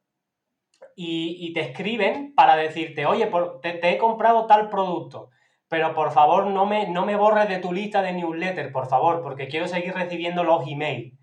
y, 0.94 1.52
te 1.54 1.60
escriben 1.60 2.34
para 2.34 2.56
decirte, 2.56 3.06
oye, 3.06 3.30
te, 3.62 3.90
he 3.90 3.98
comprado 3.98 4.46
tal 4.46 4.68
producto, 4.68 5.30
pero 5.68 5.94
por 5.94 6.10
favor 6.10 6.46
no 6.46 6.66
me, 6.66 6.88
no 6.88 7.06
me 7.06 7.16
borres 7.16 7.48
de 7.48 7.58
tu 7.58 7.72
lista 7.72 8.02
de 8.02 8.12
newsletter, 8.12 8.72
por 8.72 8.88
favor, 8.88 9.22
porque 9.22 9.48
quiero 9.48 9.68
seguir 9.68 9.94
recibiendo 9.94 10.42
los 10.44 10.66
emails 10.66 11.17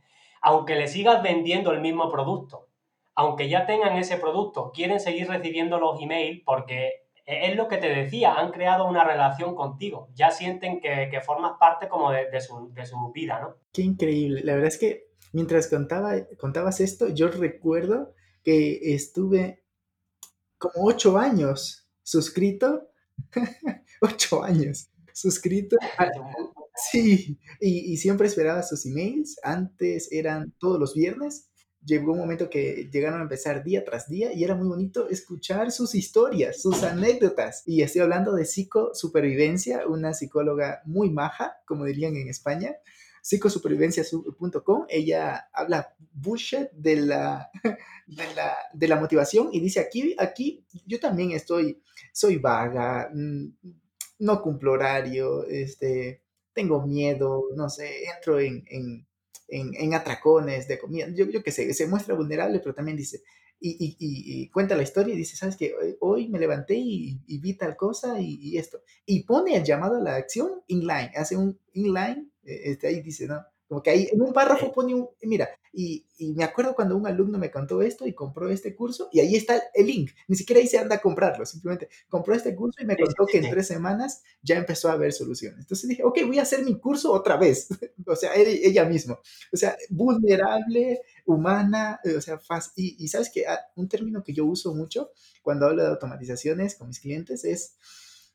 aunque 0.45 0.75
le 0.75 0.87
sigas 0.87 1.23
vendiendo 1.23 1.71
el 1.71 1.81
mismo 1.81 2.11
producto, 2.11 2.69
aunque 3.15 3.49
ya 3.49 3.65
tengan 3.65 3.97
ese 3.97 4.17
producto, 4.17 4.71
quieren 4.71 4.99
seguir 4.99 5.27
recibiendo 5.27 5.79
los 5.79 5.99
emails 5.99 6.43
porque 6.45 7.07
es 7.25 7.55
lo 7.55 7.67
que 7.67 7.77
te 7.77 7.89
decía, 7.89 8.35
han 8.35 8.51
creado 8.51 8.87
una 8.87 9.03
relación 9.03 9.55
contigo, 9.55 10.07
ya 10.13 10.29
sienten 10.29 10.79
que, 10.79 11.19
formas 11.25 11.53
parte 11.59 11.89
como 11.89 12.11
de, 12.11 12.39
su, 12.41 13.11
vida, 13.11 13.39
¿no? 13.41 13.55
Qué 13.73 13.81
increíble, 13.81 14.41
la 14.43 14.53
verdad 14.53 14.67
es 14.67 14.77
que 14.77 15.07
mientras 15.33 15.67
contaba, 15.67 16.13
contabas 16.39 16.79
esto, 16.79 17.07
yo 17.09 17.29
recuerdo 17.29 18.13
que 18.43 18.93
estuve 18.93 19.63
como 20.59 20.85
ocho 20.85 21.17
años 21.17 21.89
suscrito, 22.03 22.89
ocho 24.01 24.43
años 24.43 24.91
suscrito 25.11 25.77
Sí, 26.75 27.39
y, 27.61 27.97
siempre 27.97 28.27
esperaba 28.27 28.61
sus 28.61 28.85
emails. 28.85 29.39
Antes 29.43 30.11
eran 30.11 30.53
todos 30.59 30.79
los 30.79 30.93
viernes. 30.93 31.49
Llegó 31.85 32.11
un 32.13 32.19
momento 32.19 32.49
que 32.49 32.89
llegaron 32.91 33.19
a 33.19 33.23
empezar 33.23 33.63
día 33.63 33.85
tras 33.85 34.09
día 34.09 34.33
y 34.33 34.43
era 34.43 34.55
muy 34.55 34.67
bonito 34.67 35.07
escuchar 35.07 35.71
sus 35.71 35.95
historias, 35.95 36.61
sus 36.61 36.83
anécdotas. 36.83 37.63
Y 37.65 37.81
estoy 37.81 38.01
hablando 38.01 38.33
de 38.33 38.45
psicosupervivencia, 38.45 39.87
una 39.87 40.13
psicóloga 40.13 40.81
muy 40.85 41.11
maja, 41.11 41.57
como 41.65 41.85
dirían 41.85 42.17
en 42.17 42.27
España, 42.27 42.75
psicosupervivencia.com. 43.21 44.85
Ella 44.89 45.47
habla 45.53 45.95
bullshit 46.11 46.71
de 46.71 46.97
la, 46.97 47.49
de 48.07 48.35
la, 48.35 48.55
de 48.73 48.87
la 48.87 48.99
motivación 48.99 49.49
y 49.51 49.61
dice 49.61 49.79
aquí, 49.79 50.15
aquí 50.17 50.65
yo 50.85 50.99
también 50.99 51.31
estoy, 51.31 51.81
soy 52.11 52.37
vaga, 52.37 53.09
mm, 53.13 53.45
no 54.19 54.41
cumplo 54.41 54.73
horario, 54.73 55.45
este, 55.45 56.24
tengo 56.55 56.87
miedo, 56.87 57.49
no 57.55 57.69
sé, 57.69 58.05
entro 58.05 58.39
en, 58.39 58.63
en, 58.67 59.05
en, 59.49 59.93
atracones 59.93 60.67
de 60.67 60.79
comida, 60.79 61.07
yo, 61.13 61.25
yo 61.25 61.43
qué 61.43 61.51
sé, 61.51 61.71
se 61.73 61.87
muestra 61.87 62.15
vulnerable, 62.15 62.59
pero 62.59 62.73
también 62.73 62.97
dice, 62.97 63.21
y, 63.59 63.95
y, 63.99 64.49
cuenta 64.49 64.75
la 64.75 64.83
historia 64.83 65.13
y 65.13 65.17
dice, 65.17 65.35
¿sabes 65.35 65.55
qué? 65.55 65.73
Hoy, 65.99 66.27
me 66.27 66.39
levanté 66.39 66.75
y, 66.75 67.19
vi 67.39 67.53
tal 67.55 67.75
cosa 67.75 68.19
y, 68.19 68.57
esto. 68.57 68.81
Y 69.05 69.23
pone 69.23 69.55
el 69.55 69.63
llamado 69.63 69.97
a 69.97 70.01
la 70.01 70.15
acción 70.15 70.61
inline, 70.67 71.11
hace 71.15 71.35
un 71.37 71.59
inline, 71.73 72.31
eh, 72.43 72.61
este, 72.65 72.87
ahí 72.87 73.01
dice, 73.01 73.27
¿no? 73.27 73.43
Como 73.67 73.81
que 73.81 73.89
ahí 73.89 74.09
en 74.11 74.21
un 74.21 74.33
párrafo 74.33 74.71
pone 74.71 74.93
un, 74.93 75.09
mira, 75.23 75.49
y, 75.75 76.07
y, 76.17 76.33
me 76.33 76.43
acuerdo 76.43 76.73
cuando 76.73 76.95
un 76.95 77.05
alumno 77.05 77.37
me 77.37 77.51
contó 77.51 77.81
esto 77.81 78.07
y 78.07 78.13
compró 78.13 78.49
este 78.49 78.75
curso 78.75 79.09
y 79.11 79.19
ahí 79.19 79.35
está 79.35 79.61
el 79.73 79.87
link, 79.87 80.11
ni 80.27 80.35
siquiera 80.35 80.61
ahí 80.61 80.67
se 80.67 80.77
anda 80.77 80.95
a 80.95 81.01
comprarlo, 81.01 81.45
simplemente 81.45 81.89
compró 82.07 82.33
este 82.33 82.55
curso 82.55 82.81
y 82.81 82.85
me 82.85 82.95
contó 82.95 83.25
que 83.25 83.39
en 83.39 83.49
tres 83.49 83.67
semanas 83.67 84.23
ya 84.41 84.55
empezó 84.55 84.89
a 84.89 84.93
haber 84.93 85.11
soluciones. 85.11 85.59
Entonces 85.59 85.89
dije, 85.89 86.03
ok, 86.03 86.19
voy 86.25 86.39
a 86.39 86.43
hacer 86.43 86.63
mi 86.63 86.79
curso 86.79 87.11
otra 87.11 87.37
vez, 87.37 87.67
o 88.07 88.15
sea, 88.15 88.31
ella 88.35 88.85
misma, 88.85 89.19
o 89.51 89.57
sea, 89.57 89.75
vulnerable, 89.89 91.01
humana, 91.25 91.99
o 92.15 92.21
sea, 92.21 92.39
fácil. 92.39 92.71
Y, 92.75 93.03
y 93.03 93.07
sabes 93.07 93.29
que 93.33 93.45
ah, 93.47 93.59
un 93.75 93.87
término 93.87 94.23
que 94.23 94.33
yo 94.33 94.45
uso 94.45 94.73
mucho 94.73 95.11
cuando 95.41 95.65
hablo 95.65 95.83
de 95.83 95.89
automatizaciones 95.89 96.75
con 96.75 96.87
mis 96.87 96.99
clientes 96.99 97.45
es 97.45 97.77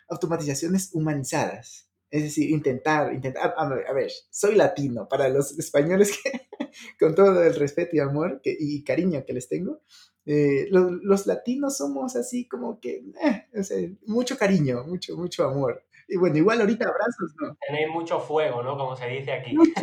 automatizaciones 0.08 0.90
humanizadas. 0.92 1.89
Es 2.10 2.24
decir, 2.24 2.50
intentar, 2.50 3.14
intentar, 3.14 3.54
a 3.56 3.92
ver, 3.92 4.10
soy 4.30 4.56
latino, 4.56 5.08
para 5.08 5.28
los 5.28 5.56
españoles 5.58 6.18
que, 6.22 6.48
con 6.98 7.14
todo 7.14 7.42
el 7.42 7.54
respeto 7.54 7.96
y 7.96 8.00
amor 8.00 8.40
que, 8.42 8.56
y 8.58 8.82
cariño 8.82 9.24
que 9.24 9.32
les 9.32 9.48
tengo, 9.48 9.82
eh, 10.26 10.68
los, 10.70 11.26
latinos 11.26 11.76
somos 11.76 12.16
así 12.16 12.46
como 12.46 12.78
que, 12.80 13.02
eh, 13.22 13.96
mucho 14.06 14.36
cariño, 14.36 14.84
mucho, 14.86 15.16
mucho 15.16 15.44
amor. 15.44 15.84
Y 16.08 16.16
bueno, 16.16 16.36
igual 16.36 16.60
ahorita 16.60 16.88
abrazos, 16.88 17.34
¿no? 17.40 17.56
Tenéis 17.68 17.88
mucho 17.88 18.18
fuego, 18.18 18.62
¿no? 18.64 18.76
Como 18.76 18.96
se 18.96 19.06
dice 19.06 19.32
aquí. 19.32 19.54
Mucho. 19.54 19.72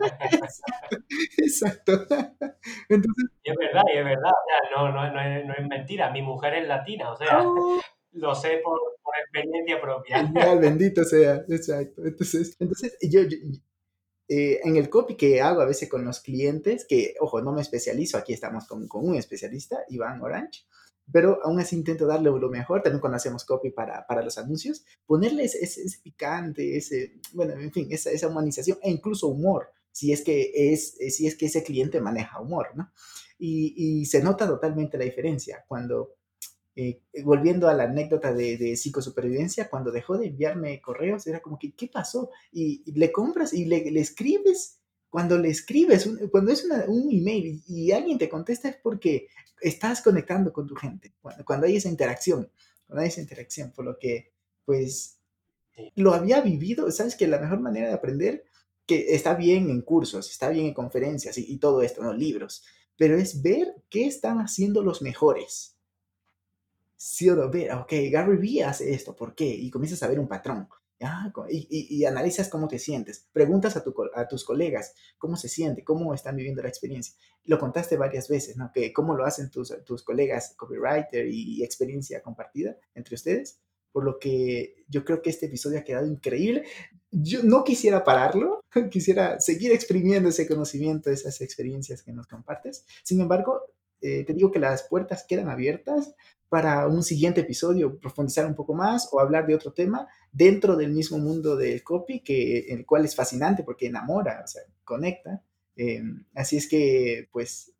exacto. 1.38 1.92
Entonces, 2.88 3.24
y 3.42 3.50
es 3.50 3.56
verdad, 3.56 3.82
y 3.92 3.96
es 3.96 4.04
verdad. 4.04 4.30
O 4.30 4.44
sea, 4.46 4.70
no, 4.76 4.92
no, 4.92 5.12
no, 5.12 5.20
es, 5.20 5.46
no, 5.46 5.54
es, 5.54 5.66
mentira. 5.66 6.10
Mi 6.10 6.20
mujer 6.20 6.54
es 6.54 6.68
latina, 6.68 7.10
o 7.10 7.16
sea, 7.16 7.42
oh. 7.42 7.80
Lo 8.12 8.34
sé 8.34 8.60
por, 8.62 8.78
por, 9.02 9.14
experiencia 9.22 9.80
propia. 9.80 10.26
Genial, 10.26 10.58
bendito 10.60 11.04
sea. 11.04 11.44
Exacto. 11.48 12.04
Entonces, 12.04 12.56
entonces 12.58 12.96
yo, 13.02 13.22
yo 13.22 13.36
eh, 14.32 14.60
en 14.62 14.76
el 14.76 14.88
copy 14.88 15.16
que 15.16 15.40
hago 15.40 15.60
a 15.60 15.66
veces 15.66 15.88
con 15.88 16.04
los 16.04 16.20
clientes, 16.20 16.86
que, 16.88 17.14
ojo, 17.20 17.42
no 17.42 17.52
me 17.52 17.62
especializo, 17.62 18.16
aquí 18.16 18.32
estamos 18.32 18.66
con, 18.68 18.86
con 18.86 19.08
un 19.08 19.16
especialista, 19.16 19.80
Iván 19.88 20.22
Orange, 20.22 20.62
pero 21.12 21.40
aún 21.42 21.58
así 21.58 21.74
intento 21.74 22.06
darle 22.06 22.30
lo 22.30 22.48
mejor, 22.48 22.80
también 22.82 23.00
cuando 23.00 23.16
hacemos 23.16 23.44
copy 23.44 23.70
para, 23.70 24.06
para 24.06 24.22
los 24.22 24.38
anuncios, 24.38 24.84
ponerle 25.04 25.46
ese, 25.46 25.58
ese, 25.64 25.98
picante, 26.00 26.76
ese, 26.76 27.20
bueno, 27.32 27.54
en 27.54 27.72
fin, 27.72 27.88
esa, 27.90 28.12
esa, 28.12 28.28
humanización 28.28 28.78
e 28.82 28.90
incluso 28.90 29.26
humor, 29.26 29.72
si 29.90 30.12
es 30.12 30.22
que, 30.22 30.52
es, 30.54 30.96
si 31.08 31.26
es 31.26 31.36
que 31.36 31.46
ese 31.46 31.64
cliente 31.64 32.00
maneja 32.00 32.40
humor, 32.40 32.68
¿no? 32.76 32.92
Y, 33.36 33.74
y 34.00 34.06
se 34.06 34.22
nota 34.22 34.46
totalmente 34.46 34.96
la 34.96 35.06
diferencia 35.06 35.64
cuando 35.66 36.19
eh, 36.76 37.02
volviendo 37.24 37.68
a 37.68 37.74
la 37.74 37.84
anécdota 37.84 38.32
de, 38.32 38.56
de, 38.56 38.76
psicosupervivencia, 38.76 39.68
cuando 39.68 39.90
dejó 39.90 40.16
de 40.16 40.28
enviarme 40.28 40.80
correos, 40.80 41.26
era 41.26 41.40
como 41.40 41.58
que, 41.58 41.72
¿qué 41.72 41.88
pasó? 41.88 42.30
Y, 42.52 42.90
le 42.92 43.10
compras 43.10 43.52
y 43.52 43.64
le, 43.64 43.90
le, 43.90 44.00
escribes. 44.00 44.78
Cuando 45.08 45.36
le 45.36 45.48
escribes, 45.48 46.08
cuando 46.30 46.52
es 46.52 46.64
un 46.86 47.10
email 47.10 47.60
y, 47.66 47.90
alguien 47.90 48.18
te 48.18 48.28
contesta 48.28 48.68
es 48.68 48.76
porque 48.76 49.26
estás 49.60 50.00
conectando 50.00 50.52
con 50.52 50.68
tu 50.68 50.76
gente, 50.76 51.12
cuando, 51.20 51.44
cuando 51.44 51.66
hay 51.66 51.76
esa 51.76 51.88
interacción, 51.88 52.48
cuando 52.86 53.02
hay 53.02 53.08
esa 53.08 53.20
interacción, 53.20 53.72
por 53.72 53.84
lo 53.84 53.98
que, 53.98 54.32
pues, 54.64 55.18
lo 55.96 56.14
había 56.14 56.40
vivido, 56.40 56.88
sabes 56.92 57.16
que 57.16 57.26
la 57.26 57.40
mejor 57.40 57.58
manera 57.58 57.88
de 57.88 57.94
aprender, 57.94 58.44
que 58.86 59.14
está 59.14 59.34
bien 59.34 59.68
en 59.70 59.82
cursos, 59.82 60.30
está 60.30 60.48
bien 60.48 60.66
en 60.66 60.74
conferencias 60.74 61.36
y, 61.38 61.52
y 61.52 61.58
todo 61.58 61.82
esto, 61.82 62.02
¿no? 62.02 62.12
Libros, 62.12 62.64
pero 62.96 63.18
es 63.18 63.42
ver 63.42 63.74
qué 63.88 64.06
están 64.06 64.38
haciendo 64.38 64.82
los 64.82 65.02
mejores 65.02 65.79
sí 67.00 67.30
o 67.30 67.34
no, 67.34 67.50
ve, 67.50 67.72
ok, 67.72 67.92
Gary 68.12 68.36
Vee 68.36 68.62
hace 68.62 68.92
esto, 68.92 69.16
¿por 69.16 69.34
qué? 69.34 69.46
Y 69.46 69.70
comienzas 69.70 70.02
a 70.02 70.08
ver 70.08 70.20
un 70.20 70.28
patrón. 70.28 70.68
Y, 71.48 71.96
y, 71.96 72.04
analizas 72.04 72.50
cómo 72.50 72.68
te 72.68 72.78
sientes, 72.78 73.26
preguntas 73.32 73.74
a, 73.74 73.82
tu, 73.82 73.94
a, 74.14 74.28
tus 74.28 74.44
colegas 74.44 74.94
cómo 75.16 75.34
se 75.34 75.48
siente, 75.48 75.82
cómo 75.82 76.12
están 76.12 76.36
viviendo 76.36 76.60
la 76.60 76.68
experiencia. 76.68 77.14
Lo 77.44 77.58
contaste 77.58 77.96
varias 77.96 78.28
veces, 78.28 78.58
¿no? 78.58 78.70
Que 78.70 78.92
cómo 78.92 79.14
lo 79.14 79.24
hacen 79.24 79.48
tus, 79.48 79.74
tus 79.86 80.02
colegas 80.02 80.52
copywriter 80.58 81.26
y 81.26 81.64
experiencia 81.64 82.20
compartida 82.20 82.76
entre 82.94 83.14
ustedes. 83.14 83.62
Por 83.92 84.04
lo 84.04 84.18
que 84.18 84.84
yo 84.88 85.02
creo 85.06 85.22
que 85.22 85.30
este 85.30 85.46
episodio 85.46 85.78
ha 85.78 85.84
quedado 85.84 86.06
increíble. 86.06 86.64
Yo 87.10 87.42
no 87.44 87.64
quisiera 87.64 88.04
pararlo, 88.04 88.60
quisiera 88.90 89.40
seguir 89.40 89.72
exprimiendo 89.72 90.28
ese 90.28 90.46
conocimiento, 90.46 91.10
esas 91.10 91.40
experiencias 91.40 92.02
que 92.02 92.12
nos 92.12 92.26
compartes. 92.26 92.84
Sin 93.02 93.22
embargo, 93.22 93.62
eh, 94.02 94.24
te 94.24 94.34
digo 94.34 94.50
que 94.50 94.58
las 94.58 94.82
puertas 94.82 95.24
quedan 95.26 95.48
abiertas 95.48 96.14
para 96.50 96.88
un 96.88 97.04
siguiente 97.04 97.42
episodio, 97.42 97.98
profundizar 97.98 98.44
un 98.44 98.56
poco 98.56 98.74
más 98.74 99.08
o 99.12 99.20
hablar 99.20 99.46
de 99.46 99.54
otro 99.54 99.72
tema 99.72 100.08
dentro 100.32 100.76
del 100.76 100.90
mismo 100.90 101.16
mundo 101.16 101.56
del 101.56 101.82
copy, 101.84 102.20
que, 102.20 102.66
el 102.74 102.84
cual 102.84 103.04
es 103.04 103.14
fascinante 103.14 103.62
porque 103.62 103.86
enamora, 103.86 104.42
o 104.44 104.48
sea, 104.48 104.62
conecta. 104.84 105.42
Em, 105.76 106.26
así 106.34 106.56
es 106.56 106.68
que, 106.68 107.28
pues, 107.32 107.72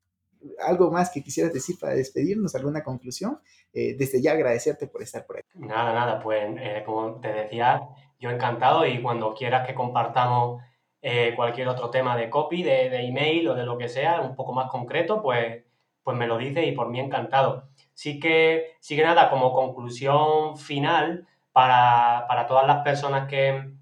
algo 0.64 0.92
más 0.92 1.10
que 1.10 1.22
quisieras 1.22 1.52
decir 1.52 1.76
para 1.80 1.94
despedirnos, 1.94 2.54
alguna 2.54 2.84
conclusión. 2.84 3.40
Eh, 3.72 3.96
desde 3.98 4.22
ya 4.22 4.32
agradecerte 4.32 4.86
por 4.86 5.02
estar 5.02 5.26
por 5.26 5.38
aquí. 5.38 5.48
Nada, 5.54 5.92
nada, 5.92 6.22
pues 6.22 6.42
eh, 6.58 6.82
como 6.86 7.20
te 7.20 7.32
decía, 7.32 7.80
yo 8.20 8.30
encantado 8.30 8.86
y 8.86 9.02
cuando 9.02 9.34
quieras 9.34 9.66
que 9.66 9.74
compartamos 9.74 10.62
eh, 11.02 11.34
cualquier 11.34 11.68
otro 11.68 11.90
tema 11.90 12.16
de 12.16 12.30
copy, 12.30 12.62
de, 12.62 12.88
de, 12.88 13.06
email 13.06 13.48
o 13.48 13.54
de 13.54 13.64
lo 13.64 13.78
que 13.78 13.88
sea, 13.88 14.20
un 14.20 14.36
poco 14.36 14.52
más 14.52 14.70
concreto, 14.70 15.22
pues, 15.22 15.64
pues 16.02 16.16
me 16.16 16.26
lo 16.26 16.38
dices 16.38 16.66
y 16.66 16.72
por 16.72 16.88
mí 16.88 17.00
encantado. 17.00 17.68
Sí 17.94 18.18
que, 18.18 18.72
sí 18.80 18.96
que 18.96 19.02
nada, 19.02 19.30
como 19.30 19.52
conclusión 19.52 20.56
final 20.56 21.26
para, 21.52 22.46
todas 22.48 22.66
las 22.66 22.82
personas 22.82 23.28
que, 23.28 23.78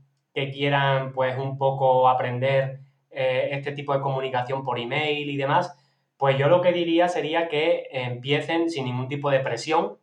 quieran 0.53 1.13
pues 1.13 1.37
un 1.37 1.59
poco 1.59 2.09
aprender 2.09 2.79
eh, 3.11 3.49
este 3.51 3.73
tipo 3.73 3.93
de 3.93 4.01
comunicación 4.01 4.63
por 4.63 4.79
email 4.79 5.29
y 5.29 5.37
demás, 5.37 5.77
pues 6.17 6.39
yo 6.39 6.49
lo 6.49 6.61
que 6.61 6.73
diría 6.73 7.09
sería 7.09 7.49
que 7.49 7.89
empiecen 7.91 8.71
sin 8.71 8.85
ningún 8.85 9.09
tipo 9.09 9.31
de 9.31 9.41
presión, 9.41 9.99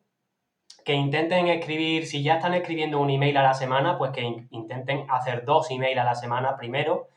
que 0.84 0.94
intenten 0.94 1.48
escribir, 1.48 2.06
si 2.06 2.22
ya 2.22 2.36
están 2.36 2.54
escribiendo 2.54 3.00
un 3.00 3.10
email 3.10 3.38
a 3.38 3.44
la 3.44 3.54
semana, 3.54 3.98
pues 3.98 4.12
que 4.12 4.46
intenten 4.50 5.06
hacer 5.10 5.46
dos 5.46 5.72
emails 5.72 6.00
a 6.00 6.04
la 6.04 6.16
semana 6.16 6.58
primero, 6.58 7.08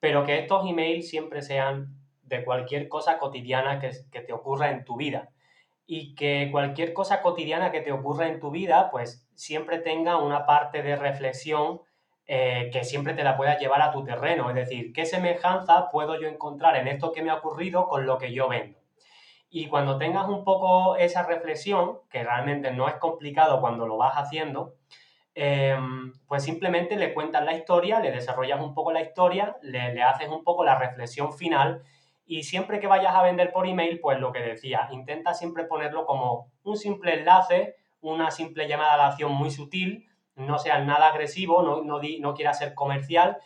pero 0.00 0.24
que 0.24 0.38
estos 0.38 0.68
emails 0.68 1.08
siempre 1.08 1.42
sean 1.42 1.94
de 2.26 2.44
cualquier 2.44 2.88
cosa 2.88 3.18
cotidiana 3.18 3.80
que, 3.80 3.90
que 4.10 4.20
te 4.20 4.32
ocurra 4.32 4.70
en 4.70 4.84
tu 4.84 4.96
vida 4.96 5.30
y 5.86 6.14
que 6.14 6.48
cualquier 6.50 6.92
cosa 6.92 7.22
cotidiana 7.22 7.70
que 7.70 7.80
te 7.80 7.92
ocurra 7.92 8.26
en 8.26 8.40
tu 8.40 8.50
vida, 8.50 8.90
pues 8.90 9.28
siempre 9.34 9.78
tenga 9.78 10.16
una 10.18 10.44
parte 10.44 10.82
de 10.82 10.96
reflexión 10.96 11.80
eh, 12.26 12.70
que 12.72 12.82
siempre 12.82 13.14
te 13.14 13.22
la 13.22 13.36
puedas 13.36 13.60
llevar 13.60 13.80
a 13.82 13.92
tu 13.92 14.02
terreno. 14.04 14.48
Es 14.48 14.56
decir, 14.56 14.92
¿qué 14.92 15.06
semejanza 15.06 15.90
puedo 15.90 16.20
yo 16.20 16.26
encontrar 16.26 16.76
en 16.76 16.88
esto 16.88 17.12
que 17.12 17.22
me 17.22 17.30
ha 17.30 17.36
ocurrido 17.36 17.86
con 17.86 18.04
lo 18.04 18.18
que 18.18 18.32
yo 18.32 18.48
vendo? 18.48 18.80
Y 19.48 19.68
cuando 19.68 19.96
tengas 19.96 20.28
un 20.28 20.42
poco 20.42 20.96
esa 20.96 21.24
reflexión, 21.24 22.00
que 22.10 22.24
realmente 22.24 22.72
no 22.72 22.88
es 22.88 22.96
complicado 22.96 23.60
cuando 23.60 23.86
lo 23.86 23.96
vas 23.96 24.14
haciendo, 24.16 24.74
em, 25.34 26.12
pues 26.26 26.42
simplemente 26.42 26.96
le 26.96 27.14
cuentas 27.14 27.44
la 27.44 27.54
historia, 27.54 28.00
le 28.00 28.10
desarrollas 28.10 28.60
un 28.60 28.74
poco 28.74 28.90
la 28.90 29.02
historia, 29.02 29.56
le, 29.62 29.94
le 29.94 30.02
haces 30.02 30.28
un 30.28 30.42
poco 30.42 30.64
la 30.64 30.76
reflexión 30.76 31.32
final 31.32 31.84
y 32.26 32.42
siempre 32.42 32.80
que 32.80 32.88
vayas 32.88 33.14
a 33.14 33.22
vender 33.22 33.52
por 33.52 33.68
email, 33.68 34.00
pues 34.00 34.18
lo 34.18 34.32
que 34.32 34.40
decía, 34.40 34.88
intenta 34.90 35.32
siempre 35.32 35.64
ponerlo 35.64 36.04
como 36.04 36.50
un 36.64 36.76
simple 36.76 37.14
enlace, 37.14 37.76
una 38.00 38.32
simple 38.32 38.68
llamada 38.68 38.94
a 38.94 38.96
la 38.96 39.06
acción 39.08 39.32
muy 39.32 39.50
sutil, 39.50 40.08
no 40.34 40.58
seas 40.58 40.84
nada 40.84 41.08
agresivo, 41.08 41.62
no, 41.62 41.82
no, 41.82 42.00
no 42.20 42.34
quieras 42.34 42.58
ser 42.58 42.74
comercial 42.74 43.38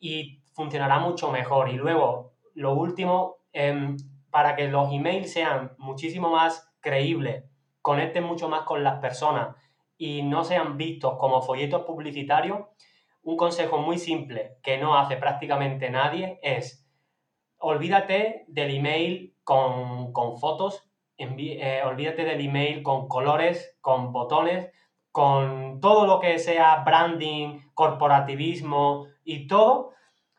y 0.00 0.42
funcionará 0.52 0.98
mucho 0.98 1.30
mejor. 1.30 1.68
Y 1.70 1.74
luego, 1.74 2.32
lo 2.54 2.74
último, 2.74 3.36
em, 3.52 3.96
para 4.30 4.56
que 4.56 4.68
los 4.68 4.92
emails 4.92 5.32
sean 5.32 5.72
muchísimo 5.78 6.30
más 6.30 6.72
creíbles, 6.80 7.44
conecten 7.80 8.24
mucho 8.24 8.48
más 8.48 8.62
con 8.62 8.82
las 8.82 8.98
personas 8.98 9.56
y 9.96 10.22
no 10.22 10.44
sean 10.44 10.76
vistos 10.76 11.16
como 11.18 11.42
folletos 11.42 11.84
publicitarios, 11.84 12.58
un 13.22 13.36
consejo 13.36 13.78
muy 13.78 13.98
simple 13.98 14.58
que 14.62 14.78
no 14.78 14.96
hace 14.98 15.16
prácticamente 15.16 15.90
nadie 15.90 16.38
es 16.42 16.85
olvídate 17.58 18.44
del 18.48 18.74
email 18.74 19.34
con, 19.44 20.12
fotos, 20.38 20.84
eh, 21.18 21.82
olvídate 21.84 22.24
del 22.24 22.40
email 22.40 22.82
con 22.82 23.08
colores, 23.08 23.76
con 23.80 24.12
botones, 24.12 24.70
con 25.10 25.80
todo 25.80 26.06
lo 26.06 26.20
que 26.20 26.38
sea 26.38 26.82
branding, 26.84 27.60
corporativismo 27.74 29.06
y 29.24 29.46
todo, 29.46 29.92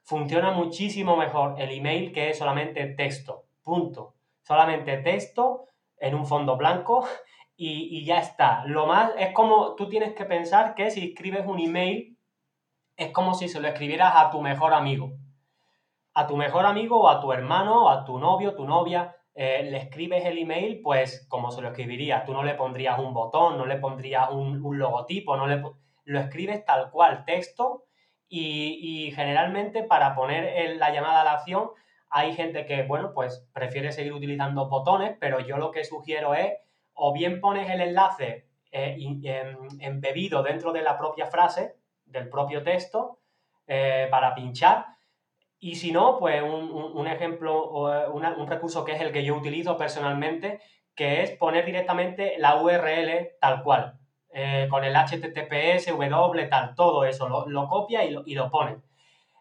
funciona 0.04 0.52
muchísimo 0.52 1.18
mejor 1.18 1.56
el 1.60 1.72
email 1.72 2.12
que 2.12 2.30
es 2.30 2.38
solamente 2.38 2.86
texto, 2.88 3.46
punto. 3.64 4.14
Solamente 4.44 4.98
texto 4.98 5.66
en 5.98 6.16
un 6.16 6.26
fondo 6.26 6.56
blanco 6.56 7.06
y, 7.58 7.98
y, 7.98 8.06
ya 8.06 8.20
está. 8.20 8.64
Lo 8.66 8.86
más 8.86 9.12
es 9.18 9.34
como 9.34 9.76
tú 9.76 9.90
tienes 9.90 10.14
que 10.14 10.26
pensar 10.26 10.76
que 10.76 10.92
si 10.92 11.10
escribes 11.10 11.46
un 11.46 11.60
email 11.60 12.18
es 12.96 13.12
como 13.12 13.34
si 13.34 13.48
se 13.48 13.60
lo 13.60 13.68
escribieras 13.68 14.14
a 14.16 14.30
tu 14.30 14.42
mejor 14.42 14.74
amigo 14.74 15.12
a 16.18 16.26
tu 16.26 16.36
mejor 16.36 16.66
amigo 16.66 17.00
o 17.00 17.10
a 17.10 17.22
tu 17.22 17.32
hermano 17.32 17.86
o 17.86 17.90
a 17.90 18.04
tu 18.04 18.18
novio, 18.18 18.56
tu 18.56 18.66
novia, 18.66 19.16
eh, 19.36 19.68
le 19.70 19.78
escribes 19.78 20.26
el 20.26 20.40
email, 20.40 20.82
pues 20.82 21.28
como 21.30 21.52
se 21.52 21.62
lo 21.62 21.68
escribirías. 21.68 22.26
Tú 22.26 22.34
no 22.34 22.42
le 22.42 22.56
pondrías 22.56 22.98
un 22.98 23.14
botón, 23.14 23.56
no 23.56 23.68
le 23.68 23.78
pondrías 23.78 24.32
un, 24.32 24.80
logotipo, 24.80 25.38
no 25.38 25.46
le, 25.46 25.62
lo 26.06 26.20
escribes 26.20 26.66
tal 26.66 26.90
cual, 26.90 27.24
texto, 27.24 27.84
y, 28.28 29.14
generalmente 29.16 29.84
para 29.84 30.16
poner 30.16 30.76
la 30.78 30.92
llamada 30.92 31.22
a 31.22 31.24
la 31.24 31.34
acción 31.34 31.70
hay 32.10 32.34
gente 32.34 32.66
que, 32.66 32.82
bueno, 32.84 33.14
pues 33.14 33.48
prefiere 33.54 33.92
seguir 33.92 34.14
utilizando 34.14 34.68
botones, 34.70 35.16
pero 35.20 35.40
yo 35.40 35.58
lo 35.58 35.70
que 35.70 35.84
sugiero 35.84 36.34
es, 36.34 36.52
o 36.94 37.14
bien 37.14 37.40
pones 37.42 37.70
el 37.70 37.80
enlace 37.80 38.48
eh, 38.72 38.98
embebido 39.82 40.42
dentro 40.42 40.74
de 40.74 40.82
la 40.82 40.98
propia 40.98 41.28
frase, 41.28 41.76
del 42.06 42.28
propio 42.28 42.64
texto, 42.64 43.20
eh, 43.68 44.08
para 44.10 44.34
pinchar, 44.34 44.97
y 45.60 45.76
si 45.76 45.92
no, 45.92 46.20
pues 46.20 46.42
un, 46.44 47.08
ejemplo 47.08 47.58
o 47.58 48.12
un 48.12 48.48
recurso 48.48 48.86
que 48.86 48.94
es 48.94 49.02
el 49.02 49.12
que 49.12 49.24
yo 49.24 49.36
utilizo 49.36 49.78
personalmente, 49.78 50.60
que 50.96 51.24
es 51.24 51.32
poner 51.32 51.66
directamente 51.66 52.36
la 52.38 52.62
URL 52.62 53.38
tal 53.40 53.64
cual, 53.64 54.00
eh, 54.34 54.68
con 54.70 54.84
el 54.84 54.96
HTTPS, 54.96 55.88
W, 55.88 56.48
tal, 56.48 56.76
todo 56.76 57.06
eso, 57.06 57.28
lo, 57.28 57.68
copia 57.68 58.04
y 58.04 58.12
lo, 58.12 58.24
y 58.26 58.36
lo 58.36 58.50
pone. 58.50 58.78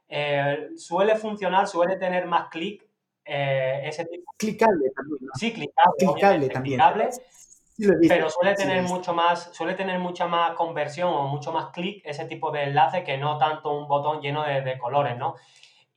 Eh, 0.09 0.69
suele 0.77 1.17
funcionar, 1.17 1.67
suele 1.67 1.97
tener 1.97 2.27
más 2.27 2.49
clic 2.49 2.87
eh, 3.25 3.81
ese 3.85 4.05
tipo. 4.05 4.33
Clicable 4.37 4.91
también. 4.95 5.31
Sí, 5.35 5.53
clicable. 5.53 5.97
Clicable 5.99 6.49
también. 6.49 6.81
pero 8.09 8.31
suele 8.31 8.55
tener 8.55 8.83
mucho 8.83 9.13
más, 9.13 9.51
suele 9.53 9.75
tener 9.75 9.99
mucha 9.99 10.27
más 10.27 10.53
conversión 10.53 11.13
o 11.13 11.27
mucho 11.27 11.53
más 11.53 11.71
clic 11.73 12.03
ese 12.05 12.27
tipo 12.27 12.51
de 12.53 12.65
enlace 12.65 13.03
que 13.03 13.19
no 13.19 13.37
tanto 13.37 13.77
un 13.77 13.89
botón 13.89 14.21
lleno 14.21 14.45
de, 14.45 14.79
colores, 14.79 15.17
¿no? 15.19 15.35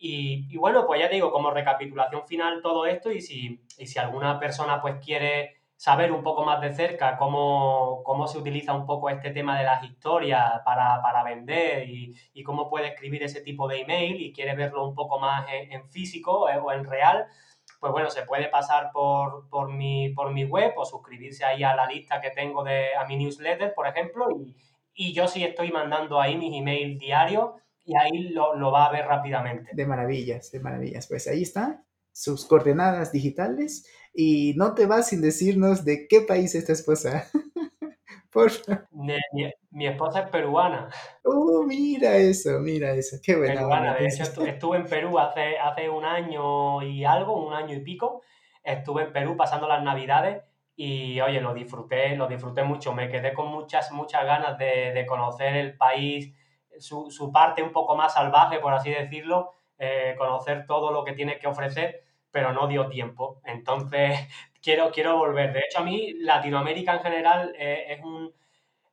Y, 0.02 0.56
bueno, 0.56 0.88
pues 0.88 1.02
ya 1.02 1.10
digo, 1.10 1.30
como 1.30 1.52
recapitulación 1.52 2.26
final 2.26 2.62
todo 2.62 2.86
esto 2.86 3.12
y 3.12 3.20
si, 3.20 3.62
y 3.78 3.86
si 3.86 4.00
alguna 4.00 4.40
persona 4.40 4.82
pues 4.82 4.96
quiere 5.04 5.58
saber 5.76 6.14
un 6.14 6.24
poco 6.24 6.46
más 6.46 6.62
de 6.62 6.74
cerca 6.74 7.18
cómo, 7.18 8.02
cómo 8.06 8.28
se 8.28 8.38
utiliza 8.38 8.74
un 8.74 8.86
poco 8.86 9.10
este 9.10 9.32
tema 9.32 9.58
de 9.58 9.66
las 9.66 9.84
historias 9.84 10.62
para, 10.64 11.02
para 11.02 11.24
vender 11.24 11.90
y, 11.90 12.16
y, 12.34 12.44
cómo 12.44 12.70
puede 12.70 12.88
escribir 12.88 13.24
ese 13.24 13.42
tipo 13.42 13.68
de 13.68 13.82
email 13.82 14.22
y 14.22 14.32
quiere 14.32 14.56
verlo 14.56 14.88
un 14.88 14.96
poco 14.96 15.20
más 15.20 15.46
en, 15.52 15.90
físico 15.90 16.50
eh, 16.50 16.58
o 16.58 16.72
en 16.72 16.86
real, 16.86 17.26
pues 17.82 17.92
bueno, 17.92 18.10
se 18.10 18.24
puede 18.24 18.48
pasar 18.48 18.92
por, 18.94 19.50
por, 19.50 19.70
mi, 19.70 20.10
por 20.10 20.32
mi 20.32 20.46
web 20.46 20.74
o 20.78 20.86
suscribirse 20.86 21.44
ahí 21.44 21.64
a 21.64 21.76
la 21.76 21.86
lista 21.88 22.22
que 22.22 22.32
tengo 22.32 22.64
de 22.64 22.96
a 22.96 23.06
mi 23.06 23.18
newsletter, 23.18 23.74
por 23.74 23.88
ejemplo, 23.88 24.28
y, 24.32 24.56
y 24.94 25.14
yo 25.14 25.28
sí 25.28 25.44
estoy 25.44 25.72
mandando 25.72 26.22
ahí 26.22 26.38
mis 26.38 26.58
emails 26.58 27.00
diarios 27.00 27.52
y 27.90 27.96
ahí 27.96 28.30
lo, 28.30 28.56
lo 28.56 28.72
va 28.72 28.86
a 28.86 28.92
ver 28.92 29.06
rápidamente. 29.08 29.72
De 29.74 29.86
maravillas, 29.88 30.52
de 30.52 30.60
maravillas. 30.60 31.08
Pues 31.08 31.28
ahí 31.28 31.42
está 31.42 31.84
sus 32.12 32.46
coordenadas 32.46 33.12
digitales 33.12 33.90
y 34.14 34.54
no 34.58 34.76
te 34.76 34.86
vas 34.86 35.08
sin 35.08 35.22
decirnos 35.22 35.86
de 35.86 36.08
qué 36.08 36.22
país 36.22 36.54
es 36.54 36.66
tu 36.66 36.72
esposa. 36.72 37.26
Por 38.32 38.52
Mi, 39.72 39.88
esposa 39.88 40.20
es 40.20 40.30
peruana. 40.30 40.88
Oh, 41.24 41.64
mira 41.64 42.16
eso, 42.18 42.60
mira 42.60 42.92
eso, 42.92 43.18
qué 43.24 43.36
buena. 43.36 43.56
Peruana, 43.56 43.96
de 43.96 44.06
hecho 44.06 44.22
estuve 44.22 44.78
en 44.78 44.86
Perú 44.86 45.18
hace, 45.18 45.58
hace 45.58 45.90
un 45.90 46.06
año 46.06 46.84
y 46.84 47.06
algo, 47.06 47.44
un 47.44 47.56
año 47.56 47.76
y 47.76 47.80
pico. 47.80 48.22
Estuve 48.64 49.06
en 49.06 49.14
Perú 49.14 49.36
pasando 49.36 49.68
las 49.68 49.82
navidades 49.82 50.44
y 50.76 51.20
oye, 51.22 51.42
lo 51.42 51.56
disfruté, 51.56 52.16
lo 52.16 52.28
disfruté 52.28 52.62
mucho. 52.62 52.94
Me 52.94 53.10
quedé 53.10 53.34
con 53.34 53.48
muchas, 53.48 53.92
muchas 53.92 54.24
ganas 54.26 54.60
de, 54.60 54.92
de 54.94 55.06
conocer 55.08 55.56
el 55.56 55.76
país, 55.76 56.32
su, 56.80 57.12
su, 57.12 57.32
parte 57.32 57.64
un 57.64 57.72
poco 57.72 57.96
más 57.96 58.14
salvaje, 58.14 58.60
por 58.60 58.74
así 58.74 58.90
decirlo, 58.92 59.52
eh, 59.78 60.16
conocer 60.18 60.66
todo 60.66 60.92
lo 60.92 61.04
que 61.04 61.14
tiene 61.14 61.40
que 61.40 61.48
ofrecer 61.48 62.04
pero 62.32 62.54
no 62.54 62.68
dio 62.68 62.88
tiempo. 62.90 63.42
Entonces, 63.46 64.20
quiero, 64.62 64.92
quiero 64.92 65.18
volver. 65.18 65.54
De 65.54 65.60
hecho, 65.60 65.80
a 65.80 65.84
mí 65.84 66.14
Latinoamérica 66.20 66.94
en 66.96 67.02
general 67.02 67.56
eh, 67.58 67.86
es, 67.90 68.04
un, 68.04 68.34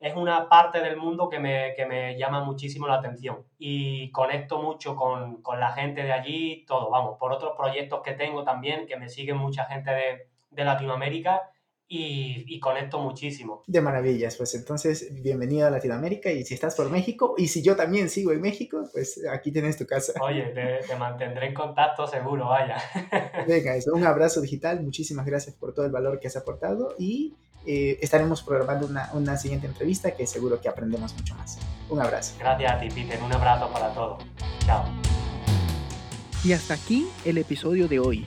es 0.01 0.15
una 0.15 0.49
parte 0.49 0.81
del 0.81 0.97
mundo 0.97 1.29
que 1.29 1.39
me, 1.39 1.75
que 1.75 1.87
me, 1.87 2.17
llama 2.17 2.43
muchísimo 2.45 2.87
la 2.87 2.95
atención 2.95 3.45
y 3.59 4.11
conecto 4.13 4.61
mucho 4.63 4.97
con, 4.97 5.43
con, 5.43 5.61
la 5.61 5.73
gente 5.73 6.03
de 6.03 6.13
allí, 6.13 6.65
todo, 6.67 6.91
vamos, 6.91 7.19
por 7.19 7.33
otros 7.33 7.55
proyectos 7.57 8.03
que 8.03 8.13
tengo 8.13 8.45
también, 8.45 8.87
que 8.87 8.97
me 8.97 9.09
siguen 9.09 9.37
mucha 9.37 9.65
gente 9.67 9.91
de, 9.91 10.29
de 10.51 10.65
Latinoamérica 10.65 11.51
y, 11.89 12.45
y, 12.49 12.59
conecto 12.59 12.99
muchísimo. 12.99 13.63
De 13.67 13.81
maravillas, 13.81 14.37
pues 14.37 14.55
entonces 14.55 15.09
bienvenido 15.23 15.67
a 15.67 15.71
Latinoamérica 15.71 16.31
y 16.33 16.45
si 16.45 16.55
estás 16.55 16.75
por 16.75 16.91
México 16.91 17.35
y 17.39 17.49
si 17.49 17.63
yo 17.63 17.77
también 17.77 18.09
sigo 18.09 18.33
en 18.33 18.41
México, 18.41 18.89
pues 18.93 19.25
aquí 19.31 19.53
tienes 19.53 19.77
tu 19.77 19.87
casa. 19.87 20.13
Oye, 20.21 20.53
te, 20.87 20.97
mantendré 20.97 21.49
en 21.49 21.55
contacto 21.55 22.07
seguro, 22.07 22.49
vaya. 22.49 22.77
Venga, 23.47 23.77
eso, 23.77 23.93
un 23.95 24.05
abrazo 24.05 24.41
digital, 24.41 24.83
muchísimas 24.83 25.27
gracias 25.27 25.55
por 25.55 25.75
todo 25.75 25.87
el 25.87 25.93
valor 25.93 26.19
que 26.19 26.27
has 26.27 26.37
aportado 26.37 26.95
y 26.99 27.35
eh, 27.67 27.99
estaremos 28.01 28.43
programando 28.43 28.87
una, 28.87 29.11
una 29.13 29.37
siguiente 29.37 29.67
entrevista 29.67 30.13
que 30.13 30.27
seguro 30.27 30.61
que 30.61 30.69
aprendemos 30.69 31.15
mucho 31.15 31.35
más. 31.37 31.59
Un 31.89 32.01
abrazo. 32.01 32.35
Gracias 32.39 32.73
a 32.73 32.81
ti, 32.81 32.89
Peter, 32.89 33.23
un 33.23 33.33
abrazo 33.33 33.73
para 33.73 33.93
todos. 33.93 34.25
Chao. 34.65 34.85
Y 36.45 36.53
hasta 36.53 36.75
aquí 36.75 37.09
el 37.25 37.39
episodio 37.39 37.89
de 37.89 37.99
hoy. 37.99 38.27